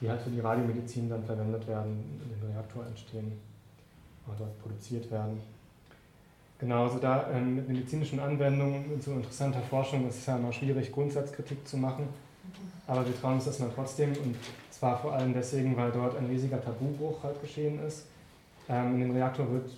die 0.00 0.08
halt 0.08 0.20
für 0.22 0.30
die 0.30 0.40
Radiomedizin 0.40 1.08
dann 1.08 1.24
verwendet 1.24 1.66
werden, 1.68 2.20
in 2.22 2.40
den 2.40 2.50
Reaktor 2.50 2.86
entstehen 2.86 3.32
oder 4.26 4.36
dort 4.38 4.62
produziert 4.62 5.10
werden. 5.10 5.40
Genau, 6.58 6.84
also 6.84 6.98
da 6.98 7.30
ähm, 7.30 7.56
mit 7.56 7.68
medizinischen 7.68 8.20
Anwendungen, 8.20 8.88
mit 8.88 9.02
so 9.02 9.12
interessanter 9.12 9.60
Forschung 9.60 10.08
ist 10.08 10.18
es 10.18 10.26
ja 10.26 10.36
immer 10.36 10.52
schwierig, 10.52 10.92
Grundsatzkritik 10.92 11.66
zu 11.66 11.76
machen. 11.76 12.08
Aber 12.86 13.04
wir 13.06 13.18
trauen 13.18 13.34
uns 13.34 13.46
das 13.46 13.58
mal 13.58 13.70
trotzdem 13.74 14.10
und 14.12 14.36
zwar 14.70 14.98
vor 14.98 15.12
allem 15.12 15.32
deswegen, 15.32 15.76
weil 15.76 15.90
dort 15.90 16.16
ein 16.16 16.26
riesiger 16.26 16.62
Tabubruch 16.62 17.22
halt 17.22 17.40
geschehen 17.40 17.84
ist. 17.86 18.06
Ähm, 18.68 18.94
in 18.94 19.00
dem 19.00 19.10
Reaktor 19.12 19.50
wird 19.50 19.70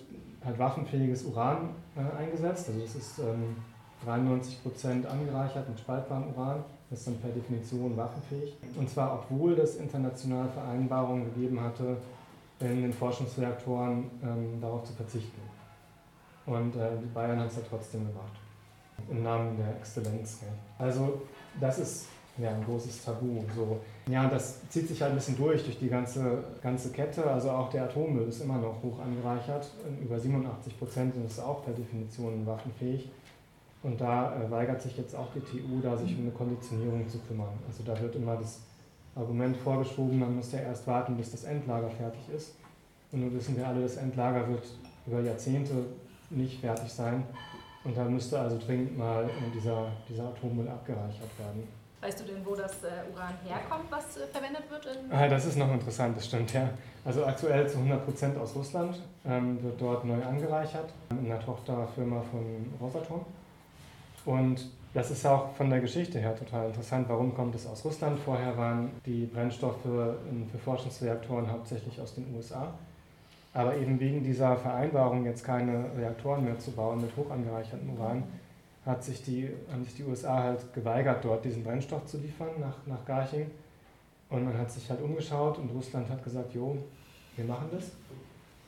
halt 0.43 0.59
waffenfähiges 0.59 1.23
Uran 1.25 1.69
äh, 1.95 2.17
eingesetzt. 2.17 2.69
Also 2.69 2.79
das 2.79 2.95
ist 2.95 3.19
ähm, 3.19 3.55
93% 4.05 5.05
angereichert 5.05 5.67
mit 5.69 5.79
spaltbarem 5.79 6.33
Uran. 6.35 6.63
Das 6.89 6.99
ist 6.99 7.07
dann 7.07 7.19
per 7.19 7.31
Definition 7.31 7.97
waffenfähig. 7.97 8.55
Und 8.75 8.89
zwar 8.89 9.13
obwohl 9.13 9.53
es 9.59 9.75
international 9.75 10.47
Vereinbarungen 10.49 11.33
gegeben 11.33 11.59
hatte, 11.59 11.97
in 12.59 12.81
den 12.81 12.93
Forschungsreaktoren 12.93 14.09
ähm, 14.23 14.61
darauf 14.61 14.83
zu 14.83 14.93
verzichten. 14.93 15.41
Und 16.45 16.75
äh, 16.75 16.89
Bayern 17.13 17.39
haben 17.39 17.47
es 17.47 17.57
ja 17.57 17.61
trotzdem 17.69 18.07
gemacht. 18.07 18.31
Im 19.09 19.21
Namen 19.21 19.57
der 19.57 19.75
Exzellenz. 19.75 20.39
Also 20.79 21.21
das 21.59 21.77
ist 21.77 22.07
ja, 22.37 22.51
ein 22.51 22.63
großes 22.63 23.03
Tabu. 23.03 23.43
So. 23.55 23.79
Ja, 24.09 24.27
das 24.27 24.67
zieht 24.69 24.87
sich 24.87 25.01
halt 25.01 25.11
ein 25.11 25.17
bisschen 25.17 25.37
durch, 25.37 25.63
durch 25.63 25.79
die 25.79 25.89
ganze, 25.89 26.43
ganze 26.61 26.91
Kette. 26.91 27.29
Also 27.29 27.49
auch 27.51 27.69
der 27.69 27.85
Atommüll 27.85 28.27
ist 28.27 28.41
immer 28.41 28.57
noch 28.57 28.81
hoch 28.83 28.99
angereichert. 28.99 29.69
Über 30.01 30.19
87 30.19 30.77
Prozent 30.77 31.13
sind 31.15 31.25
es 31.25 31.39
auch 31.39 31.63
per 31.65 31.73
Definition 31.73 32.45
waffenfähig. 32.45 33.09
Und 33.83 34.01
da 34.01 34.35
äh, 34.35 34.49
weigert 34.49 34.81
sich 34.81 34.97
jetzt 34.97 35.15
auch 35.15 35.27
die 35.33 35.39
TU, 35.39 35.79
da 35.81 35.95
sich 35.95 36.15
um 36.15 36.23
eine 36.23 36.31
Konditionierung 36.31 37.07
zu 37.07 37.19
kümmern. 37.19 37.53
Also 37.67 37.83
da 37.83 37.99
wird 38.01 38.15
immer 38.15 38.35
das 38.35 38.59
Argument 39.15 39.55
vorgeschoben, 39.57 40.19
man 40.19 40.35
muss 40.35 40.51
ja 40.51 40.59
erst 40.59 40.85
warten, 40.87 41.17
bis 41.17 41.31
das 41.31 41.43
Endlager 41.43 41.89
fertig 41.89 42.21
ist. 42.35 42.55
Und 43.11 43.21
nun 43.21 43.33
wissen 43.33 43.55
wir 43.57 43.67
alle, 43.67 43.81
das 43.81 43.97
Endlager 43.97 44.47
wird 44.47 44.63
über 45.05 45.21
Jahrzehnte 45.21 45.73
nicht 46.29 46.59
fertig 46.59 46.91
sein. 46.91 47.23
Und 47.83 47.95
da 47.95 48.03
müsste 48.03 48.39
also 48.39 48.57
dringend 48.57 48.97
mal 48.97 49.29
dieser, 49.55 49.91
dieser 50.09 50.25
Atommüll 50.25 50.67
abgereichert 50.67 51.39
werden. 51.39 51.63
Weißt 51.99 52.19
du 52.19 52.25
denn, 52.25 52.45
wo 52.45 52.55
das 52.55 52.83
äh, 52.83 53.11
Uran 53.11 53.33
herkommt, 53.43 53.85
was 53.89 54.17
äh, 54.17 54.27
verwendet 54.27 54.69
wird? 54.69 54.87
ah, 55.11 55.27
das 55.27 55.45
ist 55.45 55.57
noch 55.57 55.71
interessant, 55.71 56.15
das 56.15 56.27
stimmt, 56.27 56.53
ja. 56.53 56.69
Also 57.03 57.25
aktuell 57.25 57.67
zu 57.67 57.79
100% 57.79 58.37
aus 58.37 58.55
Russland, 58.55 59.01
ähm, 59.25 59.61
wird 59.63 59.81
dort 59.81 60.05
neu 60.05 60.21
angereichert, 60.23 60.91
in 61.09 61.25
einer 61.25 61.39
Tochterfirma 61.39 62.21
von 62.29 62.73
Rosatom. 62.79 63.25
Und 64.25 64.69
das 64.93 65.09
ist 65.09 65.25
auch 65.25 65.53
von 65.53 65.69
der 65.69 65.79
Geschichte 65.79 66.19
her 66.19 66.35
total 66.35 66.67
interessant. 66.67 67.07
Warum 67.09 67.33
kommt 67.33 67.55
es 67.55 67.65
aus 67.65 67.83
Russland? 67.83 68.19
Vorher 68.19 68.55
waren 68.57 68.91
die 69.05 69.25
Brennstoffe 69.25 69.81
für 69.81 70.17
Forschungsreaktoren 70.63 71.51
hauptsächlich 71.51 71.99
aus 71.99 72.13
den 72.15 72.35
USA. 72.35 72.73
Aber 73.53 73.75
eben 73.75 73.99
wegen 73.99 74.23
dieser 74.23 74.55
Vereinbarung, 74.57 75.25
jetzt 75.25 75.43
keine 75.43 75.85
Reaktoren 75.97 76.43
mehr 76.43 76.59
zu 76.59 76.71
bauen 76.71 77.01
mit 77.01 77.15
hoch 77.15 77.31
angereichertem 77.31 77.89
Uran, 77.97 78.23
hat 78.87 79.03
sich 79.03 79.21
die, 79.21 79.49
haben 79.71 79.83
sich 79.83 79.95
die 79.95 80.03
USA 80.03 80.41
halt 80.43 80.73
geweigert, 80.73 81.23
dort 81.23 81.43
diesen 81.43 81.63
Brennstoff 81.63 82.05
zu 82.05 82.17
liefern 82.17 82.51
nach, 82.59 82.75
nach 82.85 83.05
Garching. 83.05 83.51
Und 84.29 84.45
man 84.45 84.57
hat 84.57 84.71
sich 84.71 84.89
halt 84.89 85.01
umgeschaut 85.01 85.57
und 85.57 85.69
Russland 85.69 86.09
hat 86.09 86.23
gesagt, 86.23 86.53
jo, 86.53 86.77
wir 87.35 87.45
machen 87.45 87.67
das. 87.71 87.91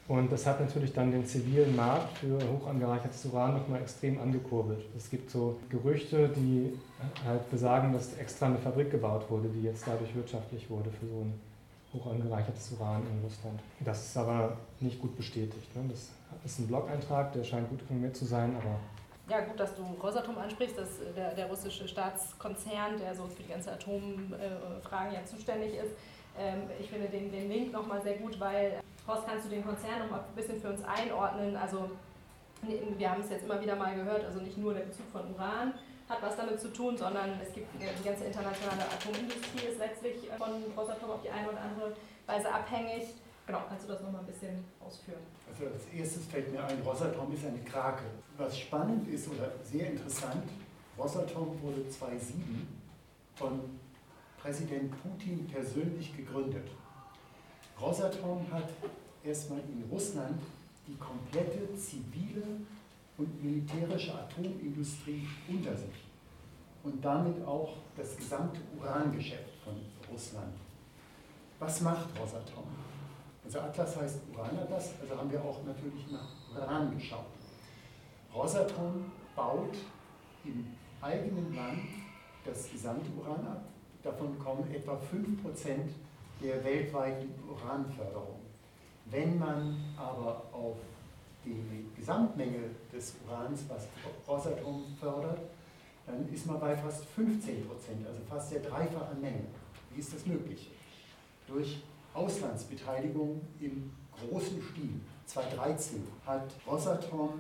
Und 0.07 0.31
das 0.31 0.45
hat 0.47 0.59
natürlich 0.59 0.91
dann 0.91 1.11
den 1.11 1.25
zivilen 1.25 1.75
Markt 1.75 2.17
für 2.17 2.39
hoch 2.51 2.67
angereichertes 2.67 3.25
Uran 3.25 3.53
nochmal 3.53 3.81
extrem 3.81 4.19
angekurbelt. 4.19 4.83
Es 4.97 5.09
gibt 5.09 5.29
so 5.29 5.57
Gerüchte, 5.69 6.29
die 6.29 6.73
halt 7.23 7.49
besagen, 7.51 7.93
dass 7.93 8.17
extra 8.17 8.47
eine 8.47 8.57
Fabrik 8.57 8.89
gebaut 8.89 9.29
wurde, 9.29 9.49
die 9.49 9.61
jetzt 9.61 9.87
dadurch 9.87 10.13
wirtschaftlich 10.15 10.67
wurde 10.69 10.89
für 10.89 11.05
so 11.05 11.21
ein 11.21 11.33
hoch 11.93 12.11
angereichertes 12.11 12.71
Uran 12.71 13.03
in 13.03 13.23
Russland. 13.23 13.59
Das 13.81 14.03
ist 14.03 14.17
aber 14.17 14.57
nicht 14.79 14.99
gut 14.99 15.15
bestätigt. 15.15 15.75
Ne? 15.75 15.83
Das 15.89 16.09
ist 16.43 16.59
ein 16.59 16.67
Blog-Eintrag, 16.67 17.31
der 17.33 17.43
scheint 17.43 17.69
gut 17.69 17.81
informiert 17.81 18.15
zu 18.15 18.25
sein, 18.25 18.55
aber 18.55 18.79
ja, 19.29 19.41
gut, 19.41 19.59
dass 19.59 19.75
du 19.75 19.83
Rosatom 20.01 20.37
ansprichst, 20.37 20.77
das 20.77 20.89
der, 21.15 21.33
der 21.35 21.47
russische 21.47 21.87
Staatskonzern, 21.87 22.97
der 22.99 23.15
so 23.15 23.25
für 23.27 23.43
die 23.43 23.49
ganzen 23.49 23.69
Atomfragen 23.69 25.13
ja 25.13 25.23
zuständig 25.25 25.75
ist. 25.75 25.91
Ähm, 26.37 26.63
ich 26.79 26.89
finde 26.89 27.07
den, 27.07 27.31
den 27.31 27.49
Link 27.49 27.71
nochmal 27.71 28.01
sehr 28.01 28.17
gut, 28.17 28.39
weil, 28.39 28.81
Horst, 29.07 29.27
kannst 29.27 29.45
du 29.45 29.49
den 29.49 29.63
Konzern 29.63 29.99
nochmal 29.99 30.21
ein 30.21 30.35
bisschen 30.35 30.59
für 30.59 30.69
uns 30.69 30.83
einordnen? 30.83 31.55
Also 31.55 31.91
wir 32.61 33.09
haben 33.09 33.21
es 33.21 33.29
jetzt 33.29 33.45
immer 33.45 33.61
wieder 33.61 33.75
mal 33.75 33.95
gehört, 33.95 34.25
also 34.25 34.39
nicht 34.39 34.57
nur 34.57 34.73
der 34.73 34.81
Bezug 34.81 35.05
von 35.11 35.33
Uran 35.33 35.73
hat 36.09 36.21
was 36.21 36.35
damit 36.35 36.59
zu 36.59 36.69
tun, 36.73 36.97
sondern 36.97 37.39
es 37.41 37.53
gibt 37.53 37.67
die 37.79 38.03
ganze 38.03 38.25
internationale 38.25 38.81
Atomindustrie 38.81 39.67
ist 39.69 39.77
letztlich 39.77 40.27
von 40.37 40.63
Rosatom 40.75 41.11
auf 41.11 41.21
die 41.21 41.29
eine 41.29 41.49
oder 41.49 41.61
andere 41.61 41.95
Weise 42.25 42.51
abhängig. 42.51 43.13
Genau, 43.49 43.63
kannst 43.67 43.85
du 43.85 43.93
das 43.93 44.01
nochmal 44.03 44.21
ein 44.21 44.27
bisschen 44.27 44.63
ausführen? 44.79 45.21
Also 45.51 45.73
als 45.73 45.83
erstes 45.91 46.27
fällt 46.27 46.51
mir 46.51 46.63
ein, 46.63 46.79
Rosatom 46.83 47.33
ist 47.33 47.43
eine 47.43 47.57
Krake. 47.63 48.03
Was 48.37 48.59
spannend 48.59 49.07
ist 49.07 49.27
oder 49.27 49.51
sehr 49.63 49.89
interessant, 49.89 50.43
Rosatom 50.95 51.59
wurde 51.59 51.89
2007 51.89 52.67
von 53.33 53.59
Präsident 54.39 54.93
Putin 55.01 55.47
persönlich 55.47 56.15
gegründet. 56.15 56.67
Rosatom 57.81 58.45
hat 58.51 58.69
erstmal 59.23 59.61
in 59.61 59.83
Russland 59.89 60.39
die 60.87 60.97
komplette 60.97 61.75
zivile 61.75 62.43
und 63.17 63.43
militärische 63.43 64.13
Atomindustrie 64.13 65.27
unter 65.47 65.75
sich 65.75 66.05
und 66.83 67.03
damit 67.03 67.43
auch 67.47 67.77
das 67.97 68.15
gesamte 68.15 68.59
Urangeschäft 68.79 69.55
von 69.63 69.73
Russland. 70.07 70.53
Was 71.57 71.81
macht 71.81 72.09
Rosatom? 72.15 72.88
Also 73.49 73.61
Atlas 73.61 73.95
heißt 73.97 74.19
Uranatlas, 74.31 74.91
also 75.01 75.17
haben 75.17 75.31
wir 75.31 75.43
auch 75.43 75.63
natürlich 75.65 76.05
nach 76.11 76.27
Uran 76.55 76.95
geschaut. 76.95 77.25
Rosatom 78.31 79.05
baut 79.35 79.73
im 80.45 80.67
eigenen 81.01 81.55
Land 81.55 81.79
das 82.45 82.69
gesamte 82.69 83.09
Uran 83.17 83.47
ab. 83.47 83.63
Davon 84.03 84.37
kommen 84.37 84.71
etwa 84.71 84.93
5% 84.93 84.99
der 86.43 86.63
weltweiten 86.63 87.33
Uranförderung. 87.49 88.39
Wenn 89.05 89.39
man 89.39 89.95
aber 89.97 90.43
auf 90.53 90.77
die 91.43 91.89
Gesamtmenge 91.97 92.69
des 92.93 93.15
Urans, 93.25 93.63
was 93.67 93.87
Rosatom 94.27 94.83
fördert, 94.99 95.39
dann 96.05 96.31
ist 96.31 96.45
man 96.45 96.59
bei 96.59 96.77
fast 96.77 97.03
15 97.03 97.67
Prozent, 97.67 98.05
also 98.05 98.19
fast 98.29 98.51
der 98.51 98.59
dreifachen 98.59 99.19
Menge. 99.19 99.45
Wie 99.89 100.01
ist 100.01 100.13
das 100.13 100.23
möglich? 100.27 100.69
Durch 101.47 101.81
Auslandsbeteiligung 102.13 103.41
im 103.59 103.91
großen 104.11 104.61
Stil. 104.61 104.99
2013 105.25 106.07
hat 106.25 106.51
Rosatom 106.67 107.39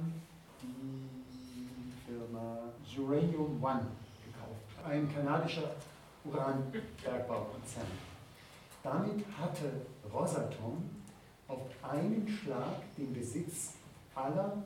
die 0.61 1.91
Firma 2.05 2.59
Uranium 2.97 3.63
One 3.63 3.87
gekauft, 4.25 4.85
ein 4.87 5.11
kanadischer 5.13 5.75
Uranbergbaukonzern. 6.23 7.87
Damit 8.83 9.25
hatte 9.37 9.71
Rosatom 10.13 10.89
auf 11.47 11.61
einen 11.81 12.27
Schlag 12.27 12.95
den 12.97 13.13
Besitz 13.13 13.73
aller 14.15 14.63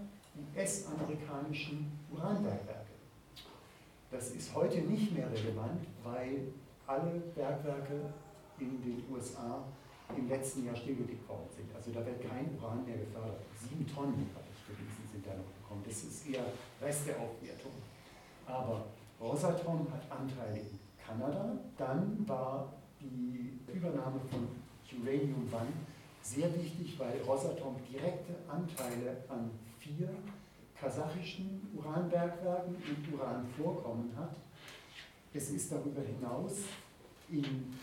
US-amerikanischen 0.56 1.92
Uranbergwerke. 2.12 2.94
Das 4.12 4.32
ist 4.32 4.54
heute 4.54 4.82
nicht 4.82 5.12
mehr 5.14 5.32
relevant, 5.32 5.86
weil 6.04 6.48
alle 6.86 7.20
Bergwerke 7.36 8.14
in 8.60 8.82
den 8.82 9.04
USA 9.12 9.64
im 10.18 10.30
letzten 10.30 10.66
Jahr 10.66 10.76
stillgelegt 10.76 11.28
worden 11.28 11.48
sind. 11.56 11.74
Also 11.76 11.92
da 11.92 12.06
wird 12.06 12.22
kein 12.22 12.58
Uran 12.58 12.86
mehr 12.86 12.98
gefördert. 12.98 13.42
Sieben 13.60 13.86
Tonnen, 13.88 14.30
habe 14.34 14.46
ich 14.50 14.68
gelesen, 14.68 15.04
sind 15.12 15.26
da 15.26 15.32
noch 15.32 15.50
gekommen. 15.62 15.84
Das 15.86 16.04
ist 16.04 16.28
eher 16.30 16.46
Rest 16.82 17.08
der 17.08 17.20
Aufwertung. 17.20 17.72
Aber 18.46 18.86
Rosatom 19.20 19.88
hat 19.92 20.04
Anteile 20.10 20.60
in 20.60 20.80
Kanada. 21.06 21.58
Dann 21.78 22.28
war 22.28 22.74
die 23.00 23.60
Übernahme 23.74 24.20
von 24.30 24.48
Uranium 25.02 25.48
One 25.52 25.74
sehr 26.22 26.54
wichtig, 26.56 26.98
weil 27.00 27.22
Rosatom 27.22 27.76
direkte 27.92 28.36
Anteile 28.48 29.24
an 29.28 29.52
vier 29.80 30.10
kasachischen 30.80 31.62
Uranbergwerken 31.76 32.76
und 32.76 33.14
Uranvorkommen 33.14 34.16
hat. 34.16 34.36
Es 35.34 35.50
ist 35.50 35.72
darüber 35.72 36.02
hinaus 36.02 36.54
in, 37.30 37.74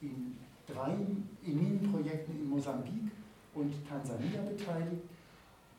in 0.00 0.38
drei 0.66 0.96
Minenprojekten 1.42 2.40
in 2.40 2.48
Mosambik 2.48 3.10
und 3.54 3.74
Tansania 3.88 4.42
beteiligt 4.42 5.02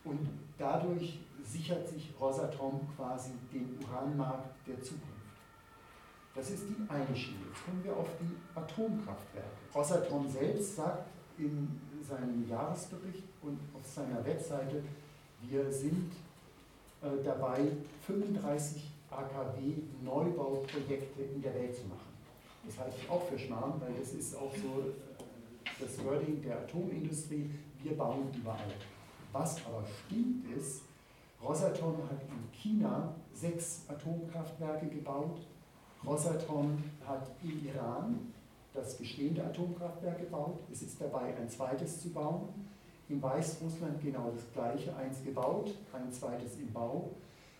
und 0.03 0.27
dadurch 0.57 1.19
sichert 1.43 1.88
sich 1.88 2.11
Rosatom 2.19 2.81
quasi 2.95 3.31
den 3.51 3.77
Uranmarkt 3.81 4.67
der 4.67 4.81
Zukunft. 4.81 5.13
Das 6.36 6.49
ist 6.49 6.63
die 6.67 6.75
eine 6.89 7.15
Schiene. 7.15 7.45
Jetzt 7.49 7.63
kommen 7.65 7.84
wir 7.84 7.95
auf 7.95 8.09
die 8.19 8.36
Atomkraftwerke. 8.55 9.47
Rosatom 9.73 10.27
selbst 10.27 10.75
sagt 10.75 11.07
in 11.38 11.79
seinem 12.01 12.49
Jahresbericht 12.49 13.23
und 13.41 13.59
auf 13.73 13.86
seiner 13.86 14.25
Webseite, 14.25 14.84
wir 15.41 15.71
sind 15.71 16.11
äh, 17.01 17.23
dabei, 17.23 17.71
35 18.05 18.91
AKW-Neubauprojekte 19.11 21.21
in 21.21 21.41
der 21.41 21.53
Welt 21.53 21.73
zu 21.75 21.86
machen. 21.88 22.12
Das 22.66 22.80
halte 22.80 22.95
ich 23.01 23.09
auch 23.09 23.24
für 23.28 23.38
Schmarrn, 23.38 23.80
weil 23.80 23.93
das 23.99 24.14
ist 24.14 24.36
auch 24.36 24.53
so 24.55 24.89
äh, 24.89 24.93
das 25.80 26.03
Wording 26.03 26.41
der 26.41 26.59
Atomindustrie, 26.59 27.49
wir 27.82 27.97
bauen 27.97 28.30
überall. 28.34 28.74
Was 29.32 29.57
aber 29.66 29.84
stimmt 30.05 30.45
ist, 30.57 30.84
Rosatom 31.43 31.97
hat 32.09 32.22
in 32.22 32.51
China 32.51 33.14
sechs 33.34 33.82
Atomkraftwerke 33.89 34.88
gebaut, 34.88 35.41
Rosatom 36.05 36.84
hat 37.05 37.28
im 37.43 37.68
Iran 37.68 38.34
das 38.74 38.97
bestehende 38.97 39.43
Atomkraftwerk 39.43 40.20
gebaut. 40.20 40.59
Es 40.72 40.82
ist 40.82 40.99
dabei, 40.99 41.36
ein 41.36 41.49
zweites 41.49 42.01
zu 42.01 42.09
bauen. 42.09 42.49
In 43.09 43.22
Weißrussland 43.22 44.01
genau 44.01 44.32
das 44.34 44.51
gleiche, 44.53 44.95
eins 44.95 45.24
gebaut, 45.24 45.76
ein 45.93 46.11
zweites 46.11 46.55
im 46.57 46.72
Bau. 46.72 47.11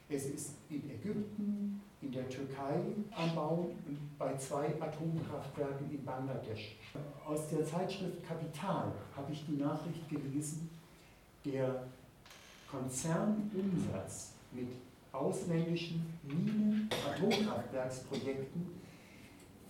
Es 0.10 0.26
ist 0.26 0.56
in 0.70 0.90
Ägypten, 0.90 1.82
in 2.04 2.12
der 2.12 2.28
Türkei 2.30 2.82
am 3.16 3.36
Bau 3.36 3.70
und 3.88 4.18
bei 4.18 4.36
zwei 4.38 4.68
Atomkraftwerken 4.80 5.90
in 5.90 6.04
Bangladesch. 6.04 6.78
Aus 7.26 7.50
der 7.50 7.66
Zeitschrift 7.66 8.26
Kapital 8.28 8.92
habe 9.16 9.32
ich 9.32 9.46
die 9.46 9.58
Nachricht 9.58 10.10
gelesen, 10.10 10.70
der 11.46 11.84
Konzernumsatz 12.70 14.34
mit 14.52 14.68
ausländischen 15.12 16.18
Minen, 16.24 16.90
Atomkraftwerksprojekten 17.10 18.84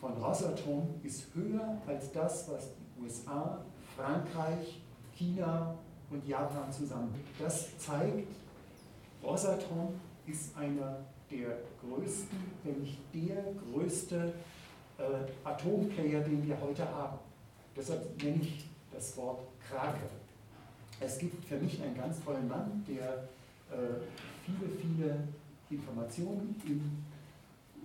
von 0.03 0.21
Rosatom 0.21 0.95
ist 1.01 1.27
höher 1.33 1.77
als 1.87 2.11
das, 2.11 2.49
was 2.49 2.71
die 2.75 3.03
USA, 3.03 3.63
Frankreich, 3.95 4.81
China 5.13 5.75
und 6.09 6.27
Japan 6.27 6.69
zusammen. 6.69 7.13
Das 7.39 7.77
zeigt, 7.77 8.27
Rosatom 9.23 9.93
ist 10.25 10.57
einer 10.57 10.97
der 11.33 11.57
größten, 11.81 12.37
nicht 12.81 12.99
der 13.13 13.43
größte 13.53 14.33
äh, 14.97 15.03
Atomplayer, 15.43 16.21
den 16.21 16.45
wir 16.47 16.59
heute 16.61 16.87
haben. 16.87 17.17
Deshalb 17.75 18.21
nenne 18.21 18.41
ich 18.41 18.65
das 18.91 19.17
Wort 19.17 19.41
Krake. 19.67 20.09
Es 20.99 21.17
gibt 21.17 21.43
für 21.45 21.57
mich 21.57 21.81
einen 21.81 21.95
ganz 21.95 22.23
tollen 22.23 22.47
Mann, 22.47 22.85
der 22.87 23.27
äh, 23.71 23.99
viele, 24.45 24.69
viele 24.69 25.27
Informationen 25.69 26.55
im 26.65 27.03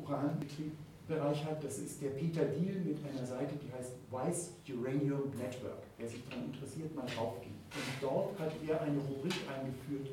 Uranbetriebbereich 0.02 1.44
hat. 1.44 1.64
Das 1.64 1.78
ist 1.78 2.02
der 2.02 2.10
Peter 2.10 2.44
Deal 2.44 2.76
mit 2.84 2.98
einer 3.04 3.26
Seite, 3.26 3.54
die 3.56 3.72
heißt 3.72 3.94
Wise 4.10 4.50
Uranium 4.68 5.30
Network. 5.36 5.82
Wer 5.96 6.08
sich 6.08 6.22
daran 6.28 6.44
interessiert, 6.52 6.94
mal 6.94 7.06
draufgehen. 7.06 7.56
Und 7.74 8.02
dort 8.02 8.38
hat 8.38 8.52
er 8.66 8.80
eine 8.82 8.98
Rubrik 8.98 9.34
eingeführt, 9.48 10.10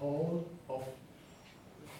Hall 0.00 0.44
of 0.68 0.82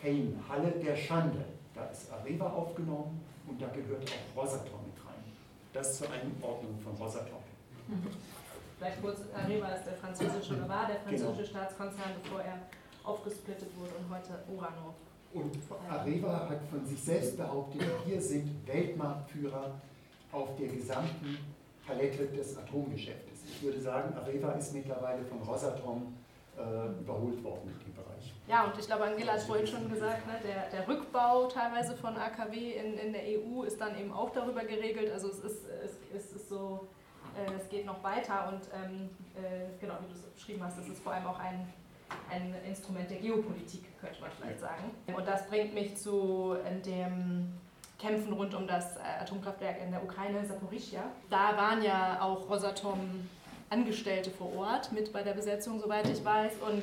Fame, 0.05 0.37
Halle 0.47 0.71
der 0.73 0.95
Schande. 0.95 1.45
Da 1.75 1.87
ist 1.87 2.13
Areva 2.13 2.51
aufgenommen 2.51 3.21
und 3.49 3.61
da 3.61 3.69
gehört 3.69 4.03
auch 4.03 4.43
Rosatom 4.43 4.85
mit 4.85 5.07
rein. 5.07 5.25
Das 5.73 5.97
zur 5.97 6.09
Einordnung 6.11 6.79
von 6.79 6.93
Rosatom. 6.95 7.41
Vielleicht 8.79 9.01
kurz, 9.01 9.21
Areva 9.35 9.69
ist 9.69 9.87
der 9.87 9.95
französische, 9.95 10.57
oder 10.57 10.69
war 10.69 10.87
der 10.87 11.01
französische 11.01 11.37
genau. 11.37 11.49
Staatskonzern, 11.49 12.11
bevor 12.23 12.43
er 12.43 12.59
aufgesplittet 13.03 13.71
wurde 13.79 13.93
und 13.99 14.15
heute 14.15 14.45
Urano. 14.53 14.95
Und 15.33 15.57
Areva 15.91 16.51
hat 16.51 16.61
von 16.71 16.85
sich 16.87 17.03
selbst 17.03 17.37
behauptet, 17.39 17.83
wir 18.05 18.21
sind 18.21 18.67
Weltmarktführer 18.67 19.73
auf 20.33 20.55
der 20.57 20.69
gesamten 20.69 21.39
Palette 21.87 22.27
des 22.27 22.59
Atomgeschäftes. 22.59 23.41
Ich 23.49 23.63
würde 23.63 23.81
sagen, 23.81 24.15
Areva 24.15 24.53
ist 24.53 24.75
mittlerweile 24.75 25.25
von 25.25 25.39
Rosatom 25.43 26.15
äh, 26.57 27.01
überholt 27.01 27.43
worden 27.43 27.75
in 27.81 27.87
dem 27.87 27.95
Bereich. 27.95 28.14
Ja, 28.47 28.65
und 28.65 28.79
ich 28.79 28.87
glaube, 28.87 29.05
Angela 29.05 29.33
hat 29.33 29.43
vorhin 29.43 29.67
schon 29.67 29.91
gesagt, 29.91 30.27
ne, 30.27 30.35
der, 30.45 30.69
der 30.71 30.87
Rückbau 30.87 31.47
teilweise 31.47 31.97
von 31.97 32.17
AKW 32.17 32.73
in, 32.73 32.99
in 32.99 33.13
der 33.13 33.23
EU 33.23 33.63
ist 33.63 33.81
dann 33.81 33.99
eben 33.99 34.13
auch 34.13 34.31
darüber 34.31 34.65
geregelt. 34.65 35.11
Also 35.13 35.29
es 35.29 35.39
ist, 35.39 35.65
es, 35.83 35.93
es 36.15 36.33
ist 36.33 36.49
so, 36.51 36.87
äh, 37.37 37.51
es 37.59 37.69
geht 37.71 37.87
noch 37.87 38.03
weiter 38.03 38.53
und 38.53 38.61
ähm, 38.75 39.11
äh, 39.35 39.81
genau, 39.81 39.95
wie 40.03 40.13
du 40.13 40.15
es 40.15 40.23
beschrieben 40.35 40.63
hast, 40.63 40.79
es 40.79 40.89
ist 40.89 41.03
vor 41.03 41.13
allem 41.13 41.27
auch 41.27 41.39
ein 41.39 41.73
ein 42.31 42.55
Instrument 42.67 43.11
der 43.11 43.19
Geopolitik, 43.19 43.99
könnte 44.01 44.21
man 44.21 44.31
vielleicht 44.39 44.61
sagen. 44.61 44.91
Und 45.07 45.27
das 45.27 45.47
bringt 45.49 45.75
mich 45.75 45.97
zu 45.97 46.57
dem 46.85 47.53
Kämpfen 47.99 48.33
rund 48.33 48.55
um 48.55 48.67
das 48.67 48.97
äh, 48.97 49.23
Atomkraftwerk 49.23 49.81
in 49.83 49.91
der 49.91 50.03
Ukraine, 50.03 50.45
Saporischia. 50.45 51.03
Da 51.31 51.57
waren 51.57 51.83
ja 51.83 52.21
auch 52.21 52.49
Rosatom 52.51 53.29
Angestellte 53.71 54.31
vor 54.31 54.55
Ort 54.57 54.93
mit 54.93 55.13
bei 55.13 55.23
der 55.23 55.33
Besetzung, 55.33 55.81
soweit 55.81 56.09
ich 56.09 56.25
weiß. 56.25 56.53
Und 56.69 56.83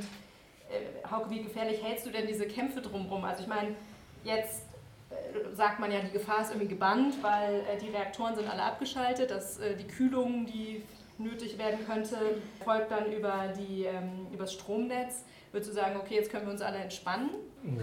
äh, 0.71 1.07
Hauke, 1.09 1.29
wie 1.29 1.43
gefährlich 1.43 1.83
hältst 1.83 2.05
du 2.05 2.09
denn 2.09 2.27
diese 2.27 2.47
Kämpfe 2.47 2.81
drumherum? 2.81 3.23
Also 3.23 3.43
ich 3.43 3.49
meine, 3.49 3.75
jetzt 4.23 4.63
äh, 5.09 5.55
sagt 5.55 5.79
man 5.79 5.91
ja, 5.91 5.99
die 5.99 6.11
Gefahr 6.11 6.41
ist 6.41 6.49
irgendwie 6.49 6.69
gebannt, 6.69 7.15
weil 7.21 7.61
äh, 7.61 7.77
die 7.79 7.89
Reaktoren 7.89 8.35
sind 8.35 8.49
alle 8.49 8.63
abgeschaltet, 8.63 9.31
dass 9.31 9.59
die 9.59 9.87
Kühlung, 9.87 10.45
die 10.45 10.83
nötig 11.17 11.57
werden 11.57 11.79
könnte, 11.85 12.17
folgt 12.63 12.91
dann 12.91 13.11
über, 13.11 13.53
die, 13.55 13.85
ähm, 13.85 14.27
über 14.31 14.43
das 14.43 14.53
Stromnetz. 14.53 15.23
Würdest 15.51 15.71
du 15.71 15.75
sagen, 15.75 15.97
okay, 15.97 16.15
jetzt 16.15 16.31
können 16.31 16.45
wir 16.45 16.53
uns 16.53 16.61
alle 16.61 16.77
entspannen? 16.77 17.29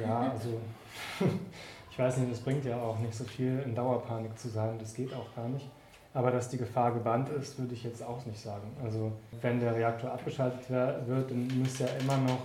Ja, 0.01 0.31
also 0.31 0.61
ich 1.91 1.99
weiß 1.99 2.19
nicht, 2.19 2.33
es 2.33 2.41
bringt 2.41 2.65
ja 2.65 2.81
auch 2.81 2.99
nicht 2.99 3.15
so 3.15 3.25
viel 3.25 3.63
in 3.65 3.75
Dauerpanik 3.75 4.39
zu 4.39 4.49
sein, 4.49 4.79
das 4.79 4.95
geht 4.95 5.13
auch 5.15 5.35
gar 5.35 5.49
nicht. 5.49 5.69
Aber 6.19 6.33
dass 6.33 6.49
die 6.49 6.59
Gefahr 6.59 6.93
gebannt 6.93 7.29
ist, 7.29 7.61
würde 7.61 7.75
ich 7.75 7.85
jetzt 7.85 8.03
auch 8.03 8.27
nicht 8.27 8.41
sagen. 8.41 8.67
Also 8.83 9.13
wenn 9.41 9.61
der 9.61 9.77
Reaktor 9.77 10.11
abgeschaltet 10.11 10.69
wird, 10.69 11.31
dann 11.31 11.47
muss 11.57 11.79
ja 11.79 11.87
immer 12.01 12.17
noch, 12.17 12.41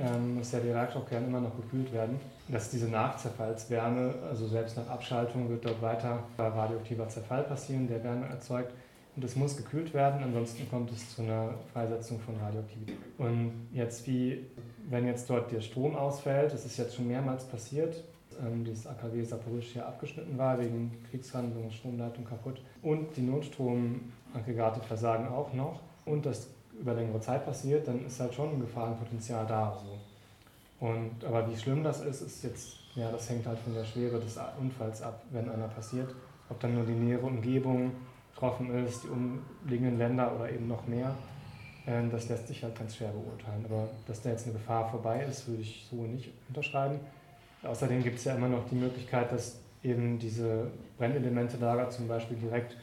ähm, 0.00 0.36
muss 0.36 0.50
ja 0.52 0.60
der 0.60 0.74
Reaktorkern 0.74 1.26
immer 1.26 1.42
noch 1.42 1.54
gekühlt 1.54 1.92
werden. 1.92 2.18
Dass 2.48 2.70
diese 2.70 2.88
Nachzerfallswärme, 2.88 4.14
also 4.30 4.48
selbst 4.48 4.78
nach 4.78 4.88
Abschaltung 4.88 5.50
wird 5.50 5.62
dort 5.62 5.82
weiter 5.82 6.22
radioaktiver 6.38 7.06
Zerfall 7.10 7.42
passieren, 7.42 7.86
der 7.86 8.02
Wärme 8.02 8.28
erzeugt. 8.28 8.72
Und 9.14 9.22
es 9.22 9.36
muss 9.36 9.58
gekühlt 9.58 9.92
werden, 9.92 10.22
ansonsten 10.24 10.66
kommt 10.70 10.90
es 10.90 11.14
zu 11.14 11.20
einer 11.20 11.50
Freisetzung 11.74 12.20
von 12.20 12.34
Radioaktivität. 12.36 12.96
Und 13.18 13.68
jetzt 13.74 14.06
wie, 14.06 14.46
wenn 14.88 15.06
jetzt 15.06 15.28
dort 15.28 15.52
der 15.52 15.60
Strom 15.60 15.96
ausfällt, 15.96 16.54
das 16.54 16.64
ist 16.64 16.78
jetzt 16.78 16.94
schon 16.94 17.06
mehrmals 17.06 17.44
passiert, 17.44 18.04
ähm, 18.44 18.64
dieses 18.64 18.86
AKW 18.86 19.22
Saporischia 19.22 19.86
abgeschnitten 19.86 20.36
war 20.38 20.58
wegen 20.58 20.96
Kriegshandlungen, 21.10 21.70
Stromleitung 21.70 22.24
kaputt 22.24 22.60
und 22.82 23.16
die 23.16 23.22
Notstromaggregate 23.22 24.80
versagen 24.80 25.28
auch 25.28 25.52
noch 25.52 25.80
und 26.04 26.26
das 26.26 26.48
über 26.80 26.94
längere 26.94 27.20
Zeit 27.20 27.44
passiert, 27.44 27.88
dann 27.88 28.06
ist 28.06 28.20
halt 28.20 28.34
schon 28.34 28.50
ein 28.50 28.60
Gefahrenpotenzial 28.60 29.46
da. 29.46 29.76
So. 29.76 30.86
Und, 30.86 31.24
aber 31.24 31.50
wie 31.50 31.56
schlimm 31.56 31.82
das 31.82 32.00
ist, 32.00 32.20
ist 32.22 32.44
jetzt, 32.44 32.76
ja, 32.94 33.10
das 33.10 33.28
hängt 33.28 33.46
halt 33.46 33.58
von 33.58 33.74
der 33.74 33.84
Schwere 33.84 34.20
des 34.20 34.38
Unfalls 34.60 35.02
ab, 35.02 35.22
wenn 35.30 35.48
einer 35.48 35.68
passiert. 35.68 36.14
Ob 36.48 36.60
dann 36.60 36.74
nur 36.74 36.84
die 36.84 36.92
nähere 36.92 37.26
Umgebung 37.26 37.92
betroffen 38.32 38.84
ist, 38.84 39.04
die 39.04 39.08
umliegenden 39.08 39.98
Länder 39.98 40.34
oder 40.34 40.50
eben 40.50 40.68
noch 40.68 40.86
mehr, 40.86 41.14
ähm, 41.86 42.10
das 42.10 42.28
lässt 42.28 42.46
sich 42.46 42.62
halt 42.62 42.78
ganz 42.78 42.96
schwer 42.96 43.10
beurteilen. 43.10 43.64
Aber 43.64 43.88
dass 44.06 44.22
da 44.22 44.30
jetzt 44.30 44.44
eine 44.44 44.54
Gefahr 44.54 44.88
vorbei 44.88 45.24
ist, 45.28 45.48
würde 45.48 45.62
ich 45.62 45.86
so 45.90 45.96
nicht 45.96 46.30
unterschreiben. 46.48 47.00
Außerdem 47.62 48.02
gibt 48.02 48.18
es 48.18 48.24
ja 48.24 48.34
immer 48.34 48.48
noch 48.48 48.68
die 48.68 48.76
Möglichkeit, 48.76 49.32
dass 49.32 49.60
eben 49.82 50.18
diese 50.18 50.70
Brennelemente-Lager 50.96 51.90
zum 51.90 52.08
Beispiel 52.08 52.36
direkt 52.36 52.76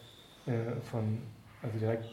äh, 0.45 0.79
von, 0.89 1.21
also 1.61 1.77
direkt 1.77 2.05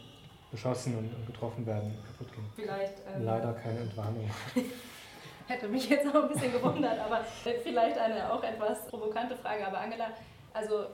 beschossen 0.51 0.97
und, 0.97 1.15
und, 1.15 1.27
getroffen 1.27 1.67
werden, 1.67 1.97
kaputt 2.07 2.33
gehen. 2.33 2.45
Vielleicht. 2.55 2.95
Ähm, 3.15 3.25
Leider 3.25 3.53
keine 3.55 3.81
Entwarnung. 3.81 4.31
Hätte 5.49 5.69
mich 5.69 5.89
jetzt 5.89 6.07
auch 6.07 6.23
ein 6.23 6.29
bisschen 6.29 6.53
gewundert, 6.53 6.99
aber 7.01 7.25
vielleicht 7.63 7.99
eine 7.99 8.33
auch 8.33 8.43
etwas 8.45 8.87
provokante 8.87 9.37
Frage. 9.37 9.67
Aber 9.67 9.79
Angela, 9.79 10.11
also 10.53 10.87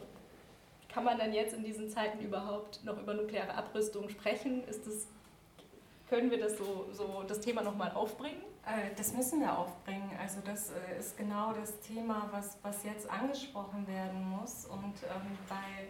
kann 0.93 1.05
man 1.05 1.19
denn 1.19 1.33
jetzt 1.33 1.55
in 1.55 1.63
diesen 1.63 1.91
Zeiten 1.91 2.21
überhaupt 2.21 2.83
noch 2.83 2.99
über 2.99 3.15
nukleare 3.15 3.55
Abrüstung 3.55 4.09
sprechen? 4.09 4.65
Ist 4.65 4.87
das, 4.87 5.07
können 6.09 6.31
wir 6.31 6.41
das 6.41 6.57
so, 6.57 6.89
so 6.93 7.25
das 7.27 7.41
Thema 7.41 7.63
nochmal 7.63 7.93
aufbringen? 7.93 8.43
Äh, 8.65 8.95
das 8.97 9.13
müssen 9.13 9.41
wir 9.41 9.59
aufbringen. 9.59 10.11
Also 10.21 10.41
das 10.45 10.71
äh, 10.71 10.99
ist 10.99 11.17
genau 11.17 11.53
das 11.53 11.81
Thema, 11.81 12.29
was, 12.33 12.59
was 12.63 12.85
jetzt 12.85 13.09
angesprochen 13.11 13.87
werden 13.87 14.29
muss. 14.29 14.67
Und 14.67 14.95
ähm, 15.05 15.39
weil 15.49 15.89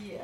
die 0.00 0.14
äh, 0.14 0.20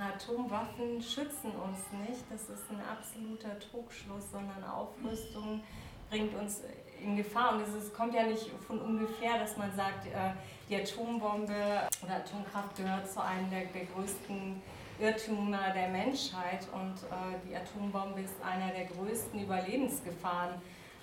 Atomwaffen 0.00 1.00
schützen 1.00 1.52
uns 1.52 1.78
nicht, 2.06 2.22
das 2.30 2.42
ist 2.42 2.70
ein 2.70 2.80
absoluter 2.80 3.58
Trugschluss, 3.58 4.30
sondern 4.30 4.62
Aufrüstung 4.64 5.62
bringt 6.10 6.34
uns 6.34 6.62
in 7.02 7.16
Gefahr. 7.16 7.54
Und 7.54 7.62
es 7.62 7.92
kommt 7.92 8.14
ja 8.14 8.24
nicht 8.24 8.50
von 8.66 8.80
ungefähr, 8.80 9.38
dass 9.38 9.56
man 9.56 9.74
sagt, 9.74 10.06
äh, 10.06 10.32
die 10.68 10.76
Atombombe 10.76 11.88
oder 12.02 12.16
Atomkraft 12.16 12.76
gehört 12.76 13.10
zu 13.10 13.22
einem 13.22 13.50
der, 13.50 13.64
der 13.66 13.86
größten 13.86 14.60
Irrtümer 15.00 15.70
der 15.74 15.88
Menschheit. 15.88 16.66
Und 16.72 16.94
äh, 16.94 17.38
die 17.48 17.54
Atombombe 17.54 18.20
ist 18.20 18.34
einer 18.42 18.72
der 18.72 18.86
größten 18.86 19.42
Überlebensgefahren 19.42 20.54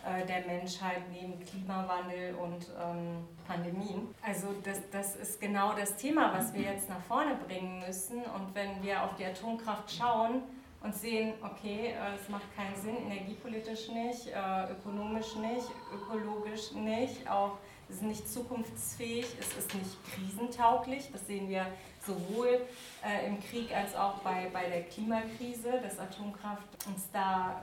äh, 0.05 0.25
der 0.25 0.45
Menschheit 0.45 1.01
neben 1.11 1.39
Klimawandel 1.43 2.35
und 2.35 2.67
ähm, 2.79 3.25
Pandemien. 3.47 4.13
Also 4.21 4.47
das, 4.63 4.81
das 4.91 5.15
ist 5.15 5.41
genau 5.41 5.73
das 5.73 5.95
Thema, 5.95 6.31
was 6.31 6.53
wir 6.53 6.61
jetzt 6.61 6.89
nach 6.89 7.01
vorne 7.01 7.35
bringen 7.47 7.79
müssen. 7.79 8.17
Und 8.17 8.53
wenn 8.53 8.83
wir 8.83 9.01
auf 9.01 9.15
die 9.15 9.25
Atomkraft 9.25 9.91
schauen 9.91 10.43
und 10.83 10.93
sehen, 10.93 11.33
okay, 11.41 11.93
äh, 11.93 12.15
es 12.21 12.29
macht 12.29 12.55
keinen 12.55 12.75
Sinn, 12.75 12.97
energiepolitisch 13.09 13.89
nicht, 13.89 14.27
äh, 14.27 14.71
ökonomisch 14.71 15.35
nicht, 15.37 15.67
ökologisch 15.91 16.73
nicht, 16.73 17.27
auch 17.27 17.57
es 17.89 17.95
ist 17.97 18.03
nicht 18.03 18.27
zukunftsfähig, 18.27 19.25
es 19.39 19.57
ist 19.57 19.73
nicht 19.73 19.97
krisentauglich. 20.13 21.09
Das 21.11 21.25
sehen 21.27 21.49
wir 21.49 21.67
sowohl 22.05 22.61
äh, 23.03 23.27
im 23.27 23.41
Krieg 23.41 23.75
als 23.75 23.95
auch 23.95 24.19
bei, 24.19 24.49
bei 24.51 24.69
der 24.69 24.83
Klimakrise, 24.83 25.79
dass 25.81 25.99
Atomkraft 25.99 26.67
uns 26.87 27.09
da 27.11 27.61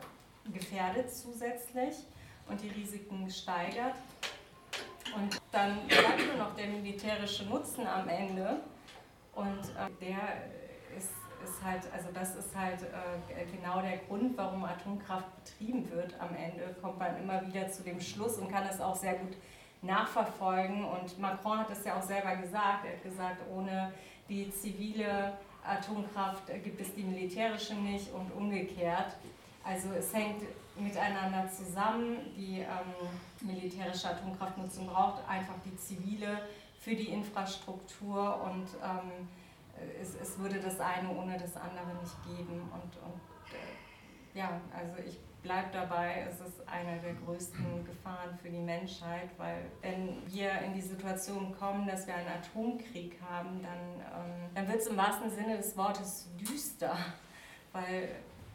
gefährdet 0.53 1.12
zusätzlich 1.14 1.95
und 2.49 2.61
die 2.61 2.68
Risiken 2.68 3.30
steigert. 3.30 3.95
Und 5.14 5.40
dann 5.51 5.86
bleibt 5.86 6.26
nur 6.26 6.36
noch 6.36 6.55
der 6.55 6.66
militärische 6.68 7.45
Nutzen 7.45 7.86
am 7.86 8.09
Ende. 8.09 8.61
Und 9.34 9.61
äh, 9.61 9.90
der 10.01 10.97
ist, 10.97 11.11
ist 11.45 11.62
halt, 11.62 11.82
also 11.93 12.09
das 12.12 12.34
ist 12.36 12.57
halt 12.57 12.82
äh, 12.82 13.57
genau 13.57 13.80
der 13.80 13.99
Grund, 13.99 14.36
warum 14.36 14.64
Atomkraft 14.64 15.26
betrieben 15.36 15.90
wird. 15.90 16.14
Am 16.18 16.34
Ende 16.34 16.74
kommt 16.80 16.99
man 16.99 17.16
immer 17.18 17.47
wieder 17.47 17.70
zu 17.70 17.82
dem 17.82 18.01
Schluss 18.01 18.38
und 18.38 18.51
kann 18.51 18.66
es 18.66 18.80
auch 18.80 18.97
sehr 18.97 19.14
gut 19.14 19.36
nachverfolgen. 19.82 20.84
Und 20.84 21.18
Macron 21.18 21.59
hat 21.59 21.70
es 21.70 21.84
ja 21.84 21.99
auch 21.99 22.03
selber 22.03 22.36
gesagt. 22.36 22.84
Er 22.84 22.93
hat 22.93 23.03
gesagt, 23.03 23.43
ohne 23.51 23.93
die 24.33 24.51
zivile 24.51 25.35
Atomkraft 25.64 26.47
gibt 26.64 26.80
es 26.80 26.95
die 26.95 27.03
militärische 27.03 27.74
nicht 27.74 28.12
und 28.12 28.33
umgekehrt. 28.33 29.14
Also 29.62 29.93
es 29.93 30.12
hängt 30.12 30.43
miteinander 30.76 31.49
zusammen. 31.51 32.16
Die 32.37 32.61
ähm, 32.61 33.11
militärische 33.41 34.09
Atomkraftnutzung 34.09 34.87
braucht 34.87 35.28
einfach 35.28 35.55
die 35.64 35.76
zivile 35.76 36.49
für 36.80 36.97
die 36.97 37.09
Infrastruktur 37.09 38.43
und 38.43 38.66
ähm, 38.83 39.28
es, 40.01 40.14
es 40.20 40.39
würde 40.39 40.61
das 40.61 40.80
eine 40.80 41.11
ohne 41.11 41.39
das 41.39 41.57
andere 41.57 41.95
nicht 42.01 42.24
geben. 42.24 42.62
Und, 42.72 42.97
und 43.05 43.20
äh, 43.53 44.39
ja, 44.39 44.61
also 44.76 44.95
ich 45.07 45.18
bleibe 45.43 45.68
dabei, 45.72 46.26
es 46.28 46.40
ist 46.40 46.66
eine 46.68 47.01
der 47.01 47.14
größten 47.14 47.84
Gefahren 47.84 48.38
für 48.40 48.49
die 48.49 48.61
Menschheit, 48.61 49.28
weil 49.36 49.70
wenn 49.80 50.22
wir 50.26 50.53
in 50.61 50.74
die 50.74 50.80
Situation 50.80 51.55
kommen, 51.59 51.86
dass 51.86 52.07
wir 52.07 52.14
einen 52.14 52.28
Atomkrieg 52.28 53.20
haben, 53.28 53.61
dann, 53.62 54.01
ähm, 54.01 54.51
dann 54.55 54.68
wird 54.68 54.80
es 54.80 54.86
im 54.86 54.97
wahrsten 54.97 55.30
Sinne 55.30 55.57
des 55.57 55.76
Wortes 55.76 56.28
düster, 56.38 56.97
weil 57.72 58.09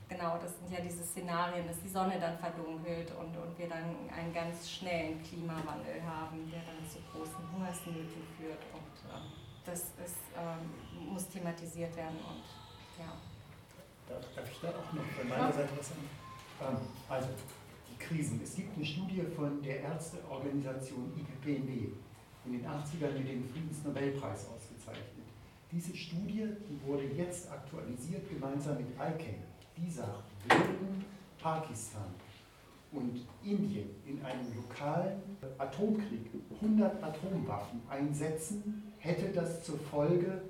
genau, 0.08 0.38
das 0.42 0.58
sind 0.58 0.72
ja 0.72 0.80
diese 0.82 1.04
Szenarien, 1.04 1.68
dass 1.68 1.82
die 1.82 1.90
Sonne 1.90 2.20
dann 2.20 2.38
verdunkelt 2.38 3.12
und, 3.20 3.36
und 3.36 3.58
wir 3.58 3.68
dann 3.68 3.96
einen 4.16 4.34
ganz 4.34 4.70
schnellen 4.70 5.22
Klimawandel 5.24 6.02
haben, 6.04 6.50
der 6.50 6.62
dann 6.62 6.90
zu 6.90 7.00
großen 7.12 7.52
Hungersnöten 7.52 8.24
führt. 8.38 8.64
Und 8.74 9.12
äh, 9.12 9.20
das 9.66 9.92
ist, 10.04 10.24
äh, 10.36 11.04
muss 11.04 11.28
thematisiert 11.28 11.96
werden. 11.98 12.18
Und, 12.18 12.44
ja. 12.98 13.12
darf, 14.08 14.26
darf 14.34 14.50
ich 14.50 14.60
da 14.62 14.70
auch 14.70 14.94
noch 14.94 15.04
von 15.04 15.28
meiner 15.28 15.52
Seite 15.52 15.78
was 15.78 15.90
sagen? 15.90 16.27
Ähm, 16.62 16.78
also, 17.10 17.28
die 17.90 18.04
Krisen. 18.04 18.42
Es 18.44 18.56
gibt 18.56 18.76
eine 18.76 18.86
Studie 18.86 19.24
von 19.36 19.62
der 19.62 19.82
Ärzteorganisation 19.82 21.12
IPPNW 21.16 21.90
in 22.46 22.52
den 22.52 22.66
80ern 22.66 23.18
mit 23.18 23.28
dem 23.28 23.48
Friedensnobelpreis 23.50 24.48
ausgezeichnet. 24.48 25.28
Diese 25.72 25.96
Studie 25.96 26.48
die 26.70 26.88
wurde 26.88 27.04
jetzt 27.04 27.52
aktualisiert 27.52 28.30
gemeinsam 28.30 28.78
mit 28.78 28.88
ICANN 28.96 29.44
dieser 29.76 30.24
würden 30.48 31.06
Pakistan 31.42 32.14
und 32.92 33.22
Indien 33.44 33.90
in 34.06 34.24
einem 34.24 34.56
lokalen 34.56 35.22
Atomkrieg 35.58 36.32
100 36.62 37.04
Atomwaffen 37.04 37.82
einsetzen, 37.90 38.94
hätte 39.00 39.30
das 39.34 39.64
zur 39.64 39.78
Folge, 39.78 40.42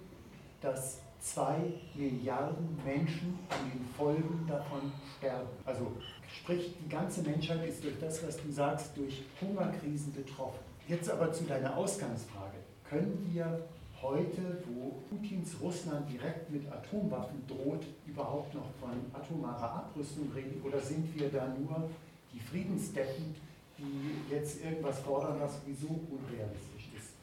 dass 0.62 1.00
zwei 1.20 1.58
Milliarden 1.96 2.78
Menschen 2.86 3.40
an 3.50 3.72
den 3.74 3.86
Folgen 3.96 4.46
davon 4.48 4.92
sterben. 5.18 5.48
Also 5.66 5.92
sprich, 6.28 6.76
die 6.84 6.90
ganze 6.90 7.22
Menschheit 7.22 7.68
ist 7.68 7.84
durch 7.84 8.00
das, 8.00 8.26
was 8.26 8.38
du 8.38 8.52
sagst, 8.52 8.96
durch 8.96 9.24
Hungerkrisen 9.42 10.14
betroffen. 10.14 10.60
Jetzt 10.88 11.10
aber 11.10 11.32
zu 11.32 11.44
deiner 11.44 11.76
Ausgangsfrage. 11.76 12.58
Können 12.90 13.30
wir 13.34 13.68
heute, 14.02 14.64
wo 14.68 15.02
Putins 15.10 15.56
Russland 15.62 16.10
direkt 16.10 16.50
mit 16.50 16.72
Atomwaffen 16.72 17.46
droht, 17.48 17.86
überhaupt 18.06 18.54
noch 18.54 18.70
von 18.80 18.92
atomarer 19.14 19.86
Abrüstung 19.86 20.32
reden? 20.34 20.62
Oder 20.64 20.80
sind 20.80 21.14
wir 21.18 21.30
da 21.30 21.48
nur 21.48 21.90
die 22.34 22.40
Friedensdeppen, 22.40 23.36
die 23.78 24.34
jetzt 24.34 24.64
irgendwas 24.64 25.00
fordern, 25.00 25.38
was 25.40 25.60
sowieso 25.62 25.88
unrealistisch 25.88 26.90
ist? 26.96 27.14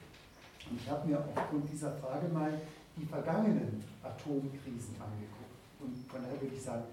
Und 0.71 0.81
ich 0.81 0.91
habe 0.91 1.09
mir 1.09 1.25
aufgrund 1.35 1.71
dieser 1.71 1.93
Frage 1.93 2.29
mal 2.29 2.53
die 2.97 3.07
vergangenen 3.07 3.83
Atomkrisen 4.03 4.95
angeguckt. 5.01 5.55
Und 5.81 5.97
von 6.09 6.23
daher 6.23 6.41
würde 6.41 6.55
ich 6.55 6.63
sagen, 6.63 6.85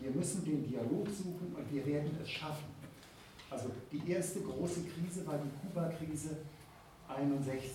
wir 0.00 0.10
müssen 0.10 0.44
den 0.44 0.68
Dialog 0.68 1.08
suchen 1.08 1.54
und 1.56 1.72
wir 1.72 1.86
werden 1.86 2.18
es 2.22 2.28
schaffen. 2.28 2.76
Also 3.50 3.70
die 3.90 4.10
erste 4.10 4.40
große 4.40 4.80
Krise 4.84 5.26
war 5.26 5.38
die 5.38 5.50
Kuba-Krise 5.60 6.36
61. 7.08 7.70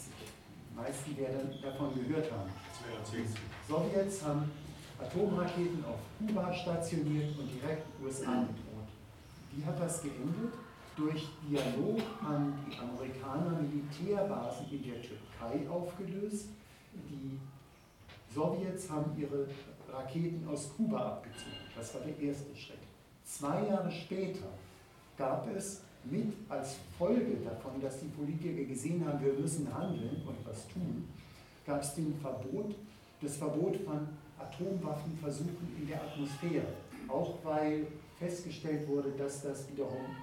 Die 0.69 0.75
meisten 0.75 1.17
werden 1.17 1.49
davon 1.61 1.93
gehört 1.95 2.31
haben. 2.31 2.49
Die 3.11 3.71
Sowjets 3.71 4.23
haben 4.23 4.51
Atomraketen 4.99 5.83
auf 5.85 5.99
Kuba 6.19 6.53
stationiert 6.53 7.37
und 7.37 7.49
direkt 7.49 7.85
USA 8.03 8.41
bedroht. 8.41 8.89
Wie 9.53 9.65
hat 9.65 9.79
das 9.79 10.01
geendet? 10.01 10.53
Durch 10.95 11.29
Dialog 11.49 12.01
haben 12.21 12.53
die 12.67 12.77
Amerikaner 12.77 13.59
Militärbasen 13.61 14.67
in 14.69 14.83
der 14.83 15.01
Türkei 15.01 15.69
aufgelöst. 15.69 16.49
Die 16.93 17.39
Sowjets 18.33 18.89
haben 18.89 19.11
ihre 19.19 19.47
Raketen 19.91 20.47
aus 20.47 20.71
Kuba 20.75 20.99
abgezogen. 20.99 21.51
Das 21.75 21.93
war 21.93 22.01
der 22.01 22.17
erste 22.17 22.55
Schritt. 22.55 22.79
Zwei 23.23 23.67
Jahre 23.67 23.91
später 23.91 24.47
gab 25.17 25.47
es 25.55 25.81
mit 26.05 26.33
als 26.49 26.77
Folge 26.97 27.37
davon, 27.43 27.79
dass 27.81 27.99
die 27.99 28.07
Politiker 28.07 28.63
gesehen 28.63 29.05
haben, 29.05 29.23
wir 29.23 29.33
müssen 29.33 29.71
handeln 29.73 30.23
und 30.25 30.35
was 30.45 30.67
tun, 30.69 31.07
gab 31.65 31.81
es 31.81 31.93
den 31.93 32.15
Verbot, 32.19 32.75
das 33.21 33.37
Verbot 33.37 33.77
von 33.77 34.07
Atomwaffenversuchen 34.39 35.75
in 35.79 35.87
der 35.87 36.01
Atmosphäre. 36.01 36.73
Auch 37.07 37.35
weil 37.43 37.87
festgestellt 38.17 38.87
wurde, 38.87 39.11
dass 39.11 39.43
das 39.43 39.69
wiederum 39.71 40.15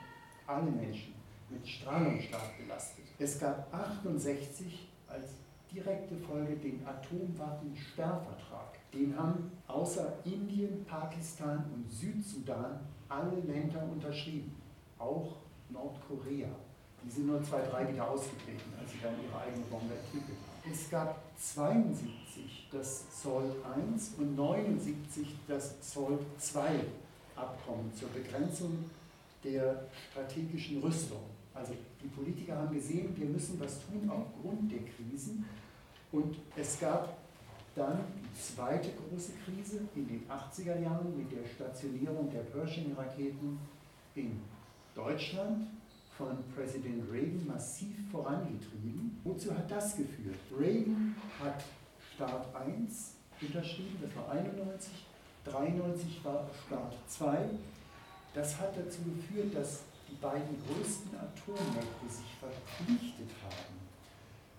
alle 0.46 0.70
Menschen 0.70 1.14
mit 1.50 1.66
Strahlung 1.66 2.20
stark 2.20 2.58
belastet. 2.58 3.04
Es 3.18 3.38
gab 3.38 3.72
68 3.72 4.88
als 5.08 5.24
direkte 5.72 6.16
Folge 6.16 6.56
den 6.56 6.86
Atomwaffensperrvertrag. 6.86 8.78
Den 8.92 9.16
haben 9.16 9.52
außer 9.66 10.14
Indien, 10.24 10.84
Pakistan 10.84 11.64
und 11.74 11.90
Südsudan 11.90 12.80
alle 13.08 13.40
Länder 13.40 13.82
unterschrieben, 13.82 14.54
auch 14.98 15.36
Nordkorea. 15.70 16.48
Die 17.04 17.10
sind 17.10 17.26
nur 17.26 17.42
zwei, 17.42 17.60
drei 17.62 17.92
wieder 17.92 18.10
ausgetreten, 18.10 18.72
als 18.80 18.90
sie 18.92 18.98
dann 19.02 19.14
ihre 19.22 19.40
eigene 19.40 19.64
Bombe 19.66 19.94
entwickelt 19.94 20.38
haben. 20.38 20.72
Es 20.72 20.90
gab 20.90 21.20
72 21.38 22.68
das 22.72 23.04
SALT 23.22 23.54
I 23.64 24.20
und 24.20 24.36
79 24.36 25.36
das 25.46 25.76
SALT 25.80 26.20
II 26.54 26.80
Abkommen 27.36 27.92
zur 27.94 28.08
Begrenzung 28.08 28.90
der 29.44 29.84
strategischen 30.10 30.82
Rüstung. 30.82 31.22
Also 31.58 31.74
die 32.00 32.08
Politiker 32.08 32.56
haben 32.56 32.72
gesehen, 32.72 33.16
wir 33.16 33.26
müssen 33.26 33.58
was 33.58 33.80
tun 33.86 34.08
aufgrund 34.08 34.70
der 34.70 34.78
Krisen. 34.78 35.44
Und 36.12 36.36
es 36.56 36.78
gab 36.78 37.18
dann 37.74 37.98
die 38.14 38.40
zweite 38.40 38.90
große 38.92 39.32
Krise 39.44 39.80
in 39.96 40.06
den 40.06 40.24
80er 40.28 40.80
Jahren 40.80 41.16
mit 41.18 41.32
der 41.32 41.44
Stationierung 41.48 42.30
der 42.30 42.40
Pershing-Raketen 42.40 43.58
in 44.14 44.40
Deutschland 44.94 45.66
von 46.16 46.36
Präsident 46.54 47.10
Reagan 47.12 47.46
massiv 47.46 47.94
vorangetrieben. 48.10 49.20
Wozu 49.24 49.52
hat 49.52 49.70
das 49.70 49.96
geführt? 49.96 50.38
Reagan 50.58 51.14
hat 51.40 51.62
Start 52.14 52.46
1 52.54 53.14
unterschrieben, 53.40 53.98
das 54.02 54.16
war 54.16 54.30
91, 54.32 54.92
93 55.44 56.24
war 56.24 56.48
Start 56.66 56.94
2. 57.08 57.38
Das 58.34 58.58
hat 58.58 58.76
dazu 58.76 58.98
geführt, 59.04 59.54
dass 59.54 59.82
die 60.10 60.16
beiden 60.16 60.56
größten 60.66 61.16
Atommächte 61.16 62.08
sich 62.08 62.34
verpflichtet 62.40 63.30
haben, 63.44 63.78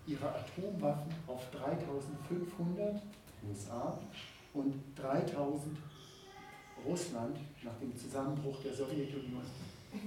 ihre 0.06 0.28
Atomwaffen 0.28 1.12
auf 1.26 1.50
3500 1.50 3.02
USA 3.48 3.98
und 4.54 4.74
3000 4.96 5.76
Russland 6.86 7.36
nach 7.62 7.76
dem 7.80 7.96
Zusammenbruch 7.96 8.62
der 8.62 8.74
Sowjetunion 8.74 9.42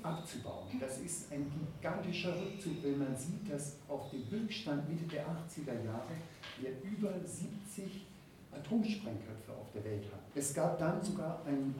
abzubauen. 0.01 0.79
Das 0.79 0.99
ist 0.99 1.31
ein 1.31 1.51
gigantischer 1.51 2.33
Rückzug, 2.39 2.83
wenn 2.83 2.99
man 2.99 3.15
sieht, 3.15 3.51
dass 3.51 3.75
auf 3.87 4.09
dem 4.11 4.29
Höchststand 4.29 4.89
Mitte 4.89 5.05
der 5.05 5.25
80er 5.25 5.83
Jahre 5.85 6.15
wir 6.59 6.71
über 6.89 7.13
70 7.23 8.05
Atomsprengköpfe 8.51 9.51
auf 9.51 9.71
der 9.73 9.83
Welt 9.83 10.05
haben. 10.05 10.23
Es 10.35 10.53
gab 10.53 10.77
dann 10.79 11.03
sogar 11.03 11.41
einen 11.45 11.75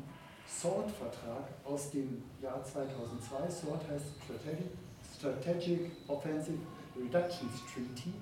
SWORD-Vertrag 0.48 1.50
aus 1.66 1.92
dem 1.92 2.24
Jahr 2.42 2.64
2002. 2.64 3.50
SWORD 3.50 3.82
heißt 3.90 4.06
Strategic, 5.18 5.92
Offensive 6.08 6.60
Reductions 6.96 7.62
Treaty, 7.74 8.14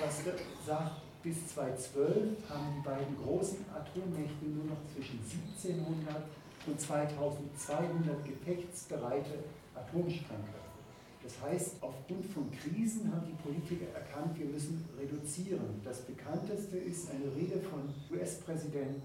was 0.00 0.22
sagt, 0.66 1.00
bis 1.22 1.48
2012 1.54 2.36
haben 2.50 2.74
die 2.76 2.84
beiden 2.84 3.16
großen 3.16 3.64
Atommächte 3.74 4.44
nur 4.44 4.64
noch 4.64 4.84
zwischen 4.94 5.18
1700 5.18 6.22
und 6.66 6.80
2200 6.80 8.24
gefechtsbereite 8.24 9.44
Atomsprengköpfe. 9.74 10.64
Das 11.22 11.40
heißt, 11.40 11.76
aufgrund 11.80 12.26
von 12.26 12.50
Krisen 12.52 13.10
haben 13.10 13.26
die 13.26 13.42
Politiker 13.42 13.90
erkannt, 13.94 14.38
wir 14.38 14.46
müssen 14.46 14.86
reduzieren. 14.98 15.80
Das 15.82 16.02
bekannteste 16.02 16.76
ist 16.76 17.08
eine 17.10 17.34
Rede 17.34 17.60
von 17.60 17.88
US-Präsident 18.12 19.02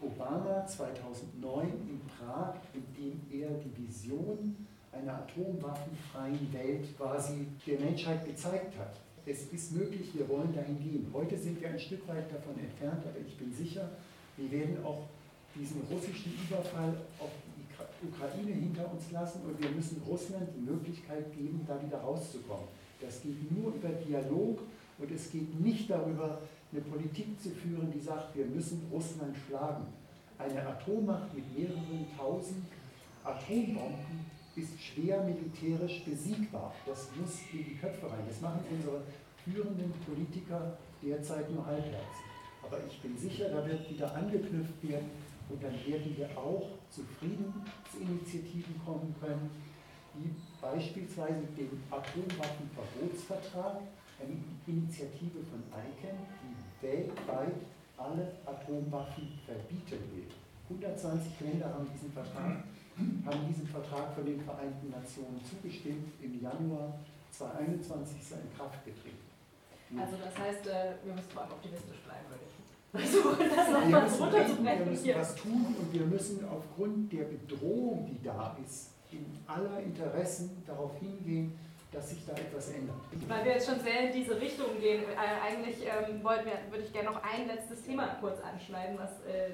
Obama 0.00 0.64
2009 0.66 1.66
in 1.88 2.00
Prag, 2.06 2.54
in 2.74 2.84
dem 2.94 3.20
er 3.30 3.50
die 3.58 3.86
Vision 3.86 4.56
einer 4.92 5.14
atomwaffenfreien 5.14 6.52
Welt 6.52 6.96
quasi 6.96 7.46
der 7.66 7.80
Menschheit 7.80 8.24
gezeigt 8.24 8.78
hat. 8.78 8.96
Es 9.26 9.44
ist 9.52 9.72
möglich, 9.72 10.08
wir 10.14 10.28
wollen 10.28 10.54
dahin 10.54 10.78
gehen. 10.80 11.06
Heute 11.12 11.36
sind 11.36 11.60
wir 11.60 11.68
ein 11.68 11.78
Stück 11.78 12.06
weit 12.08 12.32
davon 12.32 12.58
entfernt, 12.58 13.04
aber 13.04 13.18
ich 13.26 13.36
bin 13.36 13.52
sicher, 13.52 13.90
wir 14.36 14.50
werden 14.50 14.82
auch 14.84 15.02
diesen 15.54 15.82
russischen 15.90 16.32
Überfall 16.48 16.94
auf 17.18 17.30
die 17.46 18.08
Ukraine 18.08 18.52
hinter 18.52 18.90
uns 18.90 19.10
lassen 19.10 19.42
und 19.42 19.60
wir 19.62 19.70
müssen 19.70 20.00
Russland 20.06 20.48
die 20.56 20.70
Möglichkeit 20.70 21.32
geben, 21.32 21.64
da 21.66 21.80
wieder 21.84 21.98
rauszukommen. 21.98 22.68
Das 23.00 23.22
geht 23.22 23.50
nur 23.52 23.74
über 23.74 23.88
Dialog 23.88 24.60
und 24.98 25.10
es 25.10 25.30
geht 25.30 25.60
nicht 25.60 25.90
darüber, 25.90 26.40
eine 26.72 26.80
Politik 26.82 27.40
zu 27.40 27.50
führen, 27.50 27.90
die 27.90 28.00
sagt, 28.00 28.36
wir 28.36 28.46
müssen 28.46 28.86
Russland 28.92 29.36
schlagen. 29.46 29.86
Eine 30.38 30.66
Atommacht 30.66 31.34
mit 31.34 31.56
mehreren 31.56 32.06
tausend 32.16 32.66
Atombomben 33.24 34.26
ist 34.54 34.80
schwer 34.80 35.22
militärisch 35.24 36.04
besiegbar. 36.04 36.74
Das 36.86 37.08
muss 37.18 37.40
in 37.52 37.64
die 37.64 37.76
Köpfe 37.76 38.10
rein. 38.10 38.24
Das 38.26 38.40
machen 38.40 38.60
unsere 38.70 39.02
führenden 39.44 39.92
Politiker 40.06 40.76
derzeit 41.02 41.50
nur 41.50 41.64
halbherzig. 41.64 42.24
Aber 42.62 42.78
ich 42.86 43.00
bin 43.00 43.16
sicher, 43.16 43.48
da 43.50 43.66
wird 43.66 43.88
wieder 43.90 44.14
angeknüpft 44.14 44.82
werden 44.88 45.10
und 45.48 45.62
dann 45.62 45.72
werden 45.86 46.16
wir 46.16 46.28
auch 46.36 46.68
zu 46.90 47.02
Friedensinitiativen 47.18 48.78
kommen 48.84 49.14
können, 49.20 49.50
wie 50.14 50.34
beispielsweise 50.60 51.42
den 51.56 51.82
Atomwaffenverbotsvertrag, 51.90 53.80
eine 54.20 54.36
Initiative 54.66 55.38
von 55.48 55.62
ICANN, 55.70 56.18
weltweit 56.80 57.56
alle 57.96 58.32
Atomwaffen 58.46 59.38
verbieten 59.44 60.02
will. 60.14 60.28
120 60.70 61.40
Länder 61.40 61.72
haben 61.72 61.88
diesen 61.92 62.12
Vertrag, 62.12 62.64
haben 63.26 63.46
diesem 63.48 63.66
Vertrag 63.66 64.14
von 64.14 64.24
den 64.24 64.40
Vereinten 64.40 64.90
Nationen 64.90 65.40
zugestimmt. 65.44 66.12
Im 66.20 66.40
Januar 66.40 66.98
2021 67.30 68.20
ist 68.20 68.32
er 68.32 68.38
in 68.42 68.56
Kraft 68.56 68.84
getreten. 68.84 69.28
Also 69.96 70.16
das 70.22 70.36
heißt, 70.36 70.66
äh, 70.66 71.00
wir 71.04 71.14
müssen 71.14 71.30
vor 71.30 71.42
allem 71.42 71.52
optimistisch 71.52 72.00
bleiben, 72.04 72.28
würde 72.28 72.44
ich 72.44 72.58
versuchen, 72.90 73.50
das 73.56 73.70
nochmal 73.70 74.06
runterzubrechen. 74.06 74.84
Wir 74.84 74.90
müssen 74.92 75.14
was 75.14 75.34
tun 75.36 75.76
und 75.78 75.92
wir 75.92 76.06
müssen 76.06 76.44
aufgrund 76.48 77.12
der 77.12 77.24
Bedrohung, 77.24 78.06
die 78.06 78.22
da 78.22 78.56
ist, 78.64 78.90
in 79.10 79.24
aller 79.46 79.80
Interessen 79.80 80.62
darauf 80.66 80.98
hingehen, 80.98 81.58
dass 81.92 82.10
sich 82.10 82.26
da 82.26 82.32
etwas 82.32 82.70
ändert. 82.70 82.96
Weil 83.26 83.44
wir 83.44 83.52
jetzt 83.52 83.68
schon 83.68 83.80
sehr 83.80 84.08
in 84.08 84.12
diese 84.12 84.38
Richtung 84.40 84.78
gehen, 84.78 85.04
äh, 85.04 85.46
eigentlich 85.46 85.84
ähm, 85.84 86.22
wollten 86.22 86.46
wir, 86.46 86.58
würde 86.70 86.84
ich 86.84 86.92
gerne 86.92 87.10
noch 87.10 87.22
ein 87.22 87.46
letztes 87.46 87.82
Thema 87.82 88.16
kurz 88.20 88.40
anschneiden, 88.40 88.98
was 88.98 89.12
äh, 89.26 89.52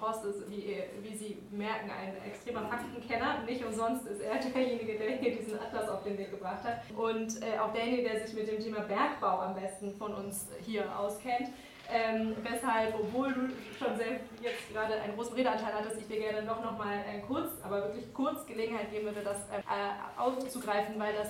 Horst 0.00 0.24
ist, 0.24 0.50
wie, 0.50 0.82
wie, 1.02 1.14
Sie 1.16 1.38
merken, 1.50 1.90
ein 1.90 2.16
extremer 2.26 2.68
Faktenkenner. 2.68 3.42
Nicht 3.46 3.64
umsonst 3.64 4.06
ist 4.06 4.20
er 4.20 4.38
derjenige, 4.54 4.98
der 4.98 5.16
hier 5.16 5.36
diesen 5.36 5.58
Atlas 5.58 5.88
auf 5.88 6.02
den 6.02 6.18
Weg 6.18 6.30
gebracht 6.30 6.62
hat. 6.64 6.80
Und 6.96 7.42
äh, 7.42 7.58
auch 7.58 7.72
derjenige, 7.72 8.08
der 8.08 8.26
sich 8.26 8.34
mit 8.34 8.48
dem 8.48 8.60
Thema 8.60 8.80
Bergbau 8.80 9.40
am 9.40 9.54
besten 9.54 9.94
von 9.96 10.14
uns 10.14 10.48
hier 10.64 10.84
auskennt. 10.98 11.48
Ähm, 11.92 12.34
weshalb, 12.42 12.94
obwohl 12.94 13.32
du 13.32 13.40
schon 13.78 13.94
selbst 13.96 14.24
jetzt 14.40 14.72
gerade 14.72 14.94
einen 15.02 15.14
großen 15.14 15.34
Redeanteil 15.34 15.74
hattest, 15.74 16.00
ich 16.00 16.08
dir 16.08 16.18
gerne 16.18 16.46
doch 16.46 16.64
nochmal 16.64 16.96
äh, 17.00 17.20
kurz, 17.20 17.50
aber 17.62 17.84
wirklich 17.84 18.12
kurz 18.14 18.46
Gelegenheit 18.46 18.90
geben 18.90 19.04
würde, 19.04 19.20
das 19.22 19.36
äh, 19.50 20.18
aufzugreifen, 20.18 20.98
weil 20.98 21.12
das 21.14 21.28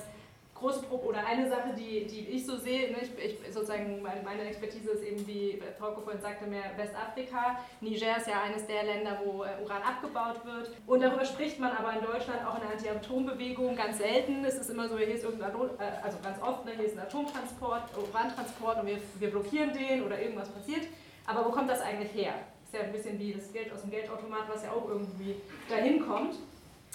große 0.55 0.83
Pro 0.83 0.97
oder 0.97 1.27
eine 1.27 1.49
Sache, 1.49 1.75
die, 1.77 2.07
die 2.07 2.29
ich 2.31 2.47
so 2.47 2.57
sehe, 2.57 2.93
ne, 2.93 2.99
ich, 3.03 3.11
ich, 3.19 3.53
sozusagen 3.53 4.03
meine 4.03 4.43
Expertise 4.45 4.91
ist 4.91 5.03
eben, 5.03 5.27
wie 5.27 5.61
Frauke 5.79 6.01
vorhin 6.01 6.21
sagte, 6.21 6.47
mehr 6.47 6.77
Westafrika. 6.77 7.59
Niger 7.81 8.17
ist 8.17 8.29
ja 8.29 8.43
eines 8.43 8.67
der 8.67 8.85
Länder, 8.85 9.21
wo 9.25 9.45
äh, 9.45 9.63
Uran 9.63 9.83
abgebaut 9.83 10.45
wird. 10.45 10.71
Und 10.87 11.01
darüber 11.03 11.25
spricht 11.25 11.59
man 11.59 11.73
aber 11.73 11.93
in 11.99 12.05
Deutschland 12.05 12.47
auch 12.47 12.55
in 12.55 12.63
der 12.63 12.71
Anti-Atom-Bewegung 12.73 13.77
ganz 13.77 13.99
selten. 13.99 14.45
Es 14.45 14.55
ist 14.55 14.71
immer 14.71 14.89
so, 14.89 14.97
hier 14.97 15.09
ist 15.09 15.25
irgendein 15.25 15.51
Atom, 15.51 15.71
äh, 15.79 16.03
also 16.03 16.19
ganz 16.23 16.41
oft, 16.41 16.65
ne, 16.65 16.73
hier 16.77 16.87
ist 16.87 16.97
ein 16.97 17.05
Atomtransport, 17.05 17.91
Urantransport 17.97 18.81
und 18.81 18.87
wir, 18.87 18.99
wir 19.19 19.31
blockieren 19.31 19.73
den 19.73 20.05
oder 20.05 20.21
irgendwas 20.21 20.49
passiert. 20.49 20.87
Aber 21.27 21.45
wo 21.47 21.51
kommt 21.51 21.71
das 21.71 21.81
eigentlich 21.81 22.13
her? 22.15 22.35
Ist 22.65 22.75
ja 22.75 22.81
ein 22.81 22.93
bisschen 22.93 23.19
wie 23.19 23.33
das 23.33 23.53
Geld 23.53 23.73
aus 23.73 23.83
dem 23.83 23.91
Geldautomat, 23.91 24.49
was 24.49 24.63
ja 24.63 24.71
auch 24.73 24.89
irgendwie 24.89 25.37
dahin 25.69 26.07
kommt. 26.07 26.37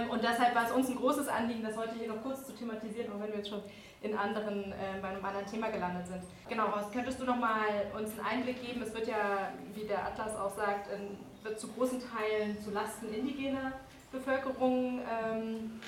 Und 0.07 0.23
deshalb 0.23 0.55
war 0.55 0.65
es 0.65 0.71
uns 0.71 0.89
ein 0.89 0.95
großes 0.95 1.27
Anliegen, 1.27 1.63
das 1.63 1.75
heute 1.75 1.95
hier 1.95 2.07
noch 2.07 2.21
kurz 2.23 2.45
zu 2.45 2.53
thematisieren, 2.53 3.11
auch 3.11 3.19
wenn 3.19 3.29
wir 3.29 3.37
jetzt 3.37 3.49
schon 3.49 3.61
in 4.01 4.17
anderen, 4.17 4.71
äh, 4.71 4.99
bei 5.01 5.09
einem 5.09 5.25
anderen 5.25 5.45
Thema 5.45 5.69
gelandet 5.69 6.07
sind. 6.07 6.23
Genau, 6.47 6.73
Horst, 6.73 6.93
könntest 6.93 7.19
du 7.19 7.25
noch 7.25 7.35
mal 7.35 7.67
uns 7.97 8.11
einen 8.11 8.25
Einblick 8.25 8.65
geben? 8.65 8.81
Es 8.81 8.93
wird 8.93 9.07
ja, 9.07 9.51
wie 9.73 9.85
der 9.85 10.05
Atlas 10.05 10.35
auch 10.37 10.55
sagt, 10.55 10.87
in, 10.93 11.17
wird 11.43 11.59
zu 11.59 11.67
großen 11.69 11.99
Teilen 11.99 12.61
zu 12.61 12.71
Lasten 12.71 13.13
indigener 13.13 13.73
Bevölkerung 14.11 15.01
ähm, 15.01 15.81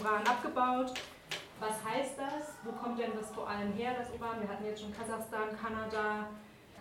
Uran 0.00 0.26
abgebaut. 0.26 0.94
Was 1.60 1.76
heißt 1.84 2.18
das? 2.18 2.54
Wo 2.64 2.72
kommt 2.72 2.98
denn 2.98 3.10
das 3.18 3.30
vor 3.30 3.46
allem 3.46 3.72
her, 3.74 3.92
das 3.98 4.08
Uran? 4.18 4.40
Wir 4.40 4.48
hatten 4.48 4.64
jetzt 4.64 4.80
schon 4.80 4.94
Kasachstan, 4.94 5.50
Kanada, 5.60 6.28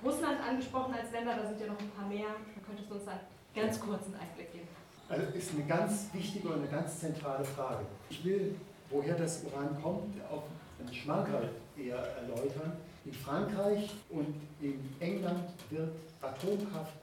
Russland 0.04 0.40
angesprochen 0.42 0.94
als 0.94 1.12
Länder, 1.12 1.36
da 1.36 1.46
sind 1.46 1.60
ja 1.60 1.68
noch 1.68 1.80
ein 1.80 1.92
paar 1.92 2.08
mehr. 2.08 2.30
Da 2.56 2.62
könntest 2.66 2.90
du 2.90 2.96
uns 2.96 3.08
einen 3.08 3.20
ganz 3.54 3.80
kurzen 3.80 4.16
Einblick 4.16 4.54
geben. 4.54 4.79
Also 5.10 5.24
ist 5.36 5.52
eine 5.56 5.66
ganz 5.66 6.08
wichtige 6.14 6.50
und 6.50 6.60
eine 6.60 6.68
ganz 6.68 7.00
zentrale 7.00 7.44
Frage. 7.44 7.84
Ich 8.12 8.24
will, 8.24 8.56
woher 8.92 9.16
das 9.16 9.44
Uran 9.44 9.76
kommt, 9.82 10.16
auf 10.30 10.44
einen 10.80 10.94
Schmankerl 10.94 11.50
eher 11.76 11.98
erläutern. 11.98 12.74
In 13.06 13.14
Frankreich 13.14 13.90
und 14.12 14.36
in 14.62 14.80
England 15.00 15.50
wird 15.72 15.90
Atomkraft 16.22 16.94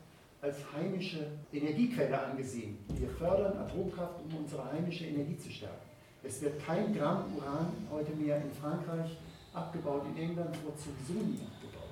als 0.40 0.58
heimische 0.72 1.26
Energiequelle 1.52 2.16
angesehen. 2.22 2.78
Wir 2.96 3.08
fördern 3.08 3.58
Atomkraft, 3.58 4.14
um 4.24 4.38
unsere 4.38 4.70
heimische 4.72 5.06
Energie 5.06 5.36
zu 5.36 5.50
stärken. 5.50 5.74
Es 6.22 6.40
wird 6.42 6.64
kein 6.64 6.94
Gramm 6.94 7.24
Uran 7.36 7.72
heute 7.90 8.12
mehr 8.12 8.36
in 8.36 8.52
Frankreich 8.52 9.18
abgebaut, 9.52 10.02
in 10.14 10.22
England 10.22 10.54
wird 10.64 10.78
sowieso 10.78 11.24
nie 11.24 11.40
abgebaut. 11.40 11.90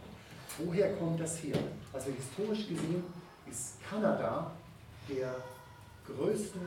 Woher 0.59 0.95
kommt 0.97 1.21
das 1.21 1.43
her? 1.43 1.57
Also 1.93 2.11
historisch 2.12 2.69
gesehen 2.69 3.03
ist 3.51 3.83
Kanada 3.89 4.53
der 5.09 5.35
größte 6.07 6.59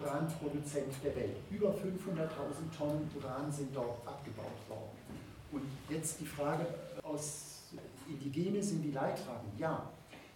Uranproduzent 0.00 0.92
der 1.04 1.16
Welt. 1.16 1.36
Über 1.50 1.70
500.000 1.70 2.76
Tonnen 2.76 3.10
Uran 3.16 3.50
sind 3.50 3.74
dort 3.74 4.06
abgebaut 4.06 4.68
worden. 4.68 4.96
Und 5.52 5.62
jetzt 5.88 6.20
die 6.20 6.26
Frage 6.26 6.66
aus 7.02 7.56
Indigene 8.08 8.62
sind 8.62 8.82
die 8.82 8.92
Leidtragenden. 8.92 9.58
Ja, 9.58 9.90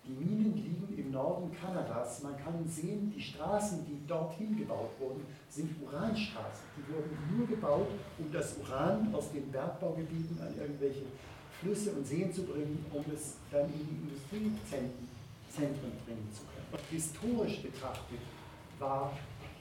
die 0.04 0.12
Minen 0.12 0.54
liegen 0.56 0.98
im 0.98 1.12
Norden 1.12 1.50
Kanadas. 1.54 2.22
Man 2.22 2.36
kann 2.36 2.66
sehen, 2.66 3.12
die 3.14 3.20
Straßen, 3.20 3.84
die 3.86 4.06
dorthin 4.06 4.56
gebaut 4.56 4.90
wurden, 4.98 5.24
sind 5.48 5.70
Uranstraßen. 5.82 6.64
Die 6.76 6.92
wurden 6.92 7.16
nur 7.36 7.46
gebaut, 7.46 7.88
um 8.18 8.32
das 8.32 8.56
Uran 8.58 9.14
aus 9.14 9.30
den 9.30 9.50
Bergbaugebieten 9.52 10.40
an 10.40 10.54
irgendwelche 10.58 11.04
Flüsse 11.60 11.92
und 11.92 12.06
Seen 12.06 12.32
zu 12.32 12.42
bringen, 12.44 12.84
um 12.92 13.04
es 13.14 13.34
dann 13.50 13.66
in 13.66 13.86
die 13.86 14.08
Industriezentren 14.08 15.92
bringen 16.06 16.28
zu 16.32 16.42
können. 16.42 16.84
Historisch 16.90 17.62
betrachtet 17.62 18.20
war 18.80 19.12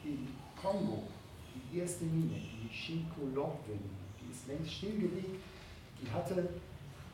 in 0.03 0.27
Kongo 0.59 1.03
die 1.53 1.79
erste 1.79 2.05
Mine, 2.05 2.35
die 2.35 2.73
Shinkolobwe-Mine, 2.73 3.99
die 4.19 4.31
ist 4.31 4.47
längst 4.47 4.73
stillgelegt, 4.73 5.41
die 6.01 6.09
hatte 6.09 6.49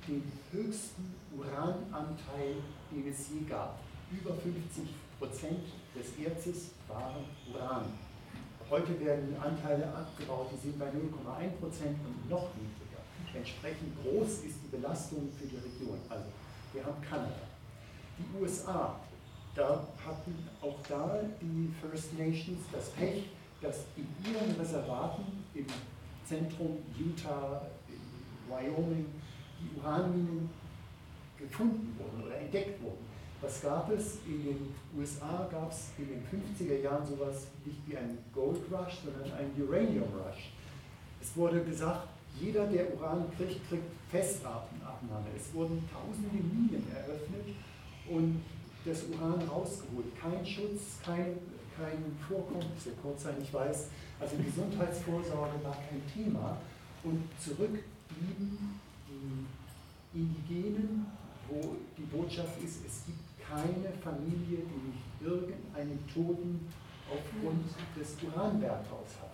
den 0.08 0.24
höchsten 0.52 1.16
Urananteil, 1.36 2.56
den 2.92 3.08
es 3.12 3.30
je 3.30 3.42
gab. 3.50 3.80
Über 4.12 4.36
50 4.36 4.88
Prozent 5.18 5.66
des 5.96 6.24
Erzes 6.24 6.72
waren 6.88 7.26
Uran. 7.52 7.86
Heute 8.70 9.00
werden 9.00 9.36
Anteile 9.42 9.88
abgebaut, 9.94 10.50
die 10.54 10.58
sind 10.58 10.80
bei 10.80 10.88
0,1 10.88 11.50
Prozent 11.60 11.98
und 12.06 12.30
noch 12.30 12.50
niedriger. 12.56 13.02
Entsprechend 13.34 13.94
groß 14.02 14.46
ist 14.46 14.58
die 14.64 14.76
Belastung 14.76 15.30
für 15.38 15.48
die 15.48 15.58
Region. 15.58 16.00
Also, 16.10 16.26
wir 16.74 16.86
haben 16.86 17.02
Kanada. 17.02 17.46
Die 18.18 18.42
USA 18.42 18.96
da 19.56 19.88
hatten 20.06 20.36
auch 20.62 20.78
da 20.88 21.20
die 21.42 21.74
First 21.82 22.18
Nations 22.18 22.60
das 22.72 22.90
Pech, 22.90 23.30
dass 23.62 23.86
in 23.96 24.08
ihren 24.30 24.60
Reservaten 24.60 25.24
im 25.54 25.66
Zentrum 26.26 26.78
Utah, 26.98 27.62
in 27.88 28.52
Wyoming, 28.52 29.06
die 29.60 29.80
Uranminen 29.80 30.50
gefunden 31.38 31.98
wurden 31.98 32.28
oder 32.28 32.38
entdeckt 32.38 32.82
wurden. 32.84 33.06
Was 33.42 33.62
gab 33.62 33.92
es? 33.92 34.18
In 34.26 34.44
den 34.44 34.76
USA 34.98 35.48
gab 35.52 35.72
es 35.72 35.92
in 35.98 36.08
den 36.08 36.24
50er 36.24 36.82
Jahren 36.82 37.06
sowas 37.06 37.48
nicht 37.64 37.78
wie 37.88 37.98
ein 37.98 38.18
Gold 38.34 38.62
Rush, 38.72 39.00
sondern 39.04 39.32
ein 39.38 39.52
Uranium 39.62 40.10
Rush. 40.14 40.52
Es 41.22 41.36
wurde 41.36 41.64
gesagt, 41.64 42.08
jeder, 42.40 42.66
der 42.68 42.94
Uran 42.96 43.26
kriegt, 43.38 43.68
kriegt 43.70 43.84
Festabnahme. 44.10 45.28
Es 45.36 45.54
wurden 45.54 45.82
tausende 45.92 46.36
Minen 46.36 46.84
eröffnet 46.94 47.56
und 48.10 48.42
das 48.86 49.04
Uran 49.10 49.42
rausgeholt. 49.48 50.16
Kein 50.20 50.46
Schutz, 50.46 51.00
kein, 51.04 51.38
kein 51.76 52.16
Vorkommen, 52.28 52.72
sehr 52.78 52.94
kurzzeitig, 53.02 53.46
ich 53.46 53.54
weiß, 53.54 53.88
also 54.20 54.36
Gesundheitsvorsorge 54.38 55.64
war 55.64 55.76
kein 55.76 56.02
Thema. 56.14 56.58
Und 57.04 57.24
zurück 57.40 57.84
blieben 58.08 58.80
die 59.08 60.20
Indigenen, 60.20 61.06
wo 61.50 61.76
die 61.98 62.04
Botschaft 62.04 62.62
ist, 62.64 62.86
es 62.86 63.06
gibt 63.06 63.20
keine 63.48 63.92
Familie, 64.02 64.60
die 64.66 64.90
nicht 64.90 65.04
irgendeinen 65.22 66.00
Toten 66.12 66.68
aufgrund 67.10 67.66
des 67.96 68.16
Uranbergbaus 68.24 69.22
hat. 69.22 69.32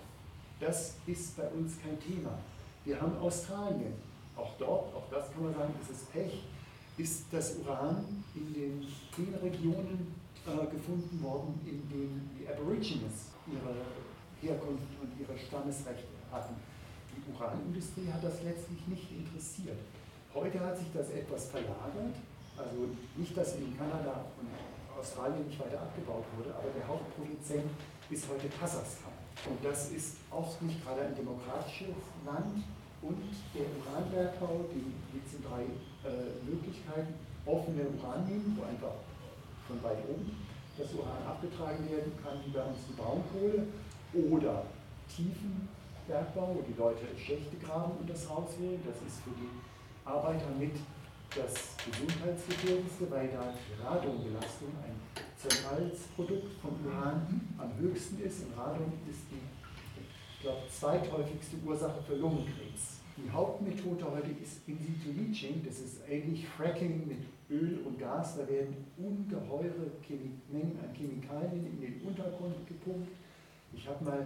Das 0.60 0.96
ist 1.08 1.38
bei 1.38 1.48
uns 1.48 1.74
kein 1.82 2.00
Thema. 2.00 2.38
Wir 2.84 3.00
haben 3.00 3.18
Australien. 3.18 3.94
Auch 4.36 4.52
dort, 4.58 4.94
auch 4.94 5.10
das 5.10 5.32
kann 5.32 5.44
man 5.44 5.54
sagen, 5.54 5.74
ist 5.82 5.92
es 5.92 6.04
Pech 6.06 6.44
ist 6.98 7.26
das 7.32 7.58
Uran 7.58 8.06
in 8.36 8.54
den, 8.54 8.88
den 9.18 9.36
Regionen 9.42 10.14
äh, 10.46 10.68
gefunden 10.68 11.22
worden, 11.24 11.60
in 11.66 11.88
denen 11.90 12.30
die 12.38 12.48
Aborigines 12.48 13.32
ihre 13.48 13.76
Herkunft 14.42 14.90
und 15.02 15.12
ihre 15.20 15.38
Stammesrechte 15.38 16.08
hatten. 16.32 16.56
Die 17.16 17.32
Uranindustrie 17.32 18.12
hat 18.12 18.24
das 18.24 18.42
letztlich 18.44 18.88
nicht 18.88 19.12
interessiert. 19.12 19.78
Heute 20.34 20.60
hat 20.60 20.78
sich 20.78 20.88
das 20.94 21.10
etwas 21.12 21.46
verlagert, 21.48 22.16
also 22.58 22.90
nicht, 23.18 23.36
dass 23.36 23.56
in 23.56 23.78
Kanada 23.78 24.26
und 24.40 24.48
Australien 24.98 25.46
nicht 25.48 25.60
weiter 25.60 25.82
abgebaut 25.82 26.26
wurde, 26.38 26.56
aber 26.56 26.70
der 26.76 26.88
Hauptproduzent 26.88 27.70
ist 28.10 28.30
heute 28.30 28.48
Kasachstan. 28.48 29.12
Und 29.50 29.64
das 29.64 29.92
ist 29.92 30.18
auch 30.30 30.60
nicht 30.62 30.84
gerade 30.84 31.02
ein 31.02 31.16
demokratisches 31.16 31.96
Land. 32.26 32.64
Und 33.02 33.18
der 33.54 33.66
Uranbergbau, 33.66 34.70
die 34.74 34.94
gibt 35.12 35.28
drei 35.42 35.64
äh, 36.06 36.38
Möglichkeiten, 36.46 37.14
offene 37.46 37.90
Uranminen, 37.98 38.56
wo 38.58 38.64
einfach 38.64 39.02
von 39.68 39.82
weit 39.84 40.06
oben 40.08 40.38
das 40.78 40.94
Uran 40.94 41.24
abgetragen 41.28 41.90
werden 41.90 42.14
kann, 42.24 42.38
wie 42.46 42.52
bei 42.52 42.64
uns 42.64 42.80
die 42.88 42.94
Braunkohle, 42.94 43.68
oder 44.14 44.66
tiefen 45.08 45.68
Bergbau, 46.08 46.56
wo 46.56 46.62
die 46.62 46.78
Leute 46.78 47.06
Schächte 47.18 47.56
graben 47.58 47.94
und 48.00 48.10
das 48.10 48.30
rausholen. 48.30 48.82
Das 48.86 48.98
ist 49.08 49.24
für 49.24 49.32
die 49.32 49.50
Arbeiter 50.06 50.52
mit 50.60 50.76
das 51.32 51.78
gesundheitsgefährdendste, 51.80 53.10
weil 53.10 53.30
da 53.30 53.54
die 53.56 53.82
Radonbelastung 53.82 54.76
ein 54.84 55.00
Zerfallsprodukt 55.38 56.60
von 56.62 56.72
Uran 56.86 57.42
am 57.58 57.72
höchsten 57.80 58.22
ist. 58.22 58.44
Und 58.44 58.58
Radon 58.58 58.92
ist 59.08 59.24
die, 59.32 59.40
glaube, 60.42 60.62
zweithäufigste 60.70 61.58
Ursache 61.66 62.02
für 62.02 62.16
Lungenkrebs. 62.16 63.02
Die 63.18 63.30
Hauptmethode 63.30 64.06
heute 64.06 64.32
ist 64.42 64.68
In 64.68 64.78
situ 64.78 65.12
Leaching, 65.16 65.64
das 65.66 65.80
ist 65.80 66.02
eigentlich 66.10 66.48
Fracking 66.48 67.08
mit 67.08 67.20
Öl 67.50 67.80
und 67.86 68.00
Gas. 68.00 68.38
Da 68.38 68.48
werden 68.48 68.76
ungeheure 68.98 69.92
Mengen 70.50 70.80
an 70.82 70.94
Chemikalien 70.96 71.66
in 71.68 71.82
den 71.82 72.02
Untergrund 72.02 72.56
gepumpt. 72.68 73.12
Ich 73.74 73.88
habe 73.88 74.04
mal 74.04 74.26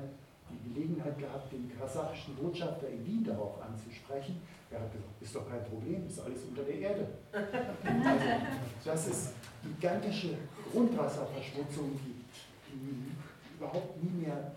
die 0.50 0.74
Gelegenheit 0.74 1.18
gehabt, 1.18 1.52
den 1.52 1.72
kasachischen 1.78 2.36
Botschafter 2.36 2.88
in 2.88 3.06
Wien 3.06 3.24
darauf 3.24 3.62
anzusprechen. 3.62 4.42
Er 4.70 4.82
hat 4.82 4.92
gesagt, 4.92 5.22
ist 5.22 5.36
doch 5.36 5.50
kein 5.50 5.64
Problem, 5.66 6.06
ist 6.08 6.20
alles 6.20 6.44
unter 6.44 6.64
der 6.64 6.80
Erde. 6.80 7.08
Also, 7.32 7.48
das 8.86 9.08
ist 9.08 9.34
gigantische 9.64 10.38
Grundwasserverschmutzung, 10.72 12.00
die, 12.06 12.78
die 12.78 13.12
überhaupt 13.58 14.04
nie 14.04 14.26
mehr 14.26 14.52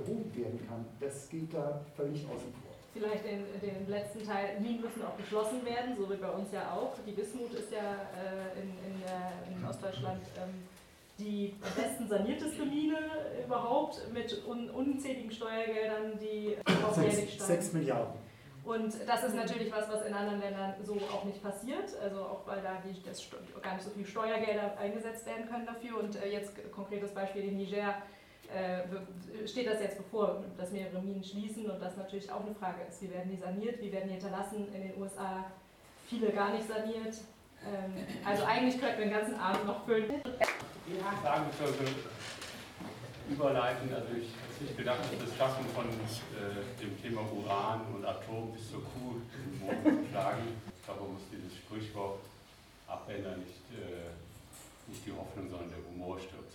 behoben 0.00 0.34
werden 0.36 0.60
kann. 0.68 0.84
Das 1.00 1.28
geht 1.28 1.52
da 1.52 1.80
völlig 1.96 2.24
außen 2.26 2.52
vor 2.52 2.66
vielleicht 2.96 3.24
den, 3.24 3.44
den 3.60 3.88
letzten 3.88 4.24
Teil, 4.24 4.58
Minen 4.60 4.80
müssen 4.80 5.04
auch 5.04 5.16
geschlossen 5.16 5.64
werden, 5.64 5.94
so 5.96 6.08
wie 6.10 6.16
bei 6.16 6.30
uns 6.30 6.50
ja 6.52 6.72
auch. 6.72 6.94
Die 7.06 7.16
Wismut 7.16 7.52
ist 7.52 7.70
ja 7.70 8.08
äh, 8.16 8.60
in, 8.60 8.68
in, 8.68 9.02
äh, 9.02 9.58
in, 9.58 9.68
Ostdeutschland 9.68 10.22
ähm, 10.38 10.66
die 11.18 11.54
am 11.62 11.82
besten 11.82 12.08
sanierteste 12.08 12.64
Mine 12.66 12.98
überhaupt 13.44 14.00
mit 14.12 14.46
un, 14.46 14.68
unzähligen 14.70 15.30
Steuergeldern, 15.30 16.18
die 16.20 16.56
jährlich 17.00 17.34
steigen. 17.34 17.62
6 17.62 17.72
Milliarden. 17.72 18.26
Und 18.64 18.92
das 19.06 19.22
ist 19.22 19.34
natürlich 19.34 19.72
was, 19.72 19.88
was 19.88 20.04
in 20.04 20.12
anderen 20.12 20.40
Ländern 20.40 20.74
so 20.82 20.94
auch 20.94 21.24
nicht 21.24 21.42
passiert, 21.42 21.88
also 22.02 22.20
auch 22.20 22.46
weil 22.46 22.60
da 22.60 22.82
die, 22.84 23.00
das, 23.02 23.24
gar 23.62 23.74
nicht 23.74 23.84
so 23.84 23.90
viel 23.90 24.04
Steuergelder 24.04 24.76
eingesetzt 24.76 25.24
werden 25.24 25.48
können 25.48 25.64
dafür. 25.64 26.00
Und 26.00 26.16
äh, 26.16 26.28
jetzt 26.28 26.52
konkretes 26.72 27.12
Beispiel 27.12 27.44
in 27.44 27.56
Niger 27.56 27.94
äh, 28.54 29.46
steht 29.46 29.66
das 29.66 29.80
jetzt 29.80 29.98
bevor, 29.98 30.44
dass 30.56 30.70
mehrere 30.72 31.00
Minen 31.00 31.22
schließen 31.22 31.70
und 31.70 31.80
das 31.80 31.96
natürlich 31.96 32.30
auch 32.30 32.44
eine 32.44 32.54
Frage 32.54 32.82
ist, 32.88 33.02
wie 33.02 33.10
werden 33.10 33.30
die 33.30 33.36
saniert, 33.36 33.80
wie 33.80 33.92
werden 33.92 34.08
die 34.08 34.14
hinterlassen, 34.14 34.68
in 34.74 34.82
den 34.82 35.00
USA 35.00 35.44
viele 36.08 36.30
gar 36.30 36.52
nicht 36.52 36.66
saniert. 36.68 37.16
Ähm, 37.64 38.06
also 38.24 38.44
eigentlich 38.44 38.80
könnten 38.80 38.98
wir 38.98 39.06
den 39.06 39.14
ganzen 39.14 39.34
Abend 39.34 39.66
noch 39.66 39.84
füllen. 39.84 40.20
Ja. 40.24 41.22
Sagen 41.22 41.46
so 41.58 43.32
überleiten, 43.32 43.92
also 43.92 44.06
ich 44.14 44.28
hätte 44.30 44.64
nicht 44.64 44.76
gedacht, 44.76 45.00
dass 45.00 45.28
das 45.28 45.36
Schaffen 45.36 45.66
von 45.74 45.86
äh, 45.86 46.80
dem 46.80 47.02
Thema 47.02 47.22
Uran 47.22 47.80
und 47.94 48.04
Atom 48.04 48.52
bis 48.52 48.70
zur 48.70 48.84
Kuh 48.84 49.18
im 49.34 49.58
Mond 49.58 50.08
schlagen. 50.10 50.46
Ich 50.78 50.84
glaube, 50.84 51.02
man 51.02 51.14
muss 51.14 51.22
dieses 51.32 51.58
Sprichwort 51.58 52.20
abändern, 52.86 53.40
nicht, 53.40 53.66
äh, 53.74 54.14
nicht 54.86 55.04
die 55.04 55.10
Hoffnung, 55.10 55.50
sondern 55.50 55.70
der 55.70 55.82
Humor 55.90 56.20
stirbt. 56.20 56.46